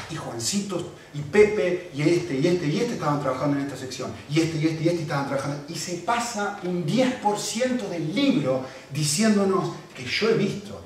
y 0.10 0.16
Juancitos 0.16 0.86
y 1.14 1.22
Pepe 1.22 1.92
y 1.94 2.02
este 2.02 2.36
y 2.36 2.48
este 2.48 2.68
y 2.68 2.80
este 2.80 2.94
estaban 2.94 3.22
trabajando 3.22 3.58
en 3.58 3.66
esta 3.66 3.78
sección 3.78 4.12
y 4.30 4.40
este 4.40 4.58
y 4.58 4.68
este 4.68 4.84
y 4.84 4.88
este 4.88 5.02
estaban 5.02 5.28
trabajando 5.28 5.66
y 5.68 5.76
se 5.76 5.98
pasa 5.98 6.60
un 6.64 6.86
10% 6.86 7.90
del 7.90 8.16
libro 8.16 8.66
diciéndonos 8.92 9.74
que 9.94 10.06
yo 10.06 10.30
he 10.30 10.34
visto 10.36 10.82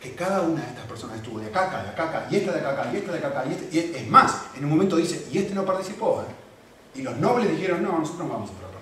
que 0.00 0.14
cada 0.14 0.40
una 0.40 0.62
de 0.62 0.68
estas 0.68 0.86
personas 0.86 1.18
estuvo 1.18 1.38
de 1.38 1.46
acá, 1.48 1.82
de 1.82 1.90
acá, 1.90 2.26
y 2.30 2.36
esta 2.36 2.52
de 2.52 2.60
acá, 2.60 2.90
y 2.92 2.96
esta 2.96 3.12
de 3.12 3.18
acá, 3.18 3.44
y 3.46 3.52
este, 3.52 3.76
y 3.76 3.78
es 3.96 4.08
más, 4.08 4.34
en 4.56 4.64
un 4.64 4.70
momento 4.70 4.96
dice, 4.96 5.26
y 5.30 5.38
este 5.38 5.54
no 5.54 5.64
participó, 5.64 6.22
¿eh? 6.22 6.98
y 6.98 7.02
los 7.02 7.16
nobles 7.18 7.50
dijeron, 7.50 7.82
no, 7.82 7.98
nosotros 7.98 8.26
no 8.26 8.32
vamos 8.32 8.50
a 8.50 8.52
participar. 8.54 8.79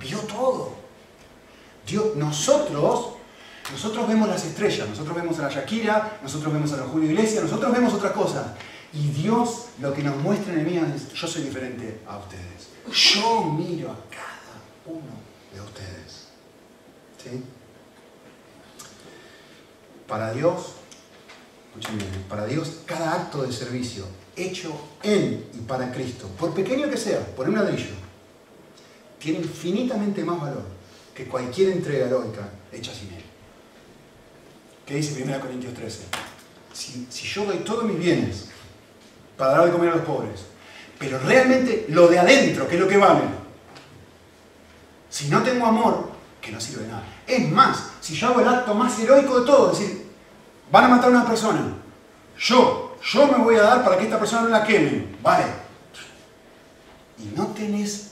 Vio 0.00 0.18
todo. 0.20 0.74
Dios, 1.86 2.16
nosotros 2.16 3.18
nosotros 3.72 4.08
vemos 4.08 4.28
las 4.28 4.44
estrellas, 4.44 4.88
nosotros 4.88 5.14
vemos 5.14 5.38
a 5.38 5.42
la 5.42 5.50
Shakira, 5.50 6.18
nosotros 6.22 6.52
vemos 6.52 6.72
a 6.72 6.78
la 6.78 6.84
Julio 6.84 7.10
Iglesias, 7.10 7.44
nosotros 7.44 7.72
vemos 7.72 7.92
otras 7.92 8.12
cosas. 8.12 8.46
Y 8.92 9.08
Dios 9.08 9.66
lo 9.80 9.92
que 9.92 10.02
nos 10.02 10.16
muestra 10.16 10.54
en 10.54 10.60
el 10.60 10.94
es, 10.94 11.12
yo 11.12 11.26
soy 11.26 11.42
diferente 11.42 12.00
a 12.06 12.18
ustedes. 12.18 12.68
Yo 12.90 13.44
miro 13.44 13.90
a 13.90 13.96
cada 14.10 14.62
uno 14.86 15.12
de 15.52 15.60
ustedes. 15.60 16.28
¿Sí? 17.22 17.44
Para 20.06 20.32
Dios, 20.32 20.72
para 22.30 22.46
Dios 22.46 22.78
cada 22.86 23.12
acto 23.12 23.42
de 23.42 23.52
servicio 23.52 24.04
hecho 24.34 24.72
en 25.02 25.46
y 25.52 25.58
para 25.66 25.92
Cristo, 25.92 26.26
por 26.38 26.54
pequeño 26.54 26.88
que 26.88 26.96
sea, 26.96 27.20
por 27.36 27.48
un 27.48 27.56
ladrillo, 27.56 28.07
tiene 29.18 29.40
infinitamente 29.40 30.24
más 30.24 30.40
valor 30.40 30.62
que 31.14 31.26
cualquier 31.26 31.72
entrega 31.72 32.06
heroica 32.06 32.48
hecha 32.72 32.92
sin 32.94 33.12
Él. 33.12 33.24
¿Qué 34.86 34.94
dice 34.94 35.22
1 35.22 35.40
Corintios 35.40 35.74
13? 35.74 36.04
Si, 36.72 37.06
yo 37.10 37.44
doy 37.44 37.58
todos 37.58 37.84
mis 37.84 37.98
bienes 37.98 38.46
para 39.36 39.52
dar 39.52 39.66
de 39.66 39.72
comer 39.72 39.90
a 39.90 39.96
los 39.96 40.04
pobres, 40.04 40.46
pero 40.98 41.18
realmente 41.18 41.86
lo 41.88 42.08
de 42.08 42.18
adentro, 42.18 42.68
que 42.68 42.76
es 42.76 42.80
lo 42.80 42.88
que 42.88 42.96
vale, 42.96 43.22
si 45.10 45.28
no 45.28 45.42
tengo 45.42 45.66
amor, 45.66 46.10
que 46.40 46.52
no 46.52 46.60
sirve 46.60 46.82
de 46.82 46.88
nada. 46.88 47.04
Es 47.26 47.50
más, 47.50 47.90
si 48.00 48.14
yo 48.14 48.28
hago 48.28 48.40
el 48.40 48.48
acto 48.48 48.74
más 48.74 48.98
heroico 48.98 49.40
de 49.40 49.46
todo, 49.46 49.72
es 49.72 49.78
decir, 49.78 50.06
van 50.70 50.84
a 50.84 50.88
matar 50.88 51.06
a 51.08 51.16
una 51.16 51.26
persona, 51.26 51.74
yo, 52.38 52.96
yo 53.02 53.26
me 53.26 53.38
voy 53.38 53.56
a 53.56 53.62
dar 53.62 53.84
para 53.84 53.98
que 53.98 54.04
esta 54.04 54.18
persona 54.18 54.42
no 54.42 54.48
la 54.48 54.64
quemen, 54.64 55.16
vale. 55.22 55.44
Y 57.18 57.36
no 57.36 57.48
tenés 57.48 58.07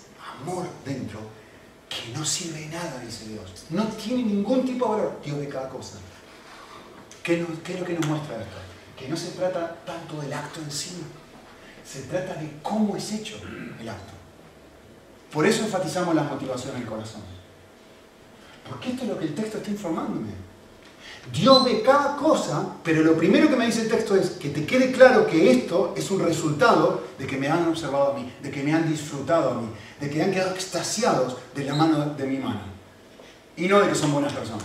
amor 0.46 0.66
dentro, 0.84 1.20
que 1.88 2.16
no 2.16 2.24
sirve 2.24 2.60
de 2.60 2.66
nada, 2.68 3.00
dice 3.04 3.28
Dios. 3.28 3.66
No 3.70 3.84
tiene 3.88 4.22
ningún 4.22 4.64
tipo 4.64 4.86
de 4.86 4.90
valor. 4.92 5.20
Dios 5.24 5.38
de 5.38 5.48
cada 5.48 5.68
cosa. 5.68 5.98
¿Qué, 7.22 7.34
es 7.40 7.80
lo 7.80 7.86
que 7.86 7.94
nos 7.94 8.06
muestra 8.06 8.36
esto? 8.36 8.56
Que 8.96 9.08
no 9.08 9.16
se 9.16 9.30
trata 9.30 9.76
tanto 9.84 10.20
del 10.20 10.32
acto 10.32 10.60
en 10.60 10.70
sí, 10.70 11.02
se 11.84 12.02
trata 12.02 12.34
de 12.34 12.50
cómo 12.62 12.96
es 12.96 13.12
hecho 13.12 13.40
el 13.80 13.88
acto. 13.88 14.12
Por 15.32 15.44
eso 15.44 15.64
enfatizamos 15.64 16.14
la 16.14 16.22
motivación 16.22 16.74
del 16.74 16.86
corazón. 16.86 17.22
Porque 18.68 18.90
esto 18.90 19.02
es 19.02 19.08
lo 19.08 19.18
que 19.18 19.26
el 19.26 19.34
texto 19.34 19.58
está 19.58 19.70
informándome. 19.70 20.30
Dios 21.32 21.64
ve 21.64 21.82
cada 21.82 22.16
cosa, 22.16 22.64
pero 22.84 23.02
lo 23.02 23.16
primero 23.16 23.48
que 23.48 23.56
me 23.56 23.66
dice 23.66 23.82
el 23.82 23.88
texto 23.88 24.14
es 24.14 24.30
que 24.30 24.50
te 24.50 24.64
quede 24.64 24.92
claro 24.92 25.26
que 25.26 25.50
esto 25.50 25.92
es 25.96 26.10
un 26.10 26.20
resultado 26.20 27.02
de 27.18 27.26
que 27.26 27.36
me 27.36 27.48
han 27.48 27.68
observado 27.68 28.12
a 28.12 28.14
mí, 28.14 28.32
de 28.42 28.50
que 28.50 28.62
me 28.62 28.72
han 28.72 28.88
disfrutado 28.88 29.50
a 29.50 29.54
mí, 29.54 29.68
de 30.00 30.08
que 30.08 30.22
han 30.22 30.30
quedado 30.30 30.54
extasiados 30.54 31.36
de 31.54 31.64
la 31.64 31.74
mano 31.74 32.14
de 32.14 32.26
mi 32.26 32.38
mano. 32.38 32.60
Y 33.56 33.66
no 33.66 33.80
de 33.80 33.88
que 33.88 33.94
son 33.94 34.12
buenas 34.12 34.32
personas. 34.32 34.64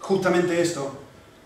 Justamente 0.00 0.60
eso 0.60 0.92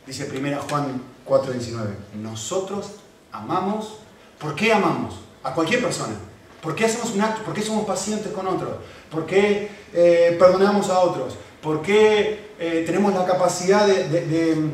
dice 0.07 0.31
1 0.31 0.63
Juan 0.69 1.03
4:19. 1.27 1.97
Nosotros 2.23 2.93
amamos. 3.33 3.99
¿Por 4.39 4.55
qué 4.55 4.73
amamos? 4.73 5.15
A 5.43 5.55
cualquier 5.55 5.83
persona. 5.83 6.15
¿Por 6.63 6.77
qué 6.77 6.85
hacemos 6.85 7.11
un 7.11 7.21
acto? 7.21 7.43
¿Por 7.43 7.55
qué 7.55 7.61
somos 7.61 7.85
pacientes 7.85 8.33
con 8.33 8.47
otros? 8.47 8.77
¿Por 9.11 9.27
qué 9.27 9.69
eh, 9.93 10.37
perdonamos 10.39 10.89
a 10.91 11.01
otros? 11.01 11.35
¿Por 11.61 11.83
qué 11.83 12.53
eh, 12.59 12.85
tenemos 12.87 13.13
la 13.13 13.27
capacidad 13.27 13.85
de, 13.85 14.73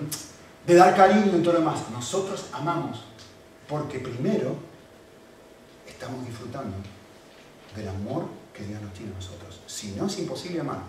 dar 0.67 0.95
cariño 0.95 1.39
y 1.39 1.43
todo 1.43 1.55
lo 1.55 1.61
demás? 1.61 1.81
Nosotros 1.91 2.45
amamos 2.53 3.05
porque 3.67 4.01
primero 4.01 4.55
estamos 5.87 6.27
disfrutando 6.27 6.77
del 7.75 7.89
amor 7.89 8.27
que 8.53 8.65
Dios 8.65 8.83
nos 8.83 8.93
tiene 8.93 9.13
a 9.13 9.15
nosotros. 9.15 9.61
Si 9.67 9.93
no, 9.93 10.07
es 10.07 10.19
imposible 10.19 10.61
amar. 10.61 10.81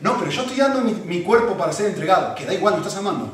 No, 0.00 0.18
pero 0.18 0.28
yo 0.28 0.42
estoy 0.42 0.56
dando 0.56 0.80
mi, 0.80 1.22
cuerpo 1.22 1.56
para 1.56 1.72
ser 1.72 1.86
entregado. 1.86 2.34
Que 2.34 2.44
da 2.44 2.54
igual, 2.54 2.74
no 2.74 2.80
estás 2.80 2.96
amando. 2.96 3.30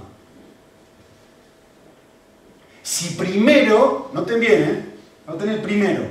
Si 2.83 3.15
primero, 3.15 4.11
no 4.13 4.25
te 4.25 4.39
viene, 4.39 4.93
no 5.27 5.43
el 5.43 5.63
primero, 5.63 6.05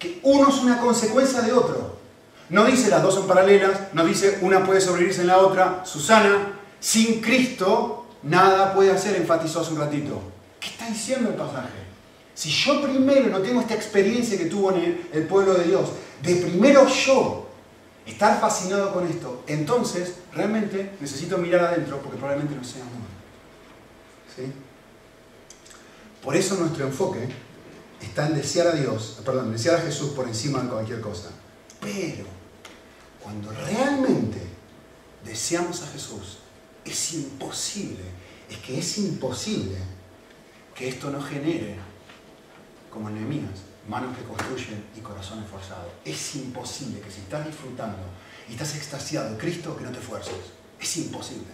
que 0.00 0.18
uno 0.24 0.48
es 0.48 0.56
una 0.56 0.80
consecuencia 0.80 1.42
de 1.42 1.52
otro. 1.52 2.00
No 2.48 2.64
dice 2.64 2.90
las 2.90 3.02
dos 3.02 3.14
son 3.14 3.28
paralelas, 3.28 3.92
no 3.92 4.04
dice 4.04 4.38
una 4.40 4.64
puede 4.64 4.80
sobrevivirse 4.80 5.20
en 5.20 5.28
la 5.28 5.38
otra. 5.38 5.84
Susana, 5.84 6.58
sin 6.80 7.20
Cristo 7.20 8.06
nada 8.22 8.74
puede 8.74 8.90
hacer, 8.90 9.14
enfatizó 9.14 9.60
hace 9.60 9.72
un 9.72 9.78
ratito. 9.78 10.20
¿Qué 10.58 10.68
está 10.68 10.88
diciendo 10.88 11.28
el 11.28 11.36
pasaje? 11.36 11.68
Si 12.34 12.48
yo 12.48 12.82
primero 12.82 13.28
no 13.28 13.40
tengo 13.40 13.60
esta 13.60 13.74
experiencia 13.74 14.38
que 14.38 14.46
tuvo 14.46 14.72
en 14.72 15.08
el 15.12 15.26
pueblo 15.26 15.54
de 15.54 15.64
Dios, 15.64 15.90
de 16.22 16.36
primero 16.36 16.88
yo 16.88 17.46
estar 18.06 18.40
fascinado 18.40 18.92
con 18.92 19.06
esto, 19.06 19.44
entonces 19.46 20.14
realmente 20.32 20.92
necesito 21.00 21.36
mirar 21.36 21.66
adentro 21.66 21.98
porque 21.98 22.16
probablemente 22.16 22.56
no 22.56 22.64
sea 22.64 22.82
amor. 22.82 23.06
¿Sí? 24.34 24.50
Por 26.22 26.34
eso 26.34 26.56
nuestro 26.56 26.86
enfoque 26.86 27.28
está 28.00 28.26
en 28.26 28.34
desear 28.34 28.68
a 28.68 28.72
Dios, 28.72 29.18
perdón, 29.24 29.52
desear 29.52 29.76
a 29.76 29.82
Jesús 29.82 30.10
por 30.10 30.26
encima 30.26 30.60
de 30.62 30.68
cualquier 30.68 31.00
cosa. 31.00 31.30
Pero 31.80 32.24
cuando 33.22 33.50
realmente 33.52 34.40
deseamos 35.24 35.82
a 35.82 35.86
Jesús, 35.88 36.38
es 36.84 37.14
imposible, 37.14 38.04
es 38.48 38.58
que 38.58 38.78
es 38.78 38.98
imposible 38.98 39.76
que 40.74 40.88
esto 40.88 41.10
no 41.10 41.22
genere, 41.22 41.76
como 42.90 43.08
enemigos, 43.08 43.60
manos 43.88 44.16
que 44.16 44.24
construyen 44.24 44.84
y 44.96 45.00
corazón 45.00 45.42
esforzado. 45.42 45.90
Es 46.04 46.36
imposible 46.36 47.00
que 47.00 47.10
si 47.10 47.20
estás 47.20 47.46
disfrutando 47.46 47.98
y 48.48 48.52
estás 48.52 48.74
extasiado 48.74 49.30
de 49.30 49.36
Cristo, 49.38 49.76
que 49.76 49.84
no 49.84 49.90
te 49.90 49.98
esfuerces. 49.98 50.34
Es 50.80 50.96
imposible. 50.96 51.52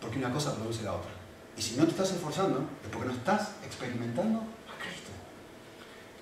Porque 0.00 0.18
una 0.18 0.32
cosa 0.32 0.54
produce 0.54 0.82
la 0.82 0.94
otra. 0.94 1.15
Y 1.56 1.62
si 1.62 1.76
no 1.76 1.84
te 1.84 1.90
estás 1.90 2.12
esforzando, 2.12 2.60
es 2.82 2.90
porque 2.90 3.08
no 3.08 3.14
estás 3.14 3.48
experimentando 3.64 4.40
a 4.40 4.82
Cristo. 4.82 5.10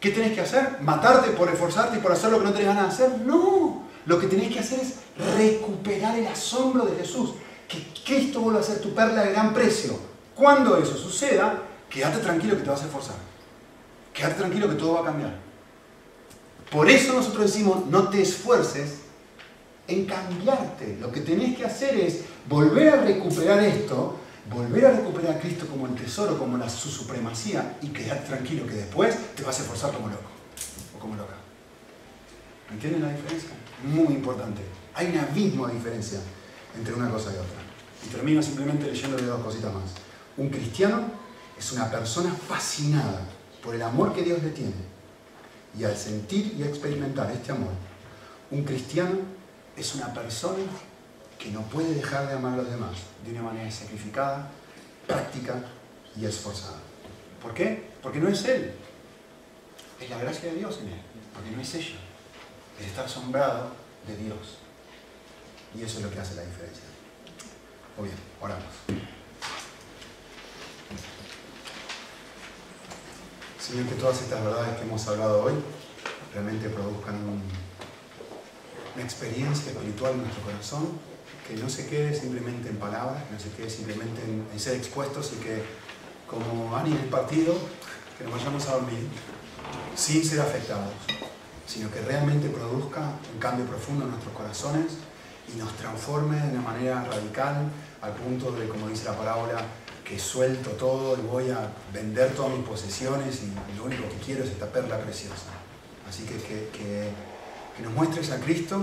¿Qué 0.00 0.10
tenés 0.10 0.32
que 0.32 0.40
hacer? 0.42 0.78
¿Matarte 0.80 1.30
por 1.30 1.48
esforzarte 1.48 1.98
y 1.98 2.00
por 2.00 2.12
hacer 2.12 2.30
lo 2.30 2.38
que 2.38 2.44
no 2.44 2.52
tenés 2.52 2.68
ganas 2.68 2.96
de 2.96 3.04
hacer? 3.04 3.20
No. 3.20 3.82
Lo 4.06 4.18
que 4.18 4.26
tenés 4.26 4.52
que 4.52 4.60
hacer 4.60 4.80
es 4.80 4.96
recuperar 5.36 6.18
el 6.18 6.26
asombro 6.26 6.84
de 6.84 6.96
Jesús. 6.96 7.30
Que 7.68 7.84
Cristo 8.04 8.40
vuelva 8.40 8.60
a 8.60 8.62
ser 8.62 8.80
tu 8.80 8.94
perla 8.94 9.22
de 9.22 9.32
gran 9.32 9.52
precio. 9.52 9.98
Cuando 10.34 10.76
eso 10.76 10.96
suceda, 10.96 11.62
quédate 11.88 12.18
tranquilo 12.18 12.56
que 12.56 12.62
te 12.62 12.70
vas 12.70 12.82
a 12.82 12.86
esforzar. 12.86 13.16
Quédate 14.12 14.34
tranquilo 14.34 14.68
que 14.68 14.76
todo 14.76 14.94
va 14.94 15.00
a 15.00 15.04
cambiar. 15.04 15.34
Por 16.70 16.88
eso 16.88 17.12
nosotros 17.12 17.52
decimos, 17.52 17.86
no 17.86 18.08
te 18.08 18.22
esfuerces 18.22 18.98
en 19.86 20.06
cambiarte. 20.06 20.96
Lo 21.00 21.10
que 21.10 21.20
tenés 21.20 21.56
que 21.56 21.64
hacer 21.64 21.96
es 21.96 22.22
volver 22.48 22.88
a 22.88 22.96
recuperar 22.96 23.62
esto, 23.62 24.18
volver 24.50 24.86
a 24.86 24.92
recuperar 24.92 25.36
a 25.36 25.40
Cristo 25.40 25.66
como 25.66 25.86
el 25.86 25.94
tesoro, 25.94 26.38
como 26.38 26.56
la, 26.56 26.68
su 26.68 26.88
supremacía, 26.88 27.78
y 27.82 27.88
quedarte 27.88 28.28
tranquilo 28.28 28.66
que 28.66 28.74
después 28.74 29.16
te 29.34 29.42
vas 29.42 29.58
a 29.58 29.62
esforzar 29.62 29.92
como 29.92 30.08
loco 30.08 30.28
o 30.96 30.98
como 30.98 31.16
loca. 31.16 31.34
¿Entienden 32.70 33.02
la 33.02 33.12
diferencia? 33.12 33.50
Muy 33.84 34.14
importante. 34.14 34.62
Hay 34.94 35.08
un 35.08 35.18
abismo 35.18 35.66
de 35.66 35.74
diferencia 35.74 36.18
entre 36.76 36.94
una 36.94 37.10
cosa 37.10 37.30
y 37.30 37.34
otra. 37.34 37.62
Y 38.04 38.08
termino 38.08 38.42
simplemente 38.42 38.86
leyéndole 38.86 39.24
dos 39.24 39.42
cositas 39.42 39.72
más. 39.72 39.84
Un 40.36 40.48
cristiano 40.48 41.04
es 41.58 41.72
una 41.72 41.90
persona 41.90 42.34
fascinada 42.34 43.20
por 43.62 43.74
el 43.74 43.82
amor 43.82 44.12
que 44.14 44.22
Dios 44.22 44.42
le 44.42 44.50
tiene, 44.50 44.94
y 45.78 45.84
al 45.84 45.96
sentir 45.96 46.54
y 46.58 46.62
experimentar 46.62 47.30
este 47.30 47.52
amor, 47.52 47.72
un 48.50 48.62
cristiano 48.64 49.18
es 49.76 49.94
una 49.94 50.12
persona 50.12 50.62
que 51.44 51.50
no 51.50 51.60
puede 51.64 51.94
dejar 51.94 52.26
de 52.26 52.32
amar 52.32 52.54
a 52.54 52.56
los 52.56 52.70
demás 52.70 52.96
de 53.22 53.32
una 53.32 53.42
manera 53.42 53.70
sacrificada, 53.70 54.48
práctica 55.06 55.62
y 56.16 56.24
esforzada. 56.24 56.78
¿Por 57.42 57.52
qué? 57.52 57.90
Porque 58.02 58.18
no 58.18 58.30
es 58.30 58.42
Él. 58.46 58.72
Es 60.00 60.08
la 60.08 60.16
gracia 60.16 60.50
de 60.50 60.56
Dios 60.56 60.78
en 60.80 60.88
Él. 60.88 61.00
Porque 61.34 61.50
no 61.50 61.60
es 61.60 61.74
ella. 61.74 61.96
Es 62.80 62.86
estar 62.86 63.04
asombrado 63.04 63.72
de 64.06 64.16
Dios. 64.16 64.56
Y 65.78 65.82
eso 65.82 65.98
es 65.98 66.04
lo 66.04 66.10
que 66.10 66.18
hace 66.18 66.34
la 66.34 66.46
diferencia. 66.46 66.84
Muy 67.98 68.08
bien, 68.08 68.18
oramos. 68.40 68.64
Señor, 73.60 73.86
que 73.86 73.94
todas 73.96 74.22
estas 74.22 74.42
verdades 74.42 74.78
que 74.78 74.84
hemos 74.84 75.06
hablado 75.08 75.44
hoy 75.44 75.52
realmente 76.32 76.70
produzcan 76.70 77.16
una 78.94 79.04
experiencia 79.04 79.72
espiritual 79.72 80.12
en 80.12 80.22
nuestro 80.22 80.42
corazón 80.42 81.13
que 81.46 81.56
no 81.56 81.68
se 81.68 81.86
quede 81.86 82.14
simplemente 82.18 82.68
en 82.68 82.76
palabras, 82.76 83.22
que 83.24 83.34
no 83.34 83.40
se 83.40 83.50
quede 83.50 83.70
simplemente 83.70 84.22
en, 84.22 84.46
en 84.52 84.60
ser 84.60 84.76
expuestos 84.76 85.32
y 85.34 85.42
que 85.42 85.62
como 86.26 86.76
Ani 86.76 86.92
en 86.92 86.98
el 86.98 87.08
partido, 87.08 87.54
que 88.18 88.24
nos 88.24 88.32
vayamos 88.32 88.66
a 88.68 88.72
dormir 88.74 89.06
sin 89.94 90.24
ser 90.24 90.40
afectados, 90.40 90.92
sino 91.66 91.90
que 91.90 92.00
realmente 92.00 92.48
produzca 92.48 93.12
un 93.32 93.38
cambio 93.38 93.66
profundo 93.66 94.04
en 94.04 94.10
nuestros 94.10 94.34
corazones 94.34 94.92
y 95.52 95.58
nos 95.58 95.72
transforme 95.76 96.40
de 96.40 96.48
una 96.48 96.62
manera 96.62 97.04
radical 97.04 97.70
al 98.00 98.12
punto 98.12 98.52
de, 98.52 98.68
como 98.68 98.88
dice 98.88 99.04
la 99.04 99.16
parábola, 99.16 99.62
que 100.04 100.18
suelto 100.18 100.70
todo 100.70 101.16
y 101.18 101.22
voy 101.22 101.50
a 101.50 101.70
vender 101.92 102.34
todas 102.34 102.52
mis 102.52 102.66
posesiones 102.66 103.40
y 103.42 103.76
lo 103.76 103.84
único 103.84 104.08
que 104.08 104.16
quiero 104.16 104.44
es 104.44 104.50
esta 104.50 104.66
perla 104.66 104.98
preciosa. 104.98 105.52
Así 106.08 106.24
que 106.24 106.36
que, 106.36 106.68
que, 106.68 107.10
que 107.76 107.82
nos 107.82 107.92
muestres 107.92 108.30
a 108.30 108.38
Cristo 108.38 108.80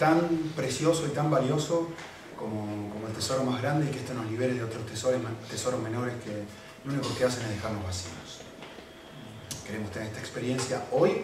tan 0.00 0.18
precioso 0.56 1.06
y 1.06 1.10
tan 1.10 1.30
valioso 1.30 1.86
como, 2.34 2.88
como, 2.88 3.06
el 3.06 3.12
tesoro 3.12 3.44
más 3.44 3.60
grande 3.60 3.84
y 3.84 3.90
que 3.90 3.98
esto 3.98 4.14
nos 4.14 4.24
libere 4.30 4.54
de 4.54 4.64
otros 4.64 4.86
tesoros, 4.86 5.20
tesoros 5.50 5.78
menores 5.82 6.14
que 6.24 6.42
lo 6.86 6.94
único 6.94 7.14
que 7.14 7.24
hacen 7.24 7.44
es 7.44 7.50
dejarnos 7.50 7.84
vacíos. 7.84 8.40
Queremos 9.66 9.90
tener 9.90 10.08
esta 10.08 10.20
experiencia 10.20 10.86
hoy 10.90 11.20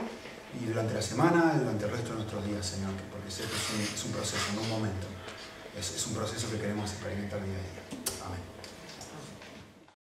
y 0.61 0.67
durante 0.67 0.93
la 0.93 1.01
semana 1.01 1.57
durante 1.59 1.87
el 1.87 1.91
resto 1.91 2.11
de 2.11 2.17
nuestros 2.17 2.45
días, 2.45 2.67
Señor, 2.67 2.93
porque 3.11 3.31
sé 3.31 3.45
que 3.45 3.57
es 3.57 3.71
un, 3.73 3.95
es 3.97 4.05
un 4.05 4.13
proceso, 4.13 4.45
no 4.55 4.61
un 4.61 4.69
momento. 4.69 5.07
Es, 5.79 5.97
es 5.97 6.07
un 6.07 6.15
proceso 6.15 6.51
que 6.51 6.59
queremos 6.59 6.93
experimentar 6.93 7.43
día 7.43 7.57
a 7.57 7.63
día. 7.65 7.86